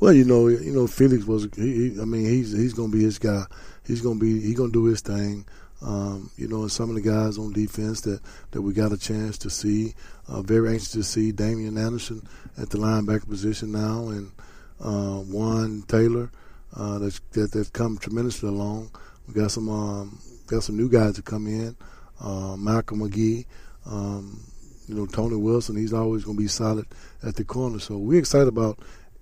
Well, 0.00 0.12
you 0.12 0.24
know, 0.24 0.48
you 0.48 0.72
know, 0.72 0.86
Felix 0.86 1.24
was. 1.24 1.48
He, 1.56 1.90
he, 1.90 2.00
I 2.00 2.04
mean, 2.04 2.24
he's 2.24 2.52
he's 2.52 2.74
going 2.74 2.90
to 2.90 2.96
be 2.96 3.04
his 3.04 3.18
guy. 3.18 3.44
He's 3.86 4.00
going 4.00 4.18
to 4.18 4.24
be. 4.24 4.40
He's 4.40 4.56
going 4.56 4.72
to 4.72 4.80
do 4.80 4.84
his 4.84 5.00
thing. 5.00 5.46
Um, 5.80 6.30
you 6.36 6.48
know, 6.48 6.62
and 6.62 6.72
some 6.72 6.88
of 6.88 6.96
the 6.96 7.00
guys 7.00 7.38
on 7.38 7.52
defense 7.52 8.00
that, 8.00 8.20
that 8.50 8.62
we 8.62 8.72
got 8.72 8.92
a 8.92 8.98
chance 8.98 9.38
to 9.38 9.50
see. 9.50 9.94
Uh, 10.26 10.42
very 10.42 10.70
anxious 10.70 10.90
to 10.92 11.04
see 11.04 11.30
Damian 11.30 11.78
Anderson 11.78 12.26
at 12.56 12.70
the 12.70 12.78
linebacker 12.78 13.28
position 13.28 13.72
now, 13.72 14.08
and 14.08 14.32
uh, 14.80 15.18
Juan 15.20 15.82
Taylor 15.88 16.30
uh, 16.76 16.98
that's 16.98 17.20
that, 17.32 17.52
that's 17.52 17.70
come 17.70 17.98
tremendously 17.98 18.48
along. 18.48 18.90
We 19.26 19.34
got 19.34 19.50
some 19.50 19.68
um, 19.68 20.18
got 20.46 20.62
some 20.62 20.76
new 20.76 20.88
guys 20.88 21.14
to 21.16 21.22
come 21.22 21.46
in. 21.46 21.76
Uh, 22.20 22.56
Malcolm 22.56 23.00
McGee, 23.00 23.46
um, 23.86 24.40
you 24.86 24.94
know 24.94 25.06
Tony 25.06 25.36
Wilson. 25.36 25.76
He's 25.76 25.92
always 25.92 26.24
going 26.24 26.36
to 26.36 26.42
be 26.42 26.48
solid 26.48 26.86
at 27.22 27.36
the 27.36 27.44
corner. 27.44 27.78
So 27.78 27.96
we're 27.96 28.18
excited 28.18 28.48
about 28.48 28.78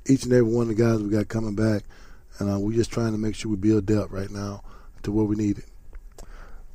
each 0.07 0.25
and 0.25 0.33
every 0.33 0.51
one 0.51 0.71
of 0.71 0.77
the 0.77 0.83
guys 0.83 1.01
we 1.01 1.11
got 1.11 1.29
coming 1.29 1.55
back, 1.55 1.85
and 2.39 2.51
uh, 2.51 2.59
we're 2.59 2.77
just 2.77 2.93
trying 2.93 3.13
to 3.13 3.19
make 3.19 3.35
sure 3.35 3.51
we 3.51 3.57
build 3.57 3.87
depth 3.87 4.11
right 4.11 4.31
now 4.31 4.63
to 5.03 5.13
where 5.13 5.25
we 5.25 5.37
need 5.37 5.59
it. 5.59 5.67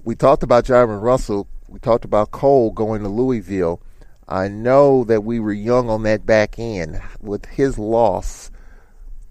We 0.04 0.16
talked 0.16 0.44
about 0.44 0.66
Jaron 0.66 1.02
Russell. 1.02 1.48
We 1.68 1.80
talked 1.80 2.06
about 2.06 2.32
Cole 2.32 2.72
going 2.72 3.04
to 3.04 3.10
Louisville. 3.10 3.82
I 4.28 4.48
know 4.48 5.04
that 5.06 5.24
we 5.24 5.40
were 5.40 5.54
young 5.54 5.90
on 5.90 6.04
that 6.04 6.26
back 6.26 6.58
end 6.58 7.02
with 7.20 7.46
his 7.46 7.78
loss. 7.78 8.51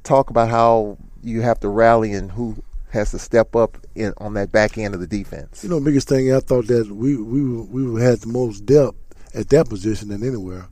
Talk 0.02 0.30
about 0.30 0.48
how 0.48 0.98
you 1.22 1.42
have 1.42 1.60
to 1.60 1.68
rally 1.68 2.12
and 2.12 2.32
who 2.32 2.62
has 2.90 3.10
to 3.12 3.18
step 3.18 3.54
up 3.54 3.76
in, 3.94 4.12
on 4.18 4.34
that 4.34 4.52
back 4.52 4.76
end 4.76 4.94
of 4.94 5.00
the 5.00 5.06
defense. 5.06 5.62
You 5.62 5.70
know, 5.70 5.80
biggest 5.80 6.08
thing 6.08 6.32
I 6.34 6.40
thought 6.40 6.66
that 6.66 6.90
we 6.90 7.16
we 7.16 7.42
we 7.64 8.02
had 8.02 8.18
the 8.18 8.28
most 8.28 8.66
depth 8.66 8.96
at 9.34 9.48
that 9.50 9.68
position 9.68 10.08
than 10.08 10.26
anywhere 10.26 10.68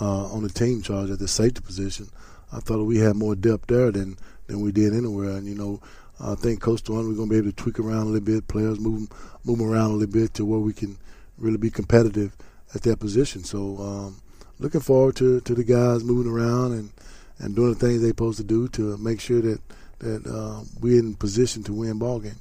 uh, 0.00 0.32
on 0.32 0.42
the 0.42 0.48
team 0.48 0.82
charge 0.82 1.10
at 1.10 1.18
the 1.18 1.28
safety 1.28 1.60
position. 1.60 2.08
I 2.52 2.60
thought 2.60 2.84
we 2.84 2.98
had 2.98 3.16
more 3.16 3.34
depth 3.34 3.66
there 3.66 3.90
than 3.90 4.16
than 4.46 4.60
we 4.60 4.72
did 4.72 4.94
anywhere. 4.94 5.30
And 5.30 5.46
you 5.46 5.54
know, 5.54 5.80
I 6.20 6.34
think 6.34 6.60
Coach 6.60 6.88
One 6.88 7.08
we're 7.08 7.14
going 7.14 7.28
to 7.28 7.32
be 7.32 7.38
able 7.38 7.50
to 7.50 7.56
tweak 7.56 7.78
around 7.78 8.02
a 8.02 8.10
little 8.10 8.20
bit, 8.20 8.48
players 8.48 8.78
move 8.78 9.08
move 9.44 9.60
around 9.60 9.90
a 9.90 9.94
little 9.94 10.12
bit 10.12 10.34
to 10.34 10.44
where 10.44 10.60
we 10.60 10.72
can 10.72 10.98
really 11.38 11.58
be 11.58 11.70
competitive 11.70 12.36
at 12.74 12.82
that 12.82 13.00
position. 13.00 13.44
So 13.44 13.78
um, 13.78 14.22
looking 14.58 14.80
forward 14.80 15.16
to 15.16 15.40
to 15.40 15.54
the 15.54 15.64
guys 15.64 16.04
moving 16.04 16.30
around 16.30 16.72
and 16.72 16.90
and 17.38 17.54
doing 17.54 17.74
the 17.74 17.78
things 17.78 18.00
they're 18.00 18.10
supposed 18.10 18.38
to 18.38 18.44
do 18.44 18.68
to 18.68 18.96
make 18.98 19.20
sure 19.20 19.40
that 19.40 19.60
that 19.98 20.26
uh, 20.26 20.62
we're 20.80 20.98
in 20.98 21.14
position 21.14 21.62
to 21.64 21.72
win 21.72 21.98
ball 21.98 22.20
games. 22.20 22.36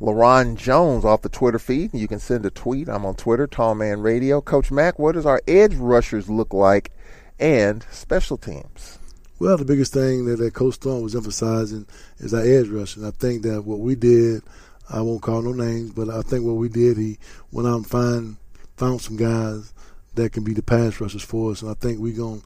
LaRon 0.00 0.56
Jones 0.56 1.04
off 1.04 1.20
the 1.20 1.28
Twitter 1.28 1.58
feed. 1.58 1.92
You 1.92 2.08
can 2.08 2.18
send 2.18 2.46
a 2.46 2.50
tweet. 2.50 2.88
I'm 2.88 3.04
on 3.04 3.16
Twitter, 3.16 3.46
Tall 3.46 3.74
Man 3.74 4.00
Radio. 4.00 4.40
Coach 4.40 4.70
Mack, 4.70 4.98
what 4.98 5.12
does 5.12 5.26
our 5.26 5.42
edge 5.46 5.74
rushers 5.74 6.30
look 6.30 6.54
like 6.54 6.90
and 7.38 7.84
special 7.90 8.38
teams? 8.38 8.98
Well, 9.38 9.58
the 9.58 9.64
biggest 9.64 9.92
thing 9.92 10.24
that, 10.26 10.36
that 10.36 10.54
Coach 10.54 10.74
Stone 10.74 11.02
was 11.02 11.14
emphasizing 11.14 11.86
is 12.18 12.32
our 12.32 12.42
edge 12.42 12.68
rushing. 12.68 13.04
I 13.04 13.10
think 13.10 13.42
that 13.42 13.62
what 13.62 13.80
we 13.80 13.94
did, 13.94 14.42
I 14.88 15.02
won't 15.02 15.22
call 15.22 15.42
no 15.42 15.52
names, 15.52 15.92
but 15.92 16.08
I 16.08 16.22
think 16.22 16.44
what 16.44 16.56
we 16.56 16.70
did, 16.70 16.96
he 16.96 17.18
went 17.52 17.68
out 17.68 17.76
and 17.76 17.86
find 17.86 18.36
found 18.76 19.02
some 19.02 19.16
guys 19.18 19.74
that 20.14 20.32
can 20.32 20.44
be 20.44 20.54
the 20.54 20.62
pass 20.62 21.00
rushers 21.00 21.22
for 21.22 21.52
us, 21.52 21.60
and 21.60 21.70
I 21.70 21.74
think 21.74 21.98
we're 21.98 22.16
gonna 22.16 22.40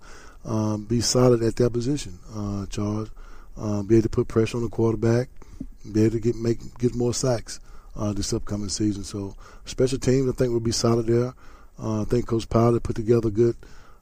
um, 0.45 0.85
be 0.85 1.01
solid 1.01 1.43
at 1.43 1.57
that 1.57 1.71
position, 1.71 2.19
uh, 2.35 2.67
Charles. 2.67 3.11
Uh, 3.57 3.83
be 3.83 3.97
able 3.97 4.03
to 4.03 4.09
put 4.09 4.27
pressure 4.29 4.57
on 4.57 4.65
the 4.65 4.69
quarterback, 4.69 5.29
be 5.93 6.03
able 6.03 6.13
to 6.13 6.21
get 6.21 6.35
make 6.37 6.59
get 6.79 6.95
more 6.95 7.15
sacks 7.15 7.61
uh, 7.97 8.13
this 8.13 8.33
upcoming 8.33 8.69
season. 8.69 9.05
So 9.05 9.37
special 9.65 9.99
teams, 9.99 10.29
I 10.29 10.33
think, 10.33 10.53
will 10.53 10.61
be 10.61 10.73
solid 10.73 11.07
there. 11.07 11.35
Uh, 11.79 12.03
I 12.03 12.05
think 12.05 12.27
Coach 12.27 12.49
Powell 12.49 12.79
put 12.81 12.97
together 12.97 13.29
a 13.29 13.31
good 13.31 13.57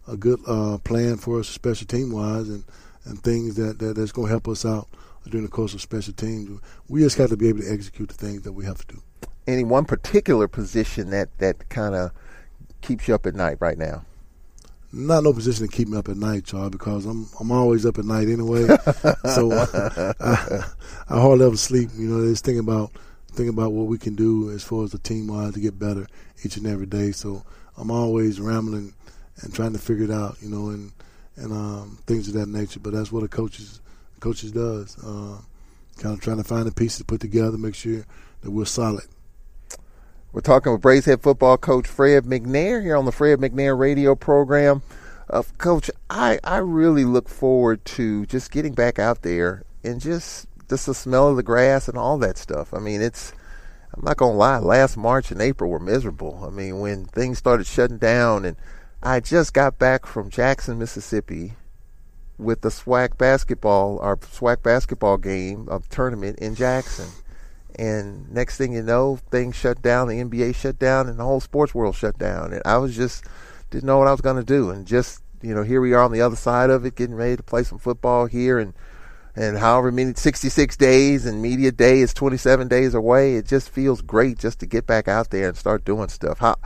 a 0.09 0.17
good 0.17 0.41
uh, 0.47 0.79
plan 0.79 1.17
for 1.19 1.41
us, 1.41 1.49
special 1.49 1.87
team 1.87 2.13
wise, 2.13 2.49
and 2.49 2.65
and 3.05 3.23
things 3.23 3.57
that, 3.57 3.79
that 3.79 3.97
that's 3.97 4.13
going 4.13 4.29
to 4.29 4.33
help 4.33 4.49
us 4.49 4.65
out 4.65 4.89
during 5.29 5.45
the 5.45 5.51
course 5.51 5.75
of 5.75 5.81
special 5.81 6.13
teams. 6.15 6.61
We 6.89 7.01
just 7.01 7.19
got 7.19 7.31
to 7.31 7.37
be 7.37 7.49
able 7.49 7.61
to 7.61 7.73
execute 7.73 8.09
the 8.09 8.15
things 8.15 8.43
that 8.43 8.53
we 8.53 8.65
have 8.65 8.79
to 8.87 8.95
do. 8.95 9.03
Any 9.47 9.65
one 9.65 9.85
particular 9.85 10.49
position 10.49 11.11
that 11.11 11.37
that 11.39 11.69
kind 11.69 11.95
of 11.95 12.13
keeps 12.81 13.09
you 13.09 13.15
up 13.15 13.27
at 13.27 13.35
night 13.35 13.59
right 13.61 13.79
now? 13.79 14.05
Not 14.93 15.25
no 15.25 15.33
position 15.33 15.67
to 15.67 15.73
keep 15.73 15.89
me 15.89 15.97
up 15.97 16.09
at 16.09 16.19
night, 16.19 16.53
y'all, 16.53 16.69
because 16.69 17.07
I'm 17.07 17.27
I'm 17.41 17.51
always 17.51 17.87
up 17.87 17.99
at 17.99 18.05
night 18.05 18.29
anyway. 18.29 18.67
so 19.25 19.51
I, 19.53 20.65
I 21.09 21.21
hardly 21.21 21.47
ever 21.47 21.57
sleep. 21.57 21.91
You 21.97 22.09
know, 22.09 22.29
just 22.29 22.45
thinking 22.45 22.61
about 22.61 22.93
think 23.33 23.49
about 23.49 23.73
what 23.73 23.87
we 23.87 23.97
can 23.97 24.15
do 24.15 24.51
as 24.51 24.63
far 24.63 24.85
as 24.85 24.93
the 24.93 24.99
team 24.99 25.29
wise 25.29 25.55
to 25.55 25.61
get 25.61 25.79
better 25.79 26.07
each 26.45 26.59
and 26.59 26.67
every 26.67 26.87
day. 26.87 27.13
So 27.13 27.43
I'm 27.79 27.91
always 27.91 28.39
rambling 28.39 28.93
and 29.41 29.55
trying 29.55 29.73
to 29.73 29.79
figure 29.79 30.05
it 30.05 30.11
out, 30.11 30.37
you 30.43 30.49
know, 30.49 30.69
and 30.69 30.93
and 31.37 31.53
um, 31.53 31.99
things 32.07 32.29
of 32.29 32.35
that 32.35 32.49
nature. 32.49 32.81
But 32.81 32.93
that's 32.93 33.11
what 33.11 33.23
a 33.23 33.29
coaches 33.29 33.81
coaches 34.21 34.53
does. 34.53 34.99
Uh, 34.99 35.39
kind 35.99 36.15
of 36.15 36.21
trying 36.21 36.37
to 36.39 36.45
find 36.45 36.67
the 36.67 36.73
pieces 36.73 36.99
to 36.99 37.05
put 37.05 37.21
together, 37.21 37.57
make 37.57 37.75
sure 37.75 38.05
that 38.43 38.51
we're 38.51 38.65
solid. 38.65 39.05
We're 40.33 40.41
talking 40.41 40.73
with 40.73 40.81
Braves 40.81 41.05
head 41.05 41.21
football 41.21 41.59
coach 41.59 41.87
Fred 41.87 42.25
McNair 42.25 42.83
here 42.83 42.97
on 42.97 43.05
the 43.05 43.13
Fred 43.13 43.39
McNair 43.39 43.79
radio 43.79 44.15
program. 44.15 44.81
Uh, 45.29 45.43
coach, 45.59 45.91
I, 46.09 46.39
I 46.43 46.57
really 46.57 47.05
look 47.05 47.29
forward 47.29 47.85
to 47.85 48.25
just 48.25 48.51
getting 48.51 48.73
back 48.73 48.99
out 48.99 49.21
there 49.21 49.65
and 49.85 50.01
just 50.01 50.47
just 50.71 50.87
the 50.87 50.95
smell 50.95 51.29
of 51.29 51.37
the 51.37 51.43
grass 51.43 51.87
and 51.87 51.99
all 51.99 52.17
that 52.17 52.39
stuff. 52.39 52.73
I 52.73 52.79
mean, 52.79 53.03
it's 53.03 53.35
I'm 53.93 54.05
not 54.05 54.17
gonna 54.17 54.33
lie. 54.33 54.59
Last 54.59 54.97
March 54.97 55.31
and 55.31 55.43
April 55.43 55.69
were 55.69 55.79
miserable. 55.79 56.43
I 56.47 56.49
mean, 56.49 56.81
when 56.81 57.05
things 57.05 57.37
started 57.37 57.67
shutting 57.67 57.99
down, 57.99 58.47
and 58.47 58.57
I 59.03 59.21
just 59.21 59.53
got 59.53 59.79
back 59.79 60.07
from 60.07 60.31
Jackson, 60.31 60.79
Mississippi, 60.79 61.53
with 62.39 62.63
the 62.63 62.71
SWAC 62.71 63.19
basketball, 63.19 63.99
our 63.99 64.17
SWAC 64.17 64.63
basketball 64.63 65.19
game 65.19 65.69
of 65.69 65.91
tournament 65.91 66.39
in 66.39 66.55
Jackson. 66.55 67.11
And 67.77 68.31
next 68.31 68.59
thing 68.59 68.73
you 68.73 68.83
know, 68.83 69.19
things 69.31 69.57
shut 69.57 69.83
down. 69.83 70.09
The 70.09 70.23
NBA 70.23 70.55
shut 70.55 70.79
down, 70.79 71.09
and 71.09 71.19
the 71.19 71.25
whole 71.25 71.41
sports 71.41 71.75
world 71.75 71.97
shut 71.97 72.19
down. 72.19 72.53
And 72.53 72.63
I 72.65 72.77
was 72.79 72.95
just 72.97 73.25
didn't 73.71 73.85
know 73.85 73.99
what 73.99 74.09
I 74.09 74.13
was 74.13 74.21
going 74.21 74.37
to 74.37 74.45
do. 74.45 74.71
And 74.71 74.87
just 74.87 75.23
you 75.43 75.55
know, 75.55 75.63
here 75.63 75.81
we 75.81 75.93
are 75.93 76.03
on 76.03 76.13
the 76.13 76.21
other 76.21 76.37
side 76.37 76.71
of 76.71 76.85
it, 76.85 76.95
getting 76.95 77.17
ready 77.17 77.37
to 77.37 77.43
play 77.43 77.65
some 77.65 77.79
football 77.79 78.27
here, 78.27 78.59
and 78.59 78.75
and 79.35 79.59
however 79.59 79.91
many 79.91 80.13
66 80.15 80.77
days 80.77 81.25
and 81.25 81.41
media 81.41 81.73
day 81.73 82.01
is 82.01 82.13
27 82.13 82.69
days 82.69 82.95
away 82.95 83.37
it 83.37 83.47
just 83.47 83.71
feels 83.71 84.03
great 84.03 84.39
just 84.39 84.61
to 84.61 84.67
get 84.67 84.87
back 84.87 85.09
out 85.09 85.31
there 85.31 85.49
and 85.49 85.57
start 85.57 85.85
doing 85.85 86.09
stuff 86.09 86.39
how 86.39 86.57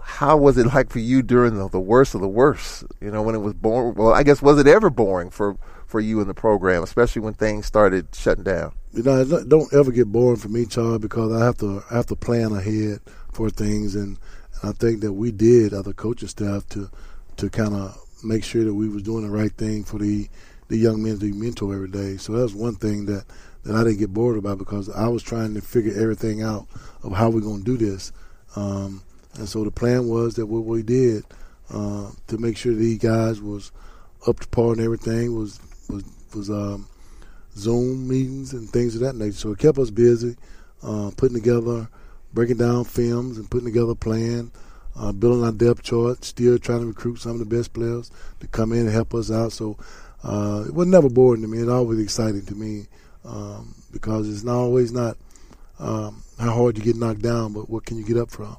how 0.00 0.36
was 0.36 0.58
it 0.58 0.66
like 0.66 0.90
for 0.90 0.98
you 0.98 1.22
during 1.22 1.56
the, 1.56 1.68
the 1.68 1.80
worst 1.80 2.14
of 2.14 2.20
the 2.20 2.28
worst 2.28 2.84
you 3.00 3.10
know 3.10 3.22
when 3.22 3.34
it 3.34 3.38
was 3.38 3.54
boring 3.54 3.94
well 3.94 4.12
i 4.12 4.22
guess 4.22 4.42
was 4.42 4.58
it 4.58 4.66
ever 4.66 4.90
boring 4.90 5.30
for 5.30 5.56
for 5.92 6.00
you 6.00 6.20
in 6.20 6.26
the 6.26 6.34
program 6.34 6.82
especially 6.82 7.22
when 7.22 7.34
things 7.34 7.66
started 7.66 8.08
shutting 8.14 8.44
down 8.44 8.72
you 8.92 9.02
know 9.02 9.24
don't 9.44 9.72
ever 9.72 9.92
get 9.92 10.10
boring 10.10 10.38
for 10.38 10.48
me 10.48 10.66
charles 10.66 10.98
because 10.98 11.30
i 11.32 11.44
have 11.44 11.56
to 11.56 11.82
I 11.90 11.96
have 11.96 12.06
to 12.06 12.16
plan 12.16 12.52
ahead 12.52 13.00
for 13.32 13.48
things 13.50 13.94
and, 13.94 14.18
and 14.60 14.70
i 14.70 14.72
think 14.72 15.02
that 15.02 15.12
we 15.12 15.30
did 15.30 15.72
other 15.72 15.92
coaching 15.92 16.28
staff 16.28 16.66
to 16.70 16.90
to 17.36 17.48
kind 17.48 17.74
of 17.74 17.96
make 18.24 18.42
sure 18.42 18.64
that 18.64 18.74
we 18.74 18.88
was 18.88 19.02
doing 19.02 19.24
the 19.24 19.30
right 19.30 19.52
thing 19.52 19.84
for 19.84 19.98
the 19.98 20.28
the 20.72 20.78
young 20.78 21.02
men 21.02 21.18
to 21.18 21.32
mentor 21.34 21.74
every 21.74 21.88
day. 21.88 22.16
So 22.16 22.32
that's 22.32 22.54
one 22.54 22.76
thing 22.76 23.04
that, 23.04 23.26
that 23.64 23.76
I 23.76 23.84
didn't 23.84 23.98
get 23.98 24.14
bored 24.14 24.38
about 24.38 24.56
because 24.56 24.88
I 24.88 25.06
was 25.06 25.22
trying 25.22 25.52
to 25.54 25.60
figure 25.60 25.92
everything 25.94 26.42
out 26.42 26.66
of 27.02 27.12
how 27.12 27.28
we're 27.28 27.42
going 27.42 27.62
to 27.62 27.76
do 27.76 27.76
this. 27.76 28.10
Um, 28.56 29.02
and 29.34 29.46
so 29.46 29.64
the 29.64 29.70
plan 29.70 30.08
was 30.08 30.34
that 30.36 30.46
what 30.46 30.64
we 30.64 30.82
did 30.82 31.24
uh, 31.70 32.10
to 32.28 32.38
make 32.38 32.56
sure 32.56 32.74
these 32.74 32.98
guys 32.98 33.42
was 33.42 33.70
up 34.26 34.40
to 34.40 34.48
par 34.48 34.72
and 34.72 34.80
everything 34.80 35.36
was 35.36 35.60
was 35.88 36.04
was 36.34 36.50
um, 36.50 36.88
Zoom 37.56 38.08
meetings 38.08 38.52
and 38.52 38.68
things 38.68 38.94
of 38.94 39.00
that 39.02 39.16
nature. 39.16 39.32
So 39.32 39.52
it 39.52 39.58
kept 39.58 39.78
us 39.78 39.90
busy, 39.90 40.36
uh, 40.82 41.10
putting 41.16 41.36
together, 41.36 41.88
breaking 42.32 42.58
down 42.58 42.84
films 42.84 43.38
and 43.38 43.50
putting 43.50 43.66
together 43.66 43.92
a 43.92 43.96
plan. 43.96 44.50
Uh, 44.94 45.10
building 45.10 45.42
our 45.42 45.52
depth 45.52 45.82
chart, 45.82 46.22
still 46.22 46.58
trying 46.58 46.80
to 46.80 46.86
recruit 46.86 47.16
some 47.16 47.32
of 47.32 47.38
the 47.38 47.46
best 47.46 47.72
players 47.72 48.10
to 48.40 48.46
come 48.46 48.74
in 48.74 48.80
and 48.80 48.90
help 48.90 49.14
us 49.14 49.30
out. 49.30 49.50
So 49.50 49.78
uh, 50.22 50.64
it 50.66 50.74
was 50.74 50.86
never 50.86 51.08
boring 51.08 51.40
to 51.40 51.48
me. 51.48 51.60
It's 51.60 51.70
always 51.70 51.98
exciting 51.98 52.44
to 52.44 52.54
me 52.54 52.88
um, 53.24 53.74
because 53.90 54.28
it's 54.28 54.44
not 54.44 54.56
always 54.56 54.92
not 54.92 55.16
um, 55.78 56.22
how 56.38 56.52
hard 56.52 56.76
you 56.76 56.84
get 56.84 56.96
knocked 56.96 57.22
down, 57.22 57.54
but 57.54 57.70
what 57.70 57.86
can 57.86 57.96
you 57.96 58.04
get 58.04 58.18
up 58.18 58.30
from. 58.30 58.58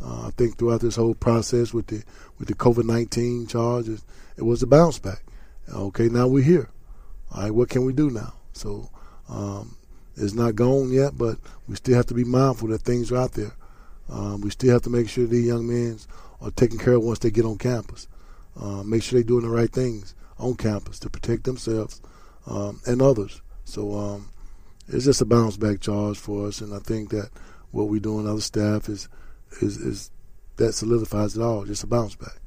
Uh, 0.00 0.28
I 0.28 0.30
think 0.36 0.56
throughout 0.56 0.82
this 0.82 0.94
whole 0.94 1.14
process 1.14 1.74
with 1.74 1.88
the 1.88 2.04
with 2.38 2.46
the 2.46 2.54
COVID 2.54 2.84
nineteen 2.84 3.48
charges, 3.48 4.04
it 4.36 4.42
was 4.42 4.62
a 4.62 4.68
bounce 4.68 5.00
back. 5.00 5.24
Okay, 5.72 6.08
now 6.08 6.26
we're 6.26 6.42
here. 6.42 6.70
All 7.30 7.42
right, 7.42 7.54
what 7.54 7.68
can 7.68 7.84
we 7.84 7.92
do 7.92 8.10
now? 8.10 8.34
So 8.52 8.90
um, 9.28 9.76
it's 10.16 10.34
not 10.34 10.54
gone 10.54 10.90
yet, 10.92 11.16
but 11.16 11.38
we 11.66 11.76
still 11.76 11.96
have 11.96 12.06
to 12.06 12.14
be 12.14 12.24
mindful 12.24 12.68
that 12.68 12.82
things 12.82 13.10
are 13.10 13.16
out 13.16 13.32
there. 13.32 13.52
Um, 14.08 14.40
we 14.40 14.50
still 14.50 14.72
have 14.72 14.82
to 14.82 14.90
make 14.90 15.08
sure 15.08 15.26
these 15.26 15.46
young 15.46 15.66
men 15.66 15.98
are 16.40 16.50
taken 16.50 16.78
care 16.78 16.94
of 16.94 17.02
once 17.02 17.20
they 17.20 17.30
get 17.30 17.44
on 17.44 17.58
campus. 17.58 18.08
Uh, 18.58 18.82
make 18.82 19.02
sure 19.02 19.18
they're 19.18 19.26
doing 19.26 19.44
the 19.44 19.50
right 19.50 19.70
things 19.70 20.14
on 20.38 20.54
campus 20.56 20.98
to 20.98 21.08
protect 21.08 21.44
themselves 21.44 22.02
um, 22.46 22.80
and 22.86 23.00
others. 23.00 23.40
So 23.64 23.96
um, 23.96 24.28
it's 24.88 25.04
just 25.06 25.22
a 25.22 25.24
bounce 25.24 25.56
back 25.56 25.80
charge 25.80 26.18
for 26.18 26.48
us, 26.48 26.60
and 26.60 26.74
I 26.74 26.80
think 26.80 27.10
that 27.10 27.30
what 27.70 27.84
we 27.84 28.00
do 28.00 28.20
in 28.20 28.26
other 28.26 28.40
staff 28.40 28.88
is 28.88 29.08
is, 29.60 29.78
is 29.78 30.10
that 30.56 30.72
solidifies 30.72 31.36
it 31.36 31.42
all. 31.42 31.64
Just 31.64 31.84
a 31.84 31.86
bounce 31.86 32.14
back. 32.14 32.41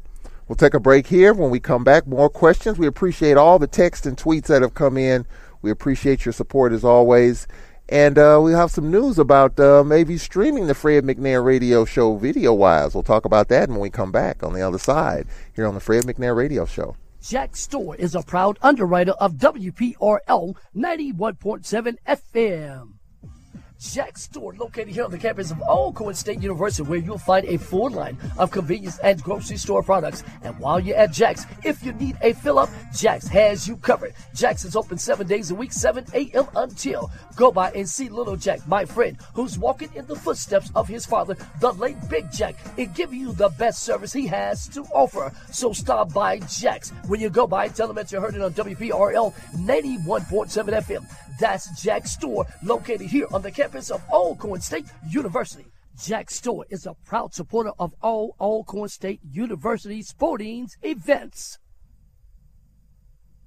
We'll 0.48 0.56
take 0.56 0.76
a 0.76 0.80
break 0.80 1.08
here. 1.08 1.34
When 1.34 1.50
we 1.50 1.60
come 1.60 1.84
back, 1.84 2.06
more 2.06 2.30
questions. 2.30 2.78
We 2.78 2.88
appreciate 2.88 3.38
all 3.38 3.58
the 3.58 3.68
texts 3.68 4.06
and 4.06 4.16
tweets 4.16 4.46
that 4.48 4.62
have 4.62 4.76
come 4.76 4.98
in. 4.98 5.26
We 5.62 5.72
appreciate 5.72 6.26
your 6.26 6.34
support 6.34 6.72
as 6.72 6.84
always. 6.84 7.48
And 7.90 8.18
uh, 8.18 8.40
we 8.44 8.52
have 8.52 8.72
some 8.72 8.90
news 8.90 9.20
about 9.20 9.60
uh, 9.60 9.84
maybe 9.84 10.18
streaming 10.18 10.68
the 10.68 10.74
Fred 10.74 11.04
McNair 11.04 11.44
radio 11.44 11.86
show 11.86 12.16
video 12.16 12.54
wise. 12.54 12.94
We'll 12.94 13.04
talk 13.04 13.26
about 13.26 13.48
that 13.50 13.70
when 13.70 13.80
we 13.80 13.90
come 13.90 14.12
back 14.12 14.44
on 14.44 14.54
the 14.54 14.62
other 14.62 14.80
side 14.80 15.28
here 15.56 15.68
on 15.68 15.74
the 15.74 15.80
Fred 15.80 16.04
McNair 16.04 16.36
radio 16.36 16.66
show. 16.66 16.96
Jack 17.22 17.56
Store 17.56 17.96
is 17.96 18.14
a 18.14 18.22
proud 18.22 18.60
underwriter 18.62 19.14
of 19.14 19.34
WPRL 19.34 20.56
91.7 20.76 21.98
FM. 22.08 22.94
Jack's 23.80 24.24
store 24.24 24.54
located 24.54 24.90
here 24.90 25.04
on 25.04 25.12
the 25.12 25.18
campus 25.18 25.52
of 25.52 25.62
Old 25.62 25.96
Alcorn 25.96 26.16
State 26.16 26.42
University, 26.42 26.84
where 26.84 27.00
you'll 27.00 27.18
find 27.18 27.46
a 27.46 27.58
full 27.58 27.90
line 27.90 28.18
of 28.38 28.52
convenience 28.52 28.98
and 29.00 29.22
grocery 29.22 29.58
store 29.58 29.84
products. 29.84 30.24
And 30.44 30.58
while 30.60 30.80
you're 30.80 30.98
at 30.98 31.12
Jack's, 31.12 31.46
if 31.64 31.84
you 31.84 31.94
need 31.94 32.18
a 32.22 32.34
fill 32.34 32.60
up, 32.60 32.70
Jack's 32.96 33.28
has 33.28 33.68
you 33.68 33.78
covered. 33.78 34.14
Jack's 34.34 34.66
is 34.66 34.76
open 34.76 34.98
seven 34.98 35.28
days 35.28 35.52
a 35.52 35.56
week, 35.56 35.74
7 35.74 36.06
a.m. 36.14 36.48
until. 36.56 37.12
Go 37.36 37.52
by 37.52 37.72
and 37.72 37.88
see 37.88 38.10
little 38.10 38.36
Jack, 38.36 38.66
my 38.68 38.86
friend, 38.86 39.18
who's 39.34 39.60
walking 39.60 39.90
in 39.96 40.06
the 40.08 40.16
footsteps 40.16 40.72
of 40.76 40.88
his 40.88 41.06
father, 41.06 41.36
the 41.60 41.72
late 41.74 41.98
Big 42.10 42.32
Jack, 42.32 42.56
and 42.78 42.94
give 42.96 43.14
you 43.14 43.34
the 43.34 43.50
best 43.50 43.84
service 43.84 44.14
he 44.14 44.28
has 44.28 44.68
to 44.70 44.82
offer. 44.94 45.32
So 45.52 45.74
stop 45.74 46.14
by 46.14 46.40
Jack's. 46.40 46.92
When 47.08 47.20
you 47.20 47.30
go 47.30 47.46
by, 47.46 47.68
tell 47.68 47.90
him 47.90 47.96
that 47.96 48.12
you 48.12 48.20
heard 48.20 48.36
it 48.36 48.42
on 48.42 48.54
WPRL 48.54 49.34
91.7 49.56 50.48
FM. 50.50 51.06
That's 51.40 51.82
Jack's 51.82 52.12
store 52.12 52.46
located 52.64 53.08
here 53.08 53.28
on 53.34 53.42
the 53.42 53.52
campus 53.52 53.92
of 53.92 54.02
Alcorn 54.10 54.62
State 54.62 54.86
University. 55.10 55.66
Jack 56.02 56.30
Store 56.30 56.66
is 56.70 56.86
a 56.86 56.94
proud 57.06 57.34
supporter 57.34 57.72
of 57.78 57.94
all 58.02 58.36
Alcorn 58.40 58.90
State 58.90 59.20
University 59.30 60.02
sporting 60.02 60.70
events. 60.82 61.60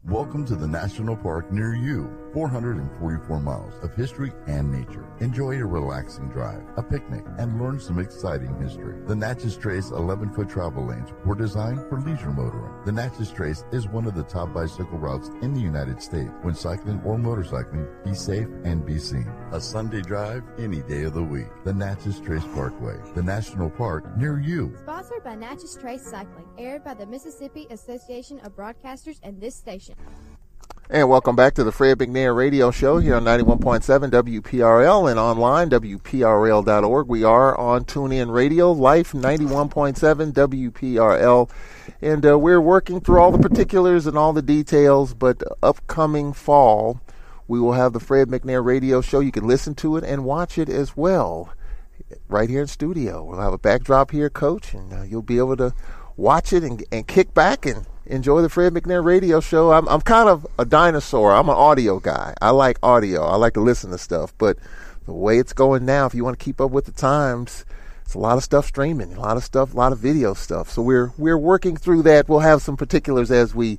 Welcome 0.05 0.45
to 0.47 0.57
the 0.57 0.67
national 0.67 1.17
park 1.17 1.51
near 1.51 1.75
you. 1.75 2.28
444 2.39 3.41
miles 3.41 3.75
of 3.83 3.93
history 3.97 4.33
and 4.47 4.71
nature. 4.71 5.05
Enjoy 5.19 5.57
a 5.57 5.67
relaxing 5.67 6.29
drive, 6.29 6.63
a 6.77 6.83
picnic, 6.85 7.25
and 7.37 7.61
learn 7.61 7.81
some 7.81 7.99
exciting 7.99 8.55
history. 8.63 8.95
The 9.09 9.17
Natchez 9.17 9.57
Trace 9.57 9.91
11 9.91 10.33
foot 10.35 10.49
travel 10.49 10.87
lanes 10.87 11.11
were 11.25 11.35
designed 11.35 11.81
for 11.89 12.01
leisure 12.01 12.31
motoring. 12.31 12.73
The 12.85 12.93
Natchez 12.93 13.33
Trace 13.33 13.65
is 13.73 13.89
one 13.89 14.07
of 14.07 14.15
the 14.15 14.23
top 14.23 14.55
bicycle 14.55 14.99
routes 14.99 15.31
in 15.43 15.53
the 15.53 15.61
United 15.61 16.01
States. 16.01 16.31
When 16.43 16.55
cycling 16.55 17.03
or 17.05 17.17
motorcycling, 17.17 18.05
be 18.05 18.15
safe 18.15 18.47
and 18.63 18.87
be 18.87 19.01
seen. 19.01 19.29
A 19.51 19.61
Sunday 19.61 20.01
drive 20.01 20.45
any 20.61 20.83
day 20.83 21.03
of 21.03 21.15
the 21.15 21.25
week. 21.25 21.49
The 21.65 21.75
Natchez 21.75 22.21
Trace 22.21 22.47
Parkway, 22.55 22.99
the 23.17 23.23
national 23.23 23.71
park 23.71 24.17
near 24.17 24.39
you. 24.39 24.77
Sponsored 24.83 25.25
by 25.25 25.35
Natchez 25.35 25.77
Trace 25.77 26.07
Cycling, 26.07 26.47
aired 26.57 26.85
by 26.85 26.95
the 26.95 27.07
Mississippi 27.07 27.67
Association 27.71 28.39
of 28.45 28.55
Broadcasters 28.55 29.19
and 29.25 29.41
this 29.41 29.57
station. 29.57 29.97
And 30.91 31.11
welcome 31.11 31.37
back 31.37 31.53
to 31.57 31.65
the 31.65 31.71
Fred 31.71 31.99
McNair 31.99 32.35
Radio 32.35 32.71
Show 32.71 32.97
here 32.97 33.15
on 33.15 33.25
91.7 33.25 34.11
WPRL 34.11 35.11
and 35.11 35.21
online, 35.21 35.69
WPRL.org. 35.69 37.09
We 37.09 37.25
are 37.25 37.55
on 37.59 37.85
TuneIn 37.85 38.33
Radio, 38.33 38.73
Life 38.73 39.13
91.7 39.13 40.33
WPRL. 40.33 41.51
And 42.01 42.25
uh, 42.25 42.39
we're 42.39 42.63
working 42.63 43.03
through 43.03 43.21
all 43.21 43.31
the 43.31 43.49
particulars 43.51 44.07
and 44.07 44.17
all 44.17 44.33
the 44.33 44.41
details, 44.41 45.13
but 45.13 45.43
upcoming 45.63 46.33
fall, 46.33 47.03
we 47.47 47.61
will 47.61 47.75
have 47.75 47.93
the 47.93 48.01
Fred 48.01 48.29
McNair 48.29 48.65
Radio 48.65 49.03
Show. 49.03 49.21
You 49.21 49.31
can 49.31 49.47
listen 49.47 49.75
to 49.75 49.99
it 49.99 50.05
and 50.05 50.25
watch 50.25 50.57
it 50.57 50.71
as 50.71 50.97
well 50.97 51.53
right 52.29 52.49
here 52.49 52.63
in 52.63 52.67
studio. 52.67 53.23
We'll 53.23 53.41
have 53.41 53.53
a 53.53 53.59
backdrop 53.59 54.11
here, 54.11 54.31
Coach, 54.31 54.73
and 54.73 54.91
uh, 54.95 55.03
you'll 55.03 55.21
be 55.21 55.37
able 55.37 55.59
to 55.59 55.75
watch 56.17 56.55
it 56.55 56.65
and, 56.65 56.83
and 56.91 57.07
kick 57.07 57.35
back 57.35 57.67
and 57.67 57.85
enjoy 58.09 58.43
the 58.43 58.49
Fred 58.49 58.73
McNair 58.75 59.05
radio 59.05 59.41
show. 59.41 59.73
I'm, 59.73 59.89
I'm 59.89 60.01
kind 60.01 60.29
of 60.29 60.47
a 60.59 60.65
dinosaur. 60.65 61.33
I'm 61.33 61.49
an 61.49 61.55
audio 61.57 62.01
guy. 62.01 62.35
I 62.41 62.51
like 62.51 62.79
audio. 62.83 63.23
I 63.25 63.37
like 63.37 63.55
to 63.55 63.61
listen 63.61 63.91
to 63.91 63.99
stuff. 63.99 64.33
But 64.39 64.59
the 65.07 65.13
way 65.13 65.39
it's 65.39 65.53
going 65.53 65.85
now, 65.85 66.07
if 66.07 66.15
you 66.15 66.25
want 66.25 66.39
to 66.39 66.45
keep 66.45 66.61
up 66.61 66.71
with 66.71 66.87
the 66.87 66.93
times, 66.93 67.65
it's 68.03 68.15
a 68.15 68.19
lot 68.19 68.37
of 68.39 68.45
stuff 68.45 68.67
streaming, 68.67 69.13
a 69.15 69.21
lot 69.21 69.37
of 69.37 69.45
stuff, 69.45 69.75
a 69.75 69.77
lot 69.77 69.93
of 69.93 69.99
video 69.99 70.35
stuff. 70.35 70.71
So 70.71 70.83
we're 70.83 71.13
we're 71.19 71.39
working 71.39 71.77
through 71.77 72.03
that. 72.03 72.29
We'll 72.29 72.41
have 72.41 72.63
some 72.63 72.77
particulars 72.77 73.31
as 73.31 73.55
we 73.55 73.79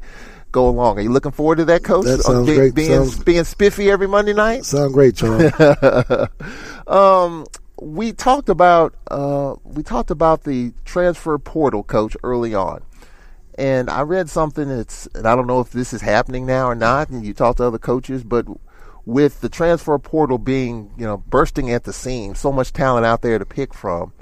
go 0.51 0.67
along. 0.69 0.97
Are 0.99 1.01
you 1.01 1.11
looking 1.11 1.31
forward 1.31 1.57
to 1.57 1.65
that, 1.65 1.83
Coach? 1.83 2.05
That 2.05 2.21
sounds 2.21 2.47
Be- 2.47 2.55
great. 2.55 2.75
Being 2.75 3.05
Sounds- 3.05 3.23
being 3.23 3.43
spiffy 3.43 3.89
every 3.89 4.07
Monday 4.07 4.33
night. 4.33 4.65
Sound 4.65 4.93
great, 4.93 5.15
Charles. 5.15 5.51
um, 6.87 7.45
we 7.81 8.11
talked 8.11 8.49
about 8.49 8.93
uh, 9.09 9.55
we 9.63 9.83
talked 9.83 10.11
about 10.11 10.43
the 10.43 10.73
transfer 10.85 11.37
portal, 11.37 11.83
Coach, 11.83 12.15
early 12.23 12.53
on, 12.53 12.81
and 13.59 13.89
I 13.89 14.03
read 14.03 14.29
something 14.29 14.69
that's 14.69 15.07
and 15.13 15.27
I 15.27 15.35
don't 15.35 15.45
know 15.45 15.59
if 15.59 15.71
this 15.71 15.91
is 15.91 16.01
happening 16.01 16.45
now 16.45 16.67
or 16.67 16.75
not. 16.75 17.09
And 17.09 17.25
you 17.25 17.33
talk 17.33 17.57
to 17.57 17.65
other 17.65 17.77
coaches, 17.77 18.23
but 18.23 18.45
with 19.05 19.41
the 19.41 19.49
transfer 19.49 19.99
portal 19.99 20.37
being 20.37 20.91
you 20.97 21.05
know 21.05 21.17
bursting 21.17 21.69
at 21.69 21.83
the 21.83 21.91
seams, 21.91 22.39
so 22.39 22.53
much 22.53 22.71
talent 22.71 23.05
out 23.05 23.21
there 23.21 23.37
to 23.37 23.45
pick 23.45 23.73
from. 23.73 24.13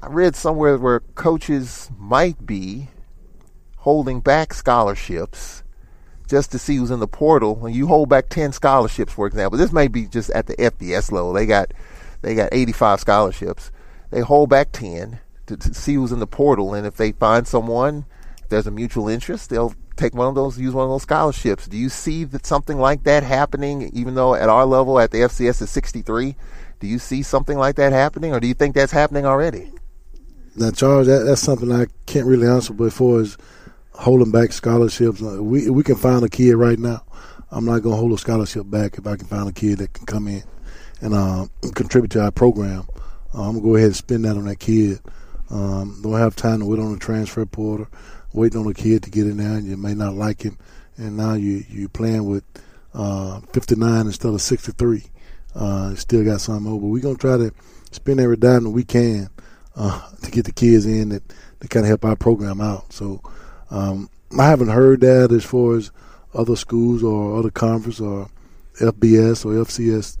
I 0.00 0.06
read 0.06 0.34
somewhere 0.34 0.78
where 0.78 1.00
coaches 1.00 1.90
might 1.98 2.46
be 2.46 2.88
holding 3.76 4.20
back 4.20 4.54
scholarships 4.54 5.62
just 6.26 6.50
to 6.52 6.58
see 6.58 6.76
who's 6.76 6.90
in 6.90 6.98
the 6.98 7.06
portal. 7.06 7.54
When 7.56 7.74
you 7.74 7.88
hold 7.88 8.08
back 8.08 8.30
ten 8.30 8.52
scholarships, 8.52 9.12
for 9.12 9.26
example, 9.26 9.58
this 9.58 9.72
may 9.72 9.86
be 9.86 10.06
just 10.06 10.30
at 10.30 10.46
the 10.46 10.56
FBS 10.56 11.12
level. 11.12 11.34
They 11.34 11.44
got 11.44 11.72
they 12.22 12.34
got 12.34 12.48
85 12.52 13.00
scholarships. 13.00 13.70
They 14.10 14.20
hold 14.20 14.48
back 14.48 14.72
10 14.72 15.20
to, 15.46 15.56
to 15.56 15.74
see 15.74 15.94
who's 15.94 16.12
in 16.12 16.20
the 16.20 16.26
portal, 16.26 16.72
and 16.72 16.86
if 16.86 16.96
they 16.96 17.12
find 17.12 17.46
someone, 17.46 18.06
there's 18.52 18.68
a 18.68 18.70
mutual 18.70 19.08
interest, 19.08 19.50
they'll 19.50 19.74
take 19.96 20.14
one 20.14 20.28
of 20.28 20.34
those, 20.34 20.58
use 20.58 20.74
one 20.74 20.84
of 20.84 20.90
those 20.90 21.02
scholarships. 21.02 21.66
Do 21.66 21.76
you 21.76 21.88
see 21.88 22.24
that 22.24 22.46
something 22.46 22.78
like 22.78 23.02
that 23.04 23.24
happening? 23.24 23.90
Even 23.92 24.14
though 24.14 24.34
at 24.34 24.48
our 24.48 24.64
level, 24.64 25.00
at 25.00 25.10
the 25.10 25.18
FCS 25.18 25.62
is 25.62 25.70
63, 25.70 26.36
do 26.78 26.86
you 26.86 26.98
see 26.98 27.22
something 27.22 27.58
like 27.58 27.76
that 27.76 27.92
happening, 27.92 28.32
or 28.32 28.40
do 28.40 28.46
you 28.46 28.54
think 28.54 28.74
that's 28.74 28.92
happening 28.92 29.26
already? 29.26 29.72
Now, 30.54 30.70
Charles, 30.70 31.06
that, 31.06 31.24
that's 31.24 31.40
something 31.40 31.72
I 31.72 31.86
can't 32.06 32.26
really 32.26 32.46
answer. 32.46 32.72
before 32.74 33.20
is 33.20 33.36
holding 33.94 34.30
back 34.30 34.52
scholarships, 34.52 35.22
uh, 35.22 35.42
we 35.42 35.70
we 35.70 35.82
can 35.82 35.96
find 35.96 36.24
a 36.24 36.28
kid 36.28 36.54
right 36.54 36.78
now. 36.78 37.02
I'm 37.50 37.64
not 37.64 37.82
going 37.82 37.94
to 37.94 38.00
hold 38.00 38.12
a 38.12 38.18
scholarship 38.18 38.68
back 38.70 38.98
if 38.98 39.06
I 39.06 39.16
can 39.16 39.26
find 39.26 39.48
a 39.48 39.52
kid 39.52 39.78
that 39.78 39.92
can 39.92 40.06
come 40.06 40.28
in 40.28 40.42
and 41.00 41.14
uh, 41.14 41.46
contribute 41.74 42.10
to 42.12 42.22
our 42.22 42.30
program. 42.30 42.86
Uh, 43.34 43.42
I'm 43.42 43.54
gonna 43.54 43.60
go 43.60 43.76
ahead 43.76 43.86
and 43.86 43.96
spend 43.96 44.24
that 44.24 44.36
on 44.36 44.46
that 44.46 44.58
kid. 44.58 45.00
Um, 45.50 46.00
don't 46.02 46.18
have 46.18 46.34
time 46.34 46.60
to 46.60 46.66
wait 46.66 46.80
on 46.80 46.92
the 46.92 46.98
transfer 46.98 47.44
portal, 47.44 47.86
waiting 48.34 48.60
on 48.60 48.70
a 48.70 48.74
kid 48.74 49.02
to 49.04 49.10
get 49.10 49.26
in 49.26 49.38
there, 49.38 49.56
and 49.56 49.66
you 49.66 49.76
may 49.76 49.94
not 49.94 50.14
like 50.14 50.42
him, 50.42 50.58
and 50.96 51.16
now 51.16 51.34
you 51.34 51.64
you 51.68 51.88
playing 51.88 52.26
with 52.26 52.44
uh, 52.94 53.40
59 53.52 54.06
instead 54.06 54.32
of 54.32 54.40
63. 54.40 55.04
Uh, 55.54 55.94
still 55.94 56.24
got 56.24 56.40
something 56.40 56.70
over. 56.70 56.86
We're 56.86 57.02
gonna 57.02 57.16
try 57.16 57.36
to 57.36 57.52
spend 57.90 58.20
every 58.20 58.36
dime 58.36 58.64
that 58.64 58.70
we 58.70 58.84
can 58.84 59.28
uh, 59.76 60.10
to 60.22 60.30
get 60.30 60.44
the 60.44 60.52
kids 60.52 60.86
in 60.86 61.10
that, 61.10 61.22
to 61.60 61.68
kind 61.68 61.84
of 61.84 61.88
help 61.88 62.04
our 62.04 62.16
program 62.16 62.60
out. 62.60 62.92
So 62.92 63.20
um, 63.70 64.08
I 64.38 64.48
haven't 64.48 64.68
heard 64.68 65.00
that 65.02 65.32
as 65.32 65.44
far 65.44 65.76
as 65.76 65.90
other 66.34 66.56
schools 66.56 67.02
or 67.02 67.38
other 67.38 67.50
conference 67.50 68.00
or 68.00 68.28
FBS 68.80 69.44
or 69.44 69.64
FCS 69.64 70.16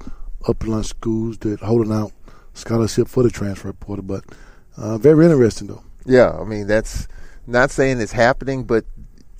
upland 0.46 0.86
schools 0.86 1.38
that 1.38 1.60
holding 1.60 1.92
out 1.92 2.12
scholarship 2.54 3.08
for 3.08 3.22
the 3.22 3.30
transfer 3.30 3.72
portal. 3.72 4.04
But 4.04 4.24
uh, 4.76 4.98
very 4.98 5.24
interesting 5.24 5.68
though. 5.68 5.82
Yeah, 6.04 6.32
I 6.32 6.44
mean 6.44 6.66
that's 6.66 7.08
not 7.46 7.70
saying 7.70 8.00
it's 8.00 8.12
happening, 8.12 8.64
but 8.64 8.84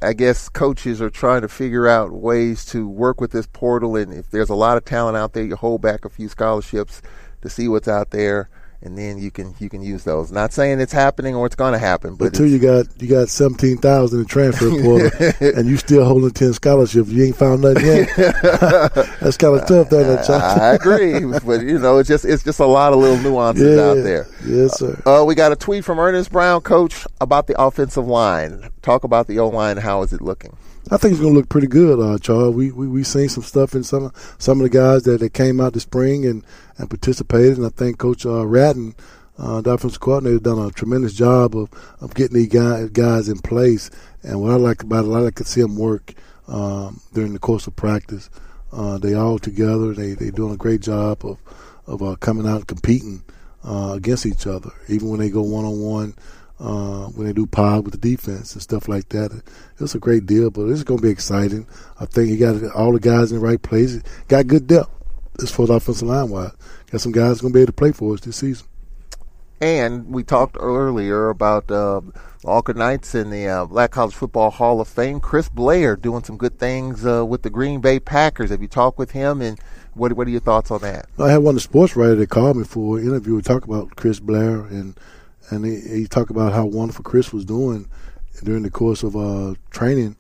I 0.00 0.12
guess 0.14 0.48
coaches 0.48 1.00
are 1.00 1.10
trying 1.10 1.42
to 1.42 1.48
figure 1.48 1.86
out 1.86 2.12
ways 2.12 2.64
to 2.66 2.88
work 2.88 3.20
with 3.20 3.30
this 3.30 3.46
portal. 3.46 3.96
And 3.96 4.12
if 4.12 4.30
there's 4.30 4.50
a 4.50 4.54
lot 4.54 4.76
of 4.76 4.84
talent 4.84 5.16
out 5.16 5.32
there, 5.32 5.44
you 5.44 5.54
hold 5.54 5.80
back 5.80 6.04
a 6.04 6.08
few 6.08 6.28
scholarships 6.28 7.02
to 7.42 7.48
see 7.48 7.68
what's 7.68 7.88
out 7.88 8.10
there, 8.10 8.48
and 8.82 8.98
then 8.98 9.18
you 9.18 9.30
can 9.30 9.54
you 9.58 9.68
can 9.68 9.82
use 9.82 10.04
those. 10.04 10.32
Not 10.32 10.52
saying 10.52 10.80
it's 10.80 10.92
happening 10.92 11.34
or 11.34 11.46
it's 11.46 11.54
going 11.54 11.72
to 11.72 11.78
happen, 11.78 12.16
but 12.16 12.26
Until 12.26 12.46
you 12.46 12.58
got 12.58 12.86
you 13.00 13.08
got 13.08 13.28
seventeen 13.28 13.78
thousand 13.78 14.20
in 14.20 14.26
transfer 14.26 14.68
portal, 14.82 15.10
and 15.40 15.68
you 15.68 15.76
still 15.76 16.04
holding 16.04 16.30
ten 16.30 16.52
scholarships, 16.52 17.08
you 17.08 17.24
ain't 17.24 17.36
found 17.36 17.62
nothing 17.62 17.84
yet. 17.86 18.08
That's 19.20 19.36
kind 19.36 19.58
of 19.60 19.66
tough, 19.66 19.88
there, 19.90 20.04
that 20.04 20.26
child. 20.26 20.60
I 20.60 20.74
agree, 20.74 21.20
but 21.44 21.62
you 21.62 21.78
know, 21.78 21.98
it's 21.98 22.08
just 22.08 22.24
it's 22.24 22.42
just 22.42 22.60
a 22.60 22.66
lot 22.66 22.92
of 22.92 22.98
little 22.98 23.18
nuances 23.18 23.76
Yeah. 23.76 23.82
out 23.90 23.94
there. 24.02 24.26
Yes, 24.46 24.78
sir. 24.78 25.00
Uh, 25.06 25.24
we 25.24 25.34
got 25.34 25.52
a 25.52 25.56
tweet 25.56 25.84
from 25.84 25.98
Ernest 25.98 26.30
Brown, 26.32 26.60
coach, 26.62 27.06
about 27.20 27.46
the 27.46 27.60
offensive 27.60 28.06
line. 28.06 28.70
Talk 28.82 29.04
about 29.04 29.26
the 29.28 29.38
O 29.38 29.48
line. 29.48 29.76
How 29.76 30.02
is 30.02 30.12
it 30.12 30.20
looking? 30.20 30.56
I 30.90 30.96
think 30.96 31.12
it's 31.12 31.20
going 31.20 31.32
to 31.32 31.38
look 31.38 31.48
pretty 31.48 31.68
good, 31.68 32.00
uh, 32.00 32.18
Charles. 32.18 32.56
We 32.56 32.72
we 32.72 32.88
we 32.88 33.04
seen 33.04 33.28
some 33.28 33.44
stuff 33.44 33.74
in 33.74 33.84
some 33.84 34.12
some 34.38 34.60
of 34.60 34.64
the 34.64 34.76
guys 34.76 35.04
that, 35.04 35.20
that 35.20 35.32
came 35.32 35.60
out 35.60 35.72
this 35.74 35.84
spring 35.84 36.26
and, 36.26 36.44
and 36.82 36.90
participated, 36.90 37.56
and 37.56 37.66
I 37.66 37.70
think 37.70 37.98
Coach 37.98 38.26
uh, 38.26 38.44
Ratton, 38.44 38.94
uh, 39.38 39.60
the 39.60 39.70
offensive 39.70 40.00
coordinator, 40.00 40.40
done 40.40 40.58
a 40.58 40.70
tremendous 40.70 41.14
job 41.14 41.56
of, 41.56 41.70
of 42.00 42.14
getting 42.14 42.36
these 42.36 42.48
guys 42.48 42.90
guys 42.90 43.28
in 43.28 43.38
place. 43.38 43.90
And 44.22 44.42
what 44.42 44.50
I 44.50 44.56
like 44.56 44.82
about 44.82 45.04
it, 45.04 45.08
I 45.08 45.20
like 45.20 45.36
to 45.36 45.44
see 45.44 45.62
them 45.62 45.76
work 45.76 46.12
um, 46.48 47.00
during 47.14 47.32
the 47.32 47.38
course 47.38 47.66
of 47.66 47.76
practice. 47.76 48.28
Uh, 48.72 48.98
they 48.98 49.14
all 49.14 49.38
together. 49.38 49.94
They 49.94 50.14
they 50.14 50.30
doing 50.30 50.52
a 50.52 50.58
great 50.58 50.82
job 50.82 51.24
of 51.24 51.38
of 51.86 52.02
uh, 52.02 52.16
coming 52.16 52.46
out 52.46 52.56
and 52.56 52.68
competing 52.68 53.22
uh, 53.64 53.92
against 53.94 54.26
each 54.26 54.46
other, 54.46 54.70
even 54.88 55.08
when 55.08 55.20
they 55.20 55.30
go 55.30 55.42
one 55.42 55.64
on 55.64 55.80
one 55.80 56.14
when 57.14 57.26
they 57.26 57.32
do 57.32 57.46
pod 57.46 57.84
with 57.84 57.92
the 57.92 58.10
defense 58.10 58.54
and 58.54 58.62
stuff 58.62 58.88
like 58.88 59.08
that. 59.10 59.42
It's 59.80 59.94
a 59.94 59.98
great 59.98 60.26
deal, 60.26 60.50
but 60.50 60.68
it's 60.68 60.84
going 60.84 60.98
to 60.98 61.06
be 61.06 61.10
exciting. 61.10 61.66
I 61.98 62.06
think 62.06 62.28
he 62.28 62.36
got 62.36 62.62
all 62.74 62.92
the 62.92 63.00
guys 63.00 63.32
in 63.32 63.38
the 63.38 63.44
right 63.44 63.60
place. 63.60 64.00
Got 64.28 64.46
good 64.46 64.66
depth 64.68 65.01
as 65.40 65.50
far 65.50 65.64
as 65.64 65.70
offensive 65.70 66.08
line 66.08 66.28
wise. 66.28 66.52
Got 66.90 67.00
some 67.00 67.12
guys 67.12 67.40
going 67.40 67.52
to 67.52 67.56
be 67.56 67.62
able 67.62 67.72
to 67.72 67.72
play 67.72 67.92
for 67.92 68.14
us 68.14 68.20
this 68.20 68.36
season. 68.36 68.66
And 69.60 70.08
we 70.08 70.24
talked 70.24 70.56
earlier 70.58 71.28
about 71.28 71.70
uh, 71.70 72.00
Alker 72.42 72.74
Knights 72.74 73.14
in 73.14 73.30
the 73.30 73.46
uh, 73.46 73.66
Black 73.66 73.92
College 73.92 74.14
Football 74.14 74.50
Hall 74.50 74.80
of 74.80 74.88
Fame. 74.88 75.20
Chris 75.20 75.48
Blair 75.48 75.94
doing 75.94 76.24
some 76.24 76.36
good 76.36 76.58
things 76.58 77.06
uh, 77.06 77.24
with 77.24 77.42
the 77.42 77.50
Green 77.50 77.80
Bay 77.80 78.00
Packers. 78.00 78.50
Have 78.50 78.60
you 78.60 78.66
talked 78.66 78.98
with 78.98 79.12
him? 79.12 79.40
And 79.40 79.60
what 79.94 80.14
what 80.14 80.26
are 80.26 80.30
your 80.30 80.40
thoughts 80.40 80.72
on 80.72 80.80
that? 80.80 81.06
I 81.16 81.30
had 81.30 81.38
one 81.38 81.50
of 81.50 81.56
the 81.56 81.60
sports 81.60 81.94
writers 81.94 82.18
that 82.18 82.28
called 82.30 82.56
me 82.56 82.64
for 82.64 82.98
an 82.98 83.06
interview. 83.06 83.36
We 83.36 83.42
talk 83.42 83.64
about 83.64 83.94
Chris 83.94 84.18
Blair 84.18 84.62
and 84.62 84.98
and 85.50 85.64
he, 85.64 85.80
he 85.80 86.06
talked 86.06 86.30
about 86.32 86.52
how 86.52 86.64
wonderful 86.64 87.04
Chris 87.04 87.32
was 87.32 87.44
doing 87.44 87.88
during 88.42 88.64
the 88.64 88.70
course 88.70 89.04
of 89.04 89.14
uh, 89.14 89.54
training 89.70 90.16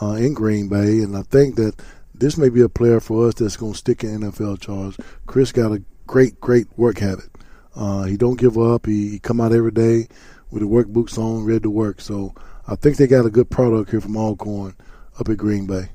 uh, 0.00 0.12
in 0.12 0.34
Green 0.34 0.68
Bay. 0.68 1.00
And 1.00 1.16
I 1.16 1.22
think 1.22 1.56
that 1.56 1.74
this 2.14 2.38
may 2.38 2.48
be 2.48 2.60
a 2.60 2.68
player 2.68 3.00
for 3.00 3.28
us 3.28 3.34
that's 3.34 3.56
going 3.56 3.72
to 3.72 3.78
stick 3.78 4.04
in 4.04 4.20
NFL. 4.20 4.60
Charles 4.60 4.96
Chris 5.26 5.52
got 5.52 5.72
a 5.72 5.82
great 6.06 6.40
great 6.40 6.66
work 6.76 6.98
habit. 6.98 7.28
Uh, 7.74 8.04
he 8.04 8.16
don't 8.16 8.38
give 8.38 8.56
up. 8.56 8.86
He, 8.86 9.10
he 9.10 9.18
come 9.18 9.40
out 9.40 9.52
every 9.52 9.72
day 9.72 10.06
with 10.50 10.60
the 10.60 10.68
work 10.68 10.86
boots 10.86 11.18
on, 11.18 11.44
ready 11.44 11.60
to 11.60 11.70
work. 11.70 12.00
So 12.00 12.34
I 12.68 12.76
think 12.76 12.96
they 12.96 13.06
got 13.06 13.26
a 13.26 13.30
good 13.30 13.50
product 13.50 13.90
here 13.90 14.00
from 14.00 14.16
Alcorn 14.16 14.76
up 15.18 15.28
at 15.28 15.36
Green 15.36 15.66
Bay. 15.66 15.88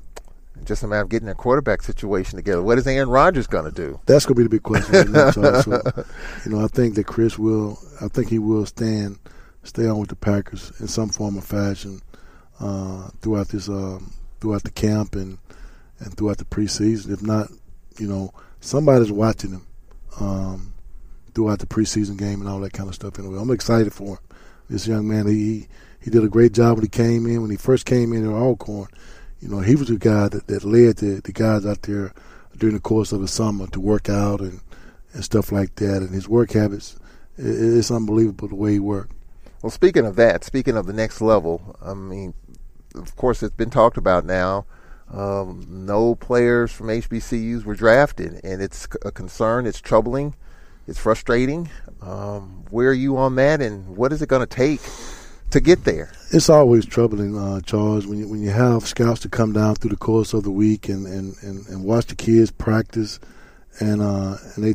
Just 0.64 0.82
a 0.82 0.86
matter 0.86 1.02
of 1.02 1.08
getting 1.08 1.24
their 1.24 1.34
quarterback 1.34 1.82
situation 1.82 2.36
together. 2.36 2.62
What 2.62 2.76
is 2.76 2.86
Aaron 2.86 3.08
Rodgers 3.08 3.46
going 3.46 3.64
to 3.64 3.70
do? 3.70 3.98
That's 4.04 4.26
going 4.26 4.34
to 4.34 4.38
be 4.40 4.42
the 4.42 4.50
big 4.50 4.62
question. 4.62 4.94
Right 4.94 5.08
now, 5.08 5.30
Charles. 5.30 5.64
So, 5.64 6.04
you 6.44 6.52
know, 6.52 6.62
I 6.62 6.68
think 6.68 6.96
that 6.96 7.06
Chris 7.06 7.38
will. 7.38 7.78
I 8.02 8.08
think 8.08 8.28
he 8.28 8.38
will 8.38 8.66
stand, 8.66 9.18
stay 9.62 9.88
on 9.88 9.98
with 9.98 10.10
the 10.10 10.16
Packers 10.16 10.70
in 10.78 10.86
some 10.86 11.08
form 11.08 11.38
or 11.38 11.40
fashion 11.40 12.02
uh, 12.60 13.08
throughout 13.22 13.48
this, 13.48 13.70
um, 13.70 14.12
throughout 14.42 14.64
the 14.64 14.70
camp 14.70 15.14
and 15.14 15.38
and 16.00 16.16
throughout 16.16 16.38
the 16.38 16.44
preseason. 16.44 17.12
If 17.12 17.22
not, 17.22 17.48
you 17.98 18.08
know, 18.08 18.32
somebody's 18.60 19.12
watching 19.12 19.52
him 19.52 19.66
um, 20.20 20.74
throughout 21.34 21.60
the 21.60 21.66
preseason 21.66 22.18
game 22.18 22.40
and 22.40 22.48
all 22.48 22.60
that 22.60 22.72
kind 22.72 22.88
of 22.88 22.94
stuff. 22.94 23.18
Anyway, 23.18 23.38
I'm 23.38 23.50
excited 23.50 23.92
for 23.92 24.16
him. 24.16 24.18
This 24.68 24.86
young 24.86 25.08
man, 25.08 25.26
he 25.26 25.68
he 26.00 26.10
did 26.10 26.24
a 26.24 26.28
great 26.28 26.52
job 26.52 26.76
when 26.76 26.84
he 26.84 26.88
came 26.88 27.26
in. 27.26 27.42
When 27.42 27.50
he 27.50 27.56
first 27.56 27.84
came 27.84 28.12
in 28.12 28.24
at 28.24 28.32
Alcorn, 28.32 28.88
you 29.40 29.48
know, 29.48 29.60
he 29.60 29.74
was 29.74 29.88
the 29.88 29.98
guy 29.98 30.28
that, 30.28 30.46
that 30.46 30.64
led 30.64 30.96
the, 30.96 31.20
the 31.22 31.32
guys 31.32 31.66
out 31.66 31.82
there 31.82 32.12
during 32.56 32.74
the 32.74 32.80
course 32.80 33.12
of 33.12 33.20
the 33.20 33.28
summer 33.28 33.66
to 33.68 33.80
work 33.80 34.08
out 34.08 34.40
and, 34.40 34.60
and 35.12 35.24
stuff 35.24 35.52
like 35.52 35.74
that. 35.76 35.98
And 36.02 36.10
his 36.10 36.28
work 36.28 36.52
habits, 36.52 36.96
it, 37.36 37.44
it's 37.46 37.90
unbelievable 37.90 38.48
the 38.48 38.54
way 38.54 38.72
he 38.72 38.78
worked. 38.78 39.12
Well, 39.62 39.70
speaking 39.70 40.06
of 40.06 40.16
that, 40.16 40.44
speaking 40.44 40.76
of 40.76 40.86
the 40.86 40.92
next 40.92 41.20
level, 41.20 41.76
I 41.84 41.92
mean, 41.92 42.32
of 42.94 43.14
course, 43.16 43.42
it's 43.42 43.54
been 43.54 43.70
talked 43.70 43.98
about 43.98 44.24
now. 44.24 44.64
Um, 45.12 45.66
no 45.68 46.14
players 46.14 46.70
from 46.70 46.86
HBCUs 46.86 47.64
were 47.64 47.74
drafted, 47.74 48.40
and 48.44 48.62
it's 48.62 48.86
a 49.04 49.10
concern. 49.10 49.66
It's 49.66 49.80
troubling. 49.80 50.34
It's 50.86 50.98
frustrating. 50.98 51.68
Um, 52.00 52.64
where 52.70 52.90
are 52.90 52.94
you 52.94 53.16
on 53.16 53.34
that, 53.36 53.60
and 53.60 53.96
what 53.96 54.12
is 54.12 54.22
it 54.22 54.28
going 54.28 54.46
to 54.46 54.46
take 54.46 54.80
to 55.50 55.60
get 55.60 55.84
there? 55.84 56.12
It's 56.30 56.48
always 56.48 56.86
troubling, 56.86 57.36
uh, 57.36 57.60
Charles, 57.62 58.06
when 58.06 58.18
you 58.18 58.28
when 58.28 58.40
you 58.40 58.50
have 58.50 58.86
scouts 58.86 59.20
to 59.20 59.28
come 59.28 59.52
down 59.52 59.74
through 59.74 59.90
the 59.90 59.96
course 59.96 60.32
of 60.32 60.44
the 60.44 60.50
week 60.50 60.88
and, 60.88 61.06
and, 61.06 61.34
and, 61.42 61.66
and 61.66 61.84
watch 61.84 62.06
the 62.06 62.14
kids 62.14 62.52
practice, 62.52 63.18
and 63.80 64.00
uh, 64.00 64.36
and 64.54 64.64
they, 64.64 64.74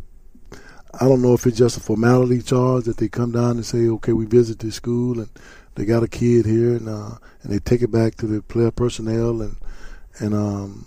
I 0.99 1.05
don't 1.05 1.21
know 1.21 1.33
if 1.33 1.47
it's 1.47 1.57
just 1.57 1.77
a 1.77 1.79
formality, 1.79 2.41
Charles, 2.41 2.85
that 2.85 2.97
they 2.97 3.07
come 3.07 3.31
down 3.31 3.51
and 3.51 3.65
say, 3.65 3.87
okay, 3.87 4.11
we 4.11 4.25
visit 4.25 4.59
this 4.59 4.75
school 4.75 5.19
and 5.19 5.29
they 5.75 5.85
got 5.85 6.03
a 6.03 6.07
kid 6.09 6.45
here, 6.45 6.75
and 6.75 6.89
uh, 6.89 7.15
and 7.41 7.53
they 7.53 7.59
take 7.59 7.81
it 7.81 7.91
back 7.91 8.15
to 8.15 8.27
the 8.27 8.41
player 8.41 8.71
personnel 8.71 9.41
and 9.41 9.55
and 10.19 10.33
um, 10.33 10.85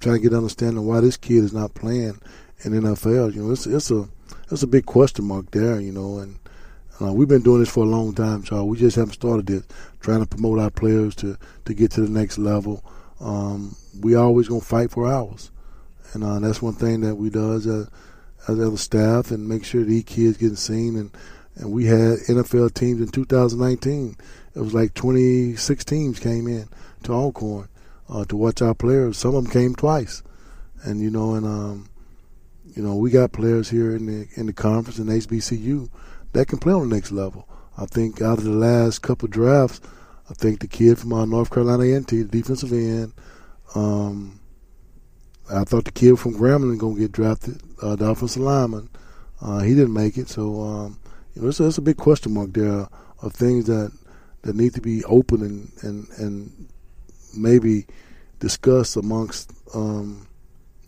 try 0.00 0.14
to 0.14 0.18
get 0.18 0.34
understanding 0.34 0.86
why 0.86 1.00
this 1.00 1.16
kid 1.16 1.44
is 1.44 1.52
not 1.52 1.74
playing 1.74 2.20
in 2.64 2.72
NFL. 2.72 3.34
You 3.34 3.44
know, 3.44 3.52
it's 3.52 3.66
it's 3.66 3.90
a 3.90 4.08
it's 4.50 4.62
a 4.62 4.66
big 4.66 4.86
question 4.86 5.24
mark 5.24 5.50
there. 5.50 5.80
You 5.80 5.92
know, 5.92 6.18
and 6.18 6.38
Uh, 7.00 7.12
we've 7.12 7.28
been 7.28 7.42
doing 7.42 7.58
this 7.60 7.70
for 7.72 7.84
a 7.84 7.88
long 7.88 8.14
time, 8.14 8.42
Charles. 8.42 8.68
We 8.70 8.78
just 8.78 8.96
haven't 8.96 9.14
started 9.14 9.46
this, 9.46 9.64
trying 10.00 10.20
to 10.20 10.26
promote 10.26 10.60
our 10.60 10.70
players 10.70 11.16
to, 11.16 11.36
to 11.64 11.74
get 11.74 11.90
to 11.92 12.02
the 12.02 12.08
next 12.08 12.38
level. 12.38 12.84
Um, 13.18 13.74
we 14.00 14.14
always 14.14 14.48
gonna 14.48 14.60
fight 14.60 14.90
for 14.90 15.08
ours, 15.08 15.50
and 16.12 16.22
uh, 16.22 16.38
that's 16.38 16.62
one 16.62 16.74
thing 16.74 17.00
that 17.00 17.16
we 17.16 17.30
does 17.30 17.66
as 17.66 17.88
as 18.48 18.58
a 18.58 18.76
staff 18.78 19.30
and 19.30 19.48
make 19.48 19.64
sure 19.64 19.82
these 19.84 20.04
kids 20.04 20.36
getting 20.36 20.56
seen. 20.56 20.96
And 20.96 21.10
and 21.56 21.72
we 21.72 21.86
had 21.86 22.18
NFL 22.28 22.74
teams 22.74 23.00
in 23.00 23.08
2019. 23.08 24.16
It 24.54 24.60
was 24.60 24.74
like 24.74 24.94
26 24.94 25.84
teams 25.84 26.18
came 26.18 26.46
in 26.46 26.68
to 27.04 27.12
Alcorn 27.12 27.68
uh, 28.12 28.24
to 28.26 28.36
watch 28.36 28.60
our 28.60 28.74
players. 28.74 29.16
Some 29.16 29.34
of 29.34 29.44
them 29.44 29.52
came 29.52 29.74
twice, 29.74 30.22
and 30.84 31.00
you 31.00 31.10
know, 31.10 31.34
and 31.34 31.46
um, 31.46 31.88
you 32.76 32.82
know, 32.82 32.94
we 32.94 33.10
got 33.10 33.32
players 33.32 33.70
here 33.70 33.96
in 33.96 34.06
the 34.06 34.28
in 34.36 34.46
the 34.46 34.52
conference 34.52 34.98
and 34.98 35.08
HBCU 35.08 35.88
that 36.32 36.48
can 36.48 36.58
play 36.58 36.72
on 36.72 36.88
the 36.88 36.94
next 36.94 37.12
level. 37.12 37.48
I 37.76 37.86
think 37.86 38.20
out 38.20 38.38
of 38.38 38.44
the 38.44 38.50
last 38.50 39.00
couple 39.00 39.28
drafts, 39.28 39.80
I 40.28 40.34
think 40.34 40.60
the 40.60 40.68
kid 40.68 40.98
from 40.98 41.12
uh, 41.12 41.24
North 41.24 41.50
Carolina 41.50 41.84
A&T, 41.84 42.22
the 42.22 42.28
defensive 42.28 42.72
end, 42.72 43.14
um, 43.74 44.40
I 45.50 45.64
thought 45.64 45.86
the 45.86 45.92
kid 45.92 46.18
from 46.18 46.34
Grambling 46.34 46.80
to 46.80 46.98
get 46.98 47.12
drafted, 47.12 47.62
uh, 47.80 47.96
the 47.96 48.06
offensive 48.06 48.42
lineman. 48.42 48.90
Uh, 49.40 49.60
he 49.60 49.74
didn't 49.74 49.94
make 49.94 50.18
it, 50.18 50.28
so 50.28 50.60
um, 50.60 50.98
you 51.34 51.42
know, 51.42 51.48
it's 51.48 51.60
a, 51.60 51.66
it's 51.66 51.78
a 51.78 51.82
big 51.82 51.96
question 51.96 52.34
mark 52.34 52.52
there 52.52 52.86
of 53.22 53.32
things 53.32 53.66
that 53.66 53.90
that 54.42 54.56
need 54.56 54.74
to 54.74 54.80
be 54.80 55.04
open 55.04 55.42
and 55.42 55.72
and 55.82 56.08
and 56.18 56.68
maybe 57.36 57.86
discussed 58.42 58.96
amongst 58.96 59.52
um, 59.72 60.26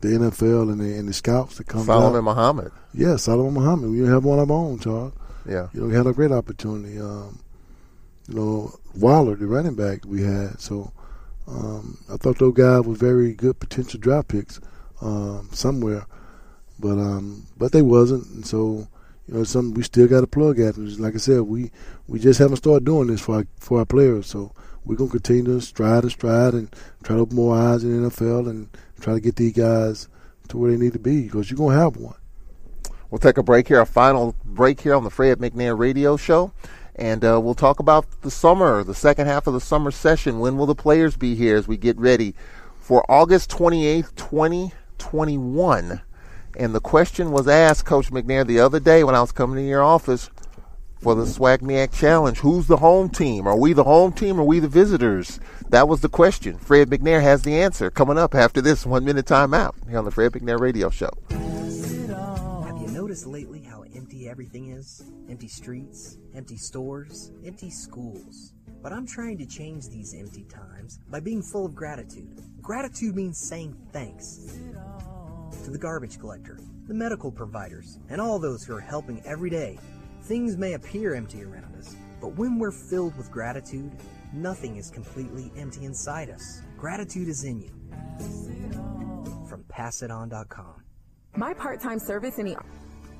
the 0.00 0.08
NFL 0.08 0.72
and 0.72 0.80
the, 0.80 0.98
and 0.98 1.08
the 1.08 1.12
scouts 1.12 1.56
that 1.56 1.68
come. 1.68 1.84
Solomon 1.84 2.24
Muhammad. 2.24 2.72
Yeah, 2.92 3.14
Solomon 3.14 3.54
Muhammad. 3.54 3.90
We 3.90 4.00
have 4.00 4.24
one 4.24 4.40
of 4.40 4.50
our 4.50 4.56
own, 4.56 4.80
Charles. 4.80 5.12
Yeah. 5.48 5.68
You 5.72 5.80
know, 5.80 5.86
we 5.86 5.94
had 5.94 6.08
a 6.08 6.12
great 6.12 6.32
opportunity. 6.32 7.00
Um, 7.00 7.38
you 8.28 8.34
know, 8.34 8.74
Waller, 8.96 9.36
the 9.36 9.46
running 9.46 9.76
back 9.76 10.04
we 10.04 10.22
had. 10.22 10.60
So 10.60 10.92
um, 11.46 11.98
I 12.12 12.16
thought 12.16 12.38
those 12.38 12.54
guys 12.54 12.84
were 12.84 12.94
very 12.94 13.34
good 13.34 13.60
potential 13.60 14.00
draft 14.00 14.28
picks 14.28 14.60
um, 15.00 15.48
somewhere, 15.52 16.06
but 16.80 16.98
um, 16.98 17.46
but 17.56 17.70
they 17.70 17.82
wasn't. 17.82 18.26
And 18.30 18.44
so 18.44 18.88
you 19.28 19.34
know, 19.34 19.42
it's 19.42 19.50
something 19.50 19.74
we 19.74 19.84
still 19.84 20.08
got 20.08 20.22
to 20.22 20.26
plug 20.26 20.58
at. 20.58 20.76
Like 20.76 21.14
I 21.14 21.18
said, 21.18 21.42
we 21.42 21.70
we 22.08 22.18
just 22.18 22.40
haven't 22.40 22.56
started 22.56 22.84
doing 22.84 23.06
this 23.06 23.20
for 23.20 23.36
our, 23.36 23.46
for 23.60 23.78
our 23.78 23.86
players. 23.86 24.26
So 24.26 24.52
we're 24.84 24.96
gonna 24.96 25.10
continue 25.10 25.44
to 25.44 25.60
stride 25.60 26.02
and 26.02 26.12
stride 26.12 26.54
and 26.54 26.74
try 27.02 27.16
to 27.16 27.22
open 27.22 27.36
more 27.36 27.56
eyes 27.56 27.84
in 27.84 28.02
the 28.02 28.10
NFL 28.10 28.48
and 28.48 28.68
try 29.00 29.14
to 29.14 29.20
get 29.20 29.36
these 29.36 29.52
guys 29.52 30.08
to 30.48 30.58
where 30.58 30.70
they 30.70 30.76
need 30.76 30.92
to 30.92 30.98
be 30.98 31.22
because 31.22 31.50
you're 31.50 31.58
gonna 31.58 31.78
have 31.78 31.96
one. 31.96 32.16
We'll 33.10 33.18
take 33.18 33.38
a 33.38 33.42
break 33.42 33.68
here, 33.68 33.80
a 33.80 33.86
final 33.86 34.34
break 34.44 34.80
here 34.80 34.94
on 34.94 35.04
the 35.04 35.10
Fred 35.10 35.38
McNair 35.38 35.78
Radio 35.78 36.16
Show. 36.16 36.52
And 36.96 37.24
uh, 37.24 37.40
we'll 37.40 37.54
talk 37.54 37.80
about 37.80 38.22
the 38.22 38.30
summer, 38.30 38.84
the 38.84 38.94
second 38.94 39.26
half 39.26 39.46
of 39.46 39.52
the 39.54 39.60
summer 39.60 39.90
session. 39.90 40.38
When 40.40 40.56
will 40.56 40.66
the 40.66 40.74
players 40.74 41.16
be 41.16 41.34
here 41.34 41.56
as 41.56 41.66
we 41.66 41.76
get 41.76 41.96
ready 41.98 42.34
for 42.78 43.08
August 43.10 43.50
28th, 43.50 44.14
2021? 44.16 46.02
And 46.56 46.74
the 46.74 46.80
question 46.80 47.32
was 47.32 47.48
asked, 47.48 47.84
Coach 47.84 48.10
McNair, 48.10 48.46
the 48.46 48.60
other 48.60 48.78
day 48.78 49.02
when 49.02 49.16
I 49.16 49.20
was 49.20 49.32
coming 49.32 49.56
to 49.56 49.68
your 49.68 49.82
office 49.82 50.30
for 51.04 51.14
the 51.14 51.26
SWAC 51.26 51.92
Challenge 51.92 52.38
who's 52.38 52.66
the 52.66 52.78
home 52.78 53.10
team? 53.10 53.46
Are 53.46 53.58
we 53.58 53.74
the 53.74 53.84
home 53.84 54.10
team 54.10 54.38
or 54.38 54.40
are 54.40 54.46
we 54.46 54.58
the 54.58 54.68
visitors? 54.68 55.38
That 55.68 55.86
was 55.86 56.00
the 56.00 56.08
question. 56.08 56.56
Fred 56.56 56.88
McNair 56.88 57.20
has 57.20 57.42
the 57.42 57.60
answer 57.60 57.90
coming 57.90 58.16
up 58.16 58.34
after 58.34 58.62
this 58.62 58.86
one 58.86 59.04
minute 59.04 59.26
timeout 59.26 59.74
here 59.86 59.98
on 59.98 60.06
the 60.06 60.10
Fred 60.10 60.32
McNair 60.32 60.58
Radio 60.58 60.88
Show. 60.88 61.10
Have 61.28 62.80
you 62.80 62.88
noticed 62.88 63.26
lately 63.26 63.60
how 63.60 63.82
empty 63.94 64.30
everything 64.30 64.68
is? 64.68 65.04
Empty 65.28 65.48
streets, 65.48 66.16
empty 66.34 66.56
stores, 66.56 67.32
empty 67.44 67.68
schools. 67.68 68.54
But 68.82 68.94
I'm 68.94 69.06
trying 69.06 69.36
to 69.36 69.46
change 69.46 69.90
these 69.90 70.14
empty 70.14 70.44
times 70.44 71.00
by 71.10 71.20
being 71.20 71.42
full 71.42 71.66
of 71.66 71.74
gratitude. 71.74 72.40
Gratitude 72.62 73.14
means 73.14 73.36
saying 73.36 73.76
thanks 73.92 74.56
to 75.64 75.70
the 75.70 75.78
garbage 75.78 76.18
collector, 76.18 76.58
the 76.86 76.94
medical 76.94 77.30
providers, 77.30 77.98
and 78.08 78.22
all 78.22 78.38
those 78.38 78.64
who 78.64 78.74
are 78.74 78.80
helping 78.80 79.22
every 79.26 79.50
day. 79.50 79.78
Things 80.24 80.56
may 80.56 80.72
appear 80.72 81.14
empty 81.14 81.44
around 81.44 81.76
us, 81.76 81.96
but 82.18 82.28
when 82.36 82.58
we're 82.58 82.72
filled 82.72 83.14
with 83.18 83.30
gratitude, 83.30 83.92
nothing 84.32 84.76
is 84.76 84.88
completely 84.88 85.52
empty 85.54 85.84
inside 85.84 86.30
us. 86.30 86.62
Gratitude 86.78 87.28
is 87.28 87.44
in 87.44 87.60
you. 87.60 87.70
From 89.46 89.64
PassItOn.com. 89.64 90.82
My 91.36 91.52
part 91.52 91.82
time 91.82 91.98
service 91.98 92.38
in 92.38 92.46
the 92.46 92.56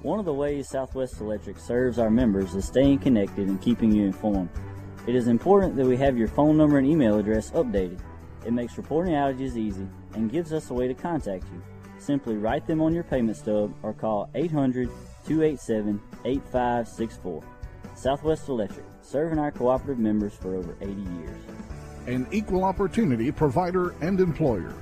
One 0.00 0.18
of 0.18 0.24
the 0.24 0.32
ways 0.32 0.70
Southwest 0.70 1.20
Electric 1.20 1.59
serves 1.59 1.98
our 1.98 2.11
members 2.11 2.55
is 2.55 2.64
staying 2.64 3.00
connected 3.00 3.48
and 3.48 3.61
keeping 3.61 3.92
you 3.92 4.07
informed. 4.07 4.48
It 5.07 5.14
is 5.14 5.28
important 5.28 5.76
that 5.76 5.84
we 5.84 5.98
have 5.98 6.16
your 6.16 6.28
phone 6.28 6.57
number 6.57 6.78
and 6.78 6.86
email 6.86 7.18
address 7.18 7.50
updated. 7.50 8.00
It 8.46 8.55
makes 8.55 8.78
reporting 8.78 9.12
outages 9.12 9.59
easy 9.59 9.86
and 10.14 10.32
gives 10.32 10.55
us 10.55 10.70
a 10.70 10.74
way 10.74 10.88
to 10.88 10.94
contact 10.94 11.44
you. 11.52 11.62
Simply 11.98 12.36
write 12.38 12.66
them 12.66 12.80
on 12.80 12.94
your 12.94 13.05
payment 13.05 13.36
stub 13.36 13.74
or 13.82 13.92
call 13.92 14.30
800 14.34 14.88
287 15.26 16.00
8564. 16.24 17.42
Southwest 17.94 18.48
Electric, 18.48 18.84
serving 19.02 19.38
our 19.38 19.50
cooperative 19.50 19.98
members 19.98 20.34
for 20.34 20.54
over 20.54 20.76
80 20.80 20.92
years. 20.92 21.40
An 22.06 22.26
equal 22.32 22.64
opportunity 22.64 23.30
provider 23.30 23.94
and 24.00 24.20
employer. 24.20 24.74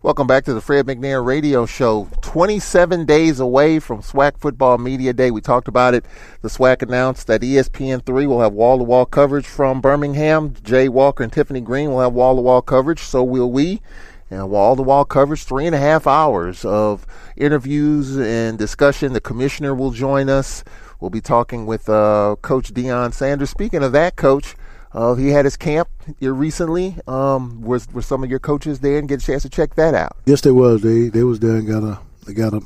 Welcome 0.00 0.28
back 0.28 0.44
to 0.44 0.54
the 0.54 0.60
Fred 0.60 0.86
McNair 0.86 1.24
Radio 1.24 1.66
Show. 1.66 2.08
27 2.20 3.04
days 3.04 3.40
away 3.40 3.80
from 3.80 4.00
SWAC 4.00 4.38
Football 4.38 4.78
Media 4.78 5.12
Day. 5.12 5.32
We 5.32 5.40
talked 5.40 5.66
about 5.66 5.92
it. 5.92 6.04
The 6.40 6.48
SWAC 6.48 6.82
announced 6.82 7.26
that 7.26 7.40
ESPN3 7.40 8.28
will 8.28 8.40
have 8.40 8.52
wall 8.52 8.78
to 8.78 8.84
wall 8.84 9.06
coverage 9.06 9.46
from 9.46 9.80
Birmingham. 9.80 10.54
Jay 10.62 10.88
Walker 10.88 11.24
and 11.24 11.32
Tiffany 11.32 11.60
Greene 11.60 11.90
will 11.90 12.00
have 12.00 12.12
wall 12.12 12.36
to 12.36 12.40
wall 12.40 12.62
coverage. 12.62 13.00
So 13.00 13.24
will 13.24 13.50
we. 13.50 13.82
And 14.30 14.50
wall 14.50 14.76
to 14.76 14.82
wall 14.82 15.04
coverage, 15.04 15.44
three 15.44 15.66
and 15.66 15.74
a 15.74 15.78
half 15.78 16.06
hours 16.06 16.64
of 16.64 17.06
interviews 17.36 18.18
and 18.18 18.58
discussion. 18.58 19.12
The 19.12 19.20
commissioner 19.20 19.74
will 19.74 19.90
join 19.90 20.28
us. 20.28 20.64
We'll 21.00 21.10
be 21.10 21.20
talking 21.20 21.64
with 21.64 21.88
uh, 21.88 22.36
Coach 22.42 22.74
Deion 22.74 23.14
Sanders. 23.14 23.50
Speaking 23.50 23.82
of 23.82 23.92
that, 23.92 24.16
Coach, 24.16 24.54
uh, 24.92 25.14
he 25.14 25.28
had 25.28 25.44
his 25.44 25.56
camp 25.56 25.88
here 26.18 26.34
recently. 26.34 26.96
Um, 27.06 27.62
were, 27.62 27.80
were 27.92 28.02
some 28.02 28.22
of 28.22 28.30
your 28.30 28.38
coaches 28.38 28.80
there 28.80 28.98
and 28.98 29.08
get 29.08 29.22
a 29.22 29.24
chance 29.24 29.42
to 29.42 29.48
check 29.48 29.76
that 29.76 29.94
out? 29.94 30.16
Yes, 30.26 30.40
they 30.40 30.50
was. 30.50 30.82
They 30.82 31.08
they 31.08 31.24
was 31.24 31.40
there 31.40 31.56
and 31.56 31.66
got 31.66 31.82
a 31.82 31.98
they 32.26 32.34
got 32.34 32.52
a, 32.52 32.60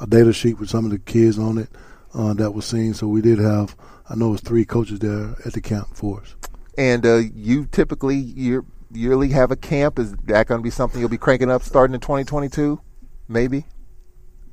a 0.00 0.06
data 0.06 0.32
sheet 0.32 0.58
with 0.58 0.70
some 0.70 0.84
of 0.84 0.90
the 0.90 0.98
kids 0.98 1.38
on 1.38 1.58
it 1.58 1.68
uh, 2.14 2.34
that 2.34 2.52
was 2.52 2.66
seen. 2.66 2.94
So 2.94 3.08
we 3.08 3.22
did 3.22 3.38
have 3.38 3.74
I 4.10 4.14
know 4.14 4.28
it 4.28 4.32
was 4.32 4.40
three 4.40 4.64
coaches 4.64 5.00
there 5.00 5.34
at 5.44 5.52
the 5.52 5.60
camp 5.60 5.88
for 5.92 6.20
us. 6.20 6.34
And 6.76 7.04
uh, 7.04 7.16
you 7.34 7.66
typically 7.66 8.16
year, 8.16 8.64
yearly 8.92 9.30
have 9.30 9.50
a 9.50 9.56
camp. 9.56 9.98
Is 9.98 10.14
that 10.24 10.46
going 10.46 10.60
to 10.60 10.62
be 10.62 10.70
something 10.70 11.00
you'll 11.00 11.08
be 11.08 11.18
cranking 11.18 11.50
up 11.50 11.62
starting 11.62 11.94
in 11.94 12.00
2022? 12.00 12.80
Maybe. 13.28 13.66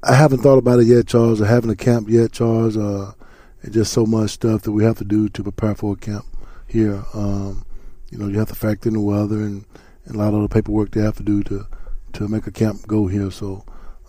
I 0.03 0.15
haven't 0.15 0.39
thought 0.39 0.57
about 0.57 0.79
it 0.79 0.87
yet, 0.87 1.07
Charles. 1.07 1.41
Or 1.41 1.45
having 1.45 1.69
a 1.69 1.75
camp 1.75 2.09
yet, 2.09 2.31
Charles. 2.31 2.77
Uh, 2.77 3.13
it's 3.63 3.73
just 3.73 3.93
so 3.93 4.05
much 4.05 4.31
stuff 4.31 4.61
that 4.63 4.71
we 4.71 4.83
have 4.83 4.97
to 4.99 5.05
do 5.05 5.29
to 5.29 5.43
prepare 5.43 5.75
for 5.75 5.93
a 5.93 5.97
camp 5.97 6.25
here. 6.67 7.03
Um, 7.13 7.65
you 8.11 8.17
know, 8.17 8.27
you 8.27 8.37
have 8.37 8.49
to 8.49 8.55
factor 8.55 8.89
in 8.89 8.93
the 8.93 9.01
weather 9.01 9.41
and, 9.41 9.65
and 10.05 10.15
a 10.15 10.17
lot 10.19 10.33
of 10.33 10.41
the 10.41 10.49
paperwork 10.49 10.91
they 10.91 11.01
have 11.01 11.17
to 11.17 11.23
do 11.23 11.43
to 11.43 11.67
to 12.13 12.27
make 12.27 12.47
a 12.47 12.51
camp 12.51 12.87
go 12.87 13.07
here. 13.07 13.29
So 13.31 13.65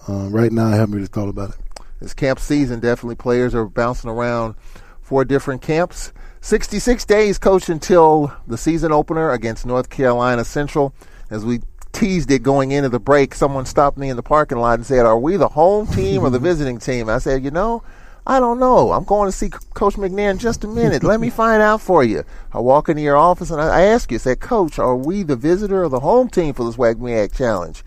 uh, 0.08 0.28
right 0.28 0.52
now, 0.52 0.66
I 0.66 0.76
haven't 0.76 0.94
really 0.94 1.06
thought 1.06 1.28
about 1.28 1.50
it. 1.50 1.56
This 2.00 2.14
camp 2.14 2.38
season, 2.38 2.80
definitely 2.80 3.16
players 3.16 3.54
are 3.54 3.66
bouncing 3.66 4.10
around 4.10 4.54
four 5.00 5.24
different 5.24 5.62
camps. 5.62 6.12
66 6.46 7.04
days, 7.06 7.38
coach, 7.38 7.68
until 7.68 8.32
the 8.46 8.56
season 8.56 8.92
opener 8.92 9.32
against 9.32 9.66
North 9.66 9.90
Carolina 9.90 10.44
Central. 10.44 10.94
As 11.28 11.44
we 11.44 11.58
teased 11.90 12.30
it 12.30 12.44
going 12.44 12.70
into 12.70 12.88
the 12.88 13.00
break, 13.00 13.34
someone 13.34 13.66
stopped 13.66 13.98
me 13.98 14.10
in 14.10 14.16
the 14.16 14.22
parking 14.22 14.58
lot 14.58 14.74
and 14.74 14.86
said, 14.86 15.04
Are 15.04 15.18
we 15.18 15.36
the 15.36 15.48
home 15.48 15.88
team 15.88 16.22
or 16.22 16.30
the 16.30 16.38
visiting 16.48 16.78
team? 16.78 17.08
I 17.08 17.18
said, 17.18 17.42
You 17.42 17.50
know, 17.50 17.82
I 18.28 18.38
don't 18.38 18.60
know. 18.60 18.92
I'm 18.92 19.02
going 19.02 19.28
to 19.28 19.36
see 19.36 19.48
Coach 19.48 19.96
McNair 19.96 20.30
in 20.30 20.38
just 20.38 20.62
a 20.62 20.68
minute. 20.68 21.02
Let 21.02 21.18
me 21.18 21.30
find 21.42 21.60
out 21.60 21.80
for 21.80 22.04
you. 22.04 22.22
I 22.52 22.60
walk 22.60 22.88
into 22.88 23.02
your 23.02 23.16
office 23.16 23.50
and 23.50 23.60
I, 23.60 23.82
ask 23.82 24.12
you, 24.12 24.14
I 24.14 24.18
said, 24.18 24.38
Coach, 24.38 24.78
are 24.78 24.94
we 24.94 25.24
the 25.24 25.34
visitor 25.34 25.82
or 25.82 25.88
the 25.88 25.98
home 25.98 26.28
team 26.28 26.54
for 26.54 26.62
this 26.62 26.76
SWAC 26.76 26.94
MEAC 26.94 27.36
challenge? 27.36 27.82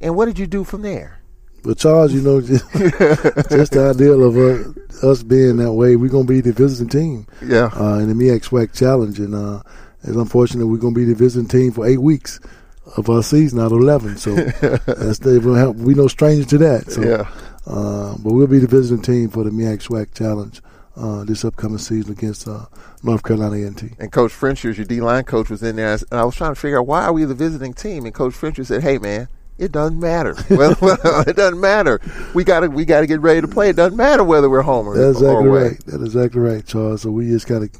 And 0.00 0.16
what 0.16 0.26
did 0.26 0.40
you 0.40 0.48
do 0.48 0.64
from 0.64 0.82
there? 0.82 1.20
But 1.66 1.78
Charles, 1.78 2.12
you 2.12 2.20
know, 2.20 2.40
just, 2.42 2.70
just 2.70 3.72
the 3.72 3.92
idea 3.92 4.12
of 4.12 4.36
uh, 4.36 5.10
us 5.10 5.24
being 5.24 5.56
that 5.56 5.72
way, 5.72 5.96
we're 5.96 6.10
gonna 6.10 6.24
be 6.24 6.40
the 6.40 6.52
visiting 6.52 6.88
team. 6.88 7.26
Yeah. 7.42 7.70
Uh, 7.74 7.98
in 7.98 8.08
the 8.08 8.14
MEAC 8.14 8.44
SWAC 8.44 8.72
Challenge, 8.72 9.18
and 9.18 9.34
uh, 9.34 9.62
it's 10.04 10.16
unfortunate 10.16 10.68
we're 10.68 10.76
gonna 10.76 10.94
be 10.94 11.04
the 11.04 11.16
visiting 11.16 11.48
team 11.48 11.72
for 11.72 11.84
eight 11.84 12.00
weeks 12.00 12.38
of 12.96 13.10
our 13.10 13.20
season 13.20 13.58
out 13.58 13.72
of 13.72 13.80
eleven. 13.80 14.16
So 14.16 14.34
that's 14.36 15.18
the, 15.18 15.74
we 15.76 15.94
no 15.94 16.06
stranger 16.06 16.48
to 16.50 16.58
that. 16.58 16.92
So, 16.92 17.02
yeah. 17.02 17.28
Uh, 17.66 18.16
but 18.22 18.32
we'll 18.32 18.46
be 18.46 18.60
the 18.60 18.68
visiting 18.68 19.02
team 19.02 19.28
for 19.28 19.42
the 19.42 19.50
MEAC 19.50 19.82
SWAC 19.82 20.14
Challenge. 20.14 20.62
Uh, 20.94 21.24
this 21.24 21.44
upcoming 21.44 21.76
season 21.76 22.12
against 22.12 22.48
uh, 22.48 22.64
North 23.02 23.22
Carolina 23.22 23.66
A&T. 23.66 23.90
And 23.98 24.10
Coach 24.10 24.32
Frenchers, 24.32 24.78
your 24.78 24.86
D 24.86 25.02
line 25.02 25.24
coach, 25.24 25.50
was 25.50 25.62
in 25.62 25.76
there. 25.76 25.92
And 25.92 26.04
I 26.18 26.24
was 26.24 26.36
trying 26.36 26.52
to 26.52 26.58
figure 26.58 26.78
out 26.78 26.86
why 26.86 27.04
are 27.04 27.12
we 27.12 27.26
the 27.26 27.34
visiting 27.34 27.74
team. 27.74 28.06
And 28.06 28.14
Coach 28.14 28.32
Frencher 28.32 28.64
said, 28.64 28.82
"Hey, 28.82 28.96
man, 28.96 29.28
It 29.58 29.72
doesn't 29.72 29.98
matter. 29.98 30.36
well, 30.50 30.76
well, 30.82 31.22
it 31.26 31.36
doesn't 31.36 31.60
matter. 31.60 32.00
We 32.34 32.44
got 32.44 32.60
to 32.60 32.68
we 32.68 32.84
got 32.84 33.00
to 33.00 33.06
get 33.06 33.20
ready 33.20 33.40
to 33.40 33.48
play. 33.48 33.70
It 33.70 33.76
doesn't 33.76 33.96
matter 33.96 34.22
whether 34.22 34.50
we're 34.50 34.62
home 34.62 34.86
or, 34.86 34.96
That's 34.96 35.18
exactly 35.18 35.48
away. 35.48 35.62
right. 35.62 35.84
That's 35.86 36.02
exactly 36.02 36.40
right, 36.40 36.66
Charles. 36.66 37.02
So 37.02 37.10
we 37.10 37.28
just 37.28 37.46
got 37.46 37.60
to 37.60 37.70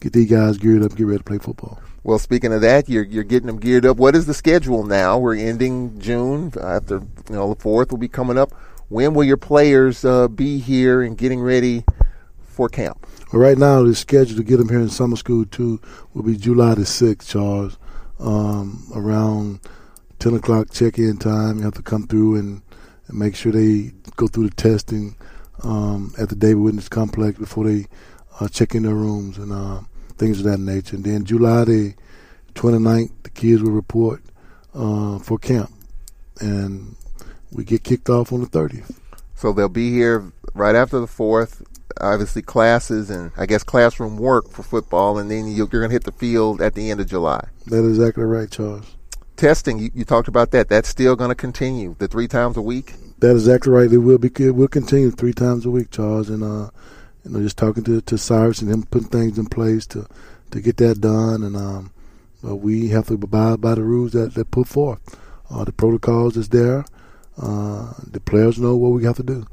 get 0.00 0.12
these 0.12 0.30
guys 0.30 0.56
geared 0.56 0.82
up, 0.82 0.96
get 0.96 1.04
ready 1.04 1.18
to 1.18 1.24
play 1.24 1.38
football. 1.38 1.78
Well, 2.04 2.18
speaking 2.18 2.52
of 2.52 2.60
that, 2.62 2.88
you're 2.88 3.04
you're 3.04 3.24
getting 3.24 3.48
them 3.48 3.58
geared 3.58 3.84
up. 3.84 3.96
What 3.98 4.14
is 4.14 4.26
the 4.26 4.34
schedule 4.34 4.84
now? 4.84 5.18
We're 5.18 5.36
ending 5.36 5.98
June. 5.98 6.52
After 6.62 6.96
you 7.28 7.34
know 7.34 7.52
the 7.52 7.60
fourth 7.60 7.90
will 7.90 7.98
be 7.98 8.08
coming 8.08 8.38
up. 8.38 8.52
When 8.88 9.14
will 9.14 9.24
your 9.24 9.36
players 9.36 10.04
uh, 10.04 10.28
be 10.28 10.58
here 10.58 11.02
and 11.02 11.18
getting 11.18 11.40
ready 11.40 11.84
for 12.46 12.68
camp? 12.68 13.04
Well, 13.32 13.42
right 13.42 13.58
now, 13.58 13.82
the 13.82 13.94
schedule 13.96 14.36
to 14.36 14.44
get 14.44 14.58
them 14.58 14.68
here 14.68 14.78
in 14.78 14.88
summer 14.88 15.16
school 15.16 15.44
too 15.44 15.80
will 16.14 16.22
be 16.22 16.36
July 16.36 16.74
the 16.76 16.86
sixth, 16.86 17.28
Charles. 17.28 17.76
Um, 18.20 18.86
around 18.94 19.60
ten 20.18 20.34
o'clock 20.34 20.70
check-in 20.72 21.18
time, 21.18 21.58
you 21.58 21.64
have 21.64 21.74
to 21.74 21.82
come 21.82 22.06
through 22.06 22.36
and, 22.36 22.62
and 23.08 23.18
make 23.18 23.36
sure 23.36 23.52
they 23.52 23.92
go 24.16 24.26
through 24.26 24.48
the 24.48 24.54
testing 24.54 25.16
um, 25.62 26.14
at 26.18 26.28
the 26.28 26.36
Davey 26.36 26.54
Whitney 26.54 26.82
Complex 26.88 27.38
before 27.38 27.64
they 27.64 27.86
uh, 28.40 28.48
check 28.48 28.74
in 28.74 28.82
their 28.82 28.94
rooms 28.94 29.38
and 29.38 29.52
uh, 29.52 29.80
things 30.18 30.38
of 30.38 30.44
that 30.44 30.60
nature. 30.60 30.96
And 30.96 31.04
then 31.04 31.24
July 31.24 31.64
the 31.64 31.94
29th, 32.54 33.12
the 33.22 33.30
kids 33.30 33.62
will 33.62 33.72
report 33.72 34.22
uh, 34.74 35.18
for 35.18 35.38
camp, 35.38 35.70
and 36.40 36.96
we 37.52 37.64
get 37.64 37.84
kicked 37.84 38.08
off 38.08 38.32
on 38.32 38.40
the 38.40 38.46
30th. 38.46 38.98
So 39.34 39.52
they'll 39.52 39.68
be 39.68 39.90
here 39.90 40.32
right 40.54 40.74
after 40.74 40.98
the 40.98 41.06
fourth. 41.06 41.62
Obviously, 42.00 42.42
classes 42.42 43.08
and 43.08 43.30
I 43.36 43.46
guess 43.46 43.62
classroom 43.62 44.18
work 44.18 44.50
for 44.50 44.62
football, 44.62 45.18
and 45.18 45.30
then 45.30 45.48
you're 45.48 45.66
going 45.66 45.88
to 45.88 45.92
hit 45.92 46.04
the 46.04 46.12
field 46.12 46.60
at 46.60 46.74
the 46.74 46.90
end 46.90 47.00
of 47.00 47.08
July. 47.08 47.48
That 47.66 47.84
is 47.84 47.98
exactly 47.98 48.24
right, 48.24 48.50
Charles. 48.50 48.96
Testing, 49.36 49.78
you, 49.78 49.90
you 49.94 50.04
talked 50.04 50.28
about 50.28 50.50
that. 50.52 50.68
That's 50.68 50.88
still 50.88 51.14
going 51.14 51.28
to 51.28 51.34
continue. 51.34 51.94
The 51.98 52.08
three 52.08 52.26
times 52.26 52.56
a 52.56 52.62
week. 52.62 52.94
That 53.18 53.36
is 53.36 53.46
exactly 53.46 53.72
right. 53.72 53.92
It 53.92 53.98
will 53.98 54.18
be 54.18 54.30
good. 54.30 54.52
We'll 54.52 54.68
continue 54.68 55.10
three 55.10 55.32
times 55.32 55.66
a 55.66 55.70
week, 55.70 55.90
Charles, 55.90 56.30
and 56.30 56.42
uh, 56.42 56.70
you 57.24 57.30
know, 57.30 57.40
just 57.40 57.58
talking 57.58 57.84
to 57.84 58.00
to 58.00 58.18
Cyrus 58.18 58.62
and 58.62 58.70
him 58.70 58.84
putting 58.84 59.08
things 59.08 59.38
in 59.38 59.46
place 59.46 59.86
to 59.88 60.06
to 60.50 60.60
get 60.60 60.78
that 60.78 61.00
done. 61.00 61.42
And 61.42 61.56
um, 61.56 61.92
but 62.42 62.56
we 62.56 62.88
have 62.88 63.06
to 63.08 63.14
abide 63.14 63.60
by 63.60 63.74
the 63.74 63.82
rules 63.82 64.12
that 64.12 64.34
that 64.34 64.50
put 64.50 64.68
forth. 64.68 65.00
Uh, 65.50 65.64
the 65.64 65.72
protocols 65.72 66.36
is 66.36 66.48
there. 66.48 66.84
Uh, 67.40 67.92
the 68.06 68.20
players 68.20 68.58
know 68.58 68.76
what 68.76 68.90
we 68.90 69.04
have 69.04 69.16
to 69.16 69.22
do, 69.22 69.46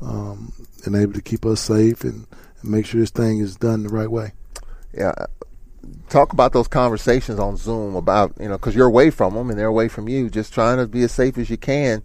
um, 0.00 0.52
and 0.84 0.96
able 0.96 1.12
to 1.12 1.22
keep 1.22 1.46
us 1.46 1.60
safe 1.60 2.02
and, 2.02 2.26
and 2.60 2.70
make 2.70 2.86
sure 2.86 3.00
this 3.00 3.10
thing 3.10 3.38
is 3.38 3.56
done 3.56 3.84
the 3.84 3.88
right 3.88 4.10
way. 4.10 4.32
Yeah. 4.92 5.14
Talk 6.08 6.32
about 6.32 6.52
those 6.52 6.68
conversations 6.68 7.38
on 7.38 7.56
Zoom 7.56 7.94
about 7.94 8.32
you 8.40 8.48
know 8.48 8.56
because 8.56 8.74
you're 8.74 8.86
away 8.86 9.10
from 9.10 9.34
them 9.34 9.50
and 9.50 9.58
they're 9.58 9.66
away 9.66 9.88
from 9.88 10.08
you. 10.08 10.30
Just 10.30 10.52
trying 10.52 10.78
to 10.78 10.86
be 10.86 11.02
as 11.02 11.12
safe 11.12 11.38
as 11.38 11.50
you 11.50 11.56
can 11.56 12.02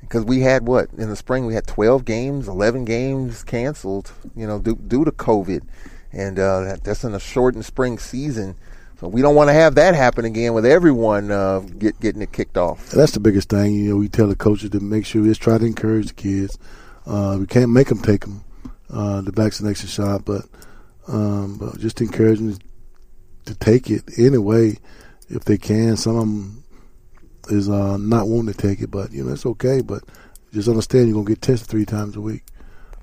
because 0.00 0.24
we 0.24 0.40
had 0.40 0.66
what 0.66 0.88
in 0.96 1.08
the 1.08 1.16
spring 1.16 1.44
we 1.44 1.54
had 1.54 1.66
12 1.66 2.06
games 2.06 2.48
11 2.48 2.86
games 2.86 3.44
canceled 3.44 4.12
you 4.34 4.46
know 4.46 4.58
due, 4.58 4.74
due 4.74 5.04
to 5.04 5.12
covid 5.12 5.60
and 6.10 6.38
uh, 6.38 6.60
that, 6.60 6.84
that's 6.84 7.04
in 7.04 7.14
a 7.14 7.20
shortened 7.20 7.66
spring 7.66 7.98
season 7.98 8.56
so 9.00 9.08
we 9.08 9.22
don't 9.22 9.34
want 9.34 9.48
to 9.48 9.54
have 9.54 9.74
that 9.76 9.94
happen 9.94 10.24
again 10.24 10.52
with 10.52 10.66
everyone 10.66 11.30
uh, 11.30 11.60
get, 11.60 11.98
getting 12.00 12.22
it 12.22 12.32
kicked 12.32 12.56
off 12.56 12.90
that's 12.90 13.12
the 13.12 13.20
biggest 13.20 13.48
thing. 13.48 13.74
You 13.74 13.90
know, 13.90 13.96
we 13.96 14.08
tell 14.08 14.28
the 14.28 14.36
coaches 14.36 14.70
to 14.70 14.80
make 14.80 15.06
sure 15.06 15.24
just 15.24 15.40
try 15.40 15.56
to 15.56 15.64
encourage 15.64 16.08
the 16.08 16.14
kids. 16.14 16.58
Uh, 17.06 17.38
we 17.40 17.46
can't 17.46 17.70
make 17.70 17.88
them 17.88 18.00
take 18.02 18.22
them 18.22 18.44
uh, 18.90 19.22
the 19.22 19.32
vaccination 19.32 19.88
shot, 19.88 20.24
but 20.24 20.42
um, 21.08 21.56
but 21.56 21.78
just 21.78 22.00
encourage 22.00 22.38
them 22.38 22.58
to 23.46 23.54
take 23.54 23.90
it 23.90 24.04
anyway 24.18 24.78
if 25.28 25.44
they 25.44 25.58
can. 25.58 25.96
Some 25.96 26.16
of 26.16 26.20
them 26.20 26.64
is 27.48 27.68
uh, 27.68 27.96
not 27.96 28.28
wanting 28.28 28.52
to 28.52 28.58
take 28.58 28.80
it, 28.80 28.90
but 28.90 29.12
you 29.12 29.24
know 29.24 29.32
it's 29.32 29.46
okay. 29.46 29.80
But 29.80 30.02
just 30.52 30.68
understand 30.68 31.08
you're 31.08 31.14
gonna 31.14 31.26
get 31.26 31.42
tested 31.42 31.68
three 31.68 31.86
times 31.86 32.16
a 32.16 32.20
week 32.20 32.44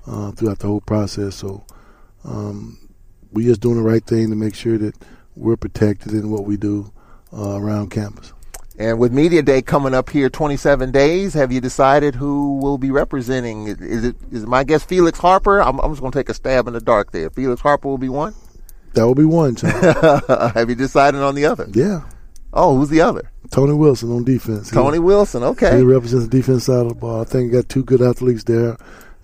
uh, 0.06 0.32
throughout 0.32 0.58
the 0.58 0.66
whole 0.66 0.80
process. 0.80 1.36
So 1.36 1.64
um, 2.24 2.78
we 3.32 3.44
just 3.44 3.60
doing 3.60 3.76
the 3.76 3.82
right 3.82 4.04
thing 4.04 4.30
to 4.30 4.36
make 4.36 4.54
sure 4.54 4.78
that 4.78 4.94
we're 5.36 5.56
protected 5.56 6.12
in 6.12 6.30
what 6.30 6.44
we 6.44 6.56
do 6.56 6.92
uh, 7.32 7.58
around 7.60 7.90
campus. 7.90 8.32
and 8.78 8.98
with 8.98 9.12
media 9.12 9.42
day 9.42 9.60
coming 9.60 9.94
up 9.94 10.08
here 10.10 10.28
27 10.30 10.90
days 10.90 11.34
have 11.34 11.52
you 11.52 11.60
decided 11.60 12.14
who 12.14 12.58
will 12.58 12.78
be 12.78 12.90
representing 12.90 13.68
is 13.68 14.04
it 14.04 14.16
is 14.32 14.44
it 14.44 14.48
my 14.48 14.64
guess 14.64 14.82
felix 14.82 15.18
harper 15.18 15.60
i'm, 15.60 15.78
I'm 15.80 15.90
just 15.90 16.00
going 16.00 16.12
to 16.12 16.18
take 16.18 16.28
a 16.28 16.34
stab 16.34 16.66
in 16.66 16.74
the 16.74 16.80
dark 16.80 17.12
there 17.12 17.28
felix 17.30 17.60
harper 17.60 17.88
will 17.88 17.98
be 17.98 18.08
one 18.08 18.34
That 18.98 19.06
will 19.06 19.14
be 19.14 19.24
one, 19.24 19.54
Charles. 19.54 20.26
have 20.54 20.68
you 20.68 20.74
decided 20.74 21.20
on 21.20 21.34
the 21.34 21.44
other 21.44 21.66
yeah. 21.72 22.02
oh 22.52 22.76
who's 22.76 22.88
the 22.88 23.00
other 23.00 23.30
Tony 23.50 23.72
Wilson 23.72 24.10
on 24.12 24.24
defense. 24.24 24.70
He- 24.70 24.74
tony 24.74 24.98
wilson 24.98 25.42
okay 25.42 25.78
He 25.78 25.82
represents 25.82 26.26
the 26.26 26.36
defense 26.36 26.64
side 26.64 26.82
of 26.82 26.88
the 26.88 26.94
ball. 26.94 27.22
I 27.22 27.24
think 27.24 27.46
he 27.46 27.56
got 27.56 27.68
two 27.68 27.84
good 27.84 28.02
athletes 28.02 28.44
there, 28.44 28.76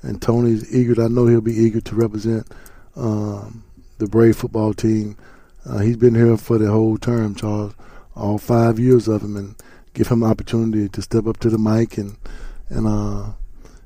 and 0.03 0.21
Tony's 0.23 0.73
eager. 0.75 1.03
I 1.03 1.09
know 1.09 1.27
he'll 1.27 1.41
be 1.41 1.53
eager 1.53 1.81
to 1.81 1.95
represent 1.95 2.47
um, 2.97 3.65
the 3.99 4.07
Brave 4.07 4.37
football 4.37 4.75
team. 4.75 5.17
Uh, 5.67 5.79
he's 5.79 5.97
been 5.97 6.15
here 6.15 6.37
for 6.37 6.59
the 6.59 6.71
whole 6.71 6.97
term, 6.99 7.35
Charles, 7.35 7.75
all 8.15 8.39
five 8.39 8.79
years 8.79 9.09
of 9.09 9.23
him, 9.23 9.37
and 9.37 9.57
give 9.95 10.09
him 10.09 10.23
an 10.23 10.31
opportunity 10.31 10.89
to 10.89 11.03
step 11.03 11.27
up 11.27 11.39
to 11.39 11.51
the 11.51 11.59
mic 11.59 11.99
and 11.99 12.17
and 12.69 12.87
uh, 12.87 13.33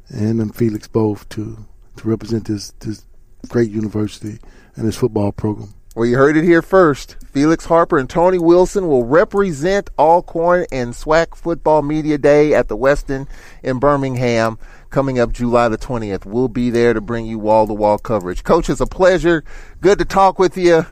and 0.08 0.40
and 0.40 0.54
Felix 0.54 0.86
both 0.88 1.28
to 1.30 1.56
to 1.96 2.08
represent 2.08 2.46
this 2.46 2.72
this 2.80 3.04
great 3.48 3.70
university 3.70 4.38
and 4.76 4.86
this 4.86 4.96
football 4.96 5.32
program. 5.32 5.74
Well, 5.98 6.06
you 6.06 6.16
heard 6.16 6.36
it 6.36 6.44
here 6.44 6.62
first. 6.62 7.16
Felix 7.32 7.64
Harper 7.64 7.98
and 7.98 8.08
Tony 8.08 8.38
Wilson 8.38 8.86
will 8.86 9.02
represent 9.04 9.90
Alcorn 9.98 10.64
and 10.70 10.92
SWAC 10.92 11.34
Football 11.34 11.82
Media 11.82 12.16
Day 12.16 12.54
at 12.54 12.68
the 12.68 12.76
Westin 12.76 13.26
in 13.64 13.80
Birmingham 13.80 14.60
coming 14.90 15.18
up 15.18 15.32
July 15.32 15.66
the 15.66 15.76
20th. 15.76 16.24
We'll 16.24 16.46
be 16.46 16.70
there 16.70 16.94
to 16.94 17.00
bring 17.00 17.26
you 17.26 17.40
wall 17.40 17.66
to 17.66 17.72
wall 17.74 17.98
coverage. 17.98 18.44
Coach, 18.44 18.70
it's 18.70 18.80
a 18.80 18.86
pleasure. 18.86 19.42
Good 19.80 19.98
to 19.98 20.04
talk 20.04 20.38
with 20.38 20.56
you. 20.56 20.86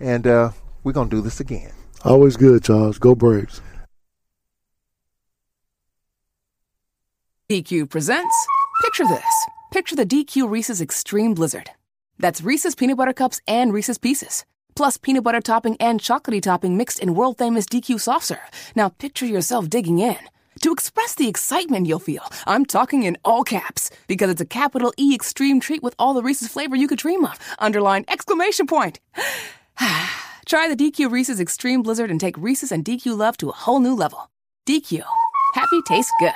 And 0.00 0.26
uh, 0.26 0.50
we're 0.82 0.90
going 0.90 1.08
to 1.08 1.14
do 1.14 1.22
this 1.22 1.38
again. 1.38 1.70
Always 2.04 2.36
good, 2.36 2.64
Charles. 2.64 2.98
Go 2.98 3.14
Braves. 3.14 3.60
DQ 7.48 7.88
presents 7.88 8.34
Picture 8.82 9.06
This. 9.06 9.46
Picture 9.70 9.94
the 9.94 10.04
DQ 10.04 10.50
Reese's 10.50 10.80
Extreme 10.80 11.34
Blizzard. 11.34 11.70
That's 12.18 12.42
Reese's 12.42 12.74
peanut 12.74 12.96
butter 12.96 13.12
cups 13.12 13.40
and 13.46 13.72
Reese's 13.72 13.98
pieces. 13.98 14.44
Plus 14.74 14.96
peanut 14.96 15.24
butter 15.24 15.40
topping 15.40 15.76
and 15.80 16.00
chocolatey 16.00 16.42
topping 16.42 16.76
mixed 16.76 16.98
in 16.98 17.14
world 17.14 17.38
famous 17.38 17.66
DQ 17.66 18.00
soft 18.00 18.26
serve. 18.26 18.50
Now 18.74 18.88
picture 18.88 19.26
yourself 19.26 19.68
digging 19.68 19.98
in. 19.98 20.16
To 20.62 20.72
express 20.72 21.14
the 21.14 21.28
excitement 21.28 21.86
you'll 21.86 22.00
feel, 22.00 22.22
I'm 22.46 22.66
talking 22.66 23.04
in 23.04 23.16
all 23.24 23.44
caps 23.44 23.90
because 24.08 24.30
it's 24.30 24.40
a 24.40 24.46
capital 24.46 24.92
E 24.96 25.14
extreme 25.14 25.60
treat 25.60 25.82
with 25.82 25.94
all 25.98 26.14
the 26.14 26.22
Reese's 26.22 26.48
flavor 26.48 26.74
you 26.74 26.88
could 26.88 26.98
dream 26.98 27.24
of. 27.24 27.38
Underline 27.60 28.04
exclamation 28.08 28.66
point. 28.66 28.98
Try 30.46 30.68
the 30.68 30.76
DQ 30.76 31.10
Reese's 31.10 31.40
Extreme 31.40 31.82
Blizzard 31.82 32.10
and 32.10 32.20
take 32.20 32.36
Reese's 32.38 32.72
and 32.72 32.84
DQ 32.84 33.16
love 33.16 33.36
to 33.36 33.50
a 33.50 33.52
whole 33.52 33.80
new 33.80 33.94
level. 33.94 34.30
DQ. 34.66 35.02
Happy 35.54 35.80
tastes 35.86 36.12
good. 36.18 36.32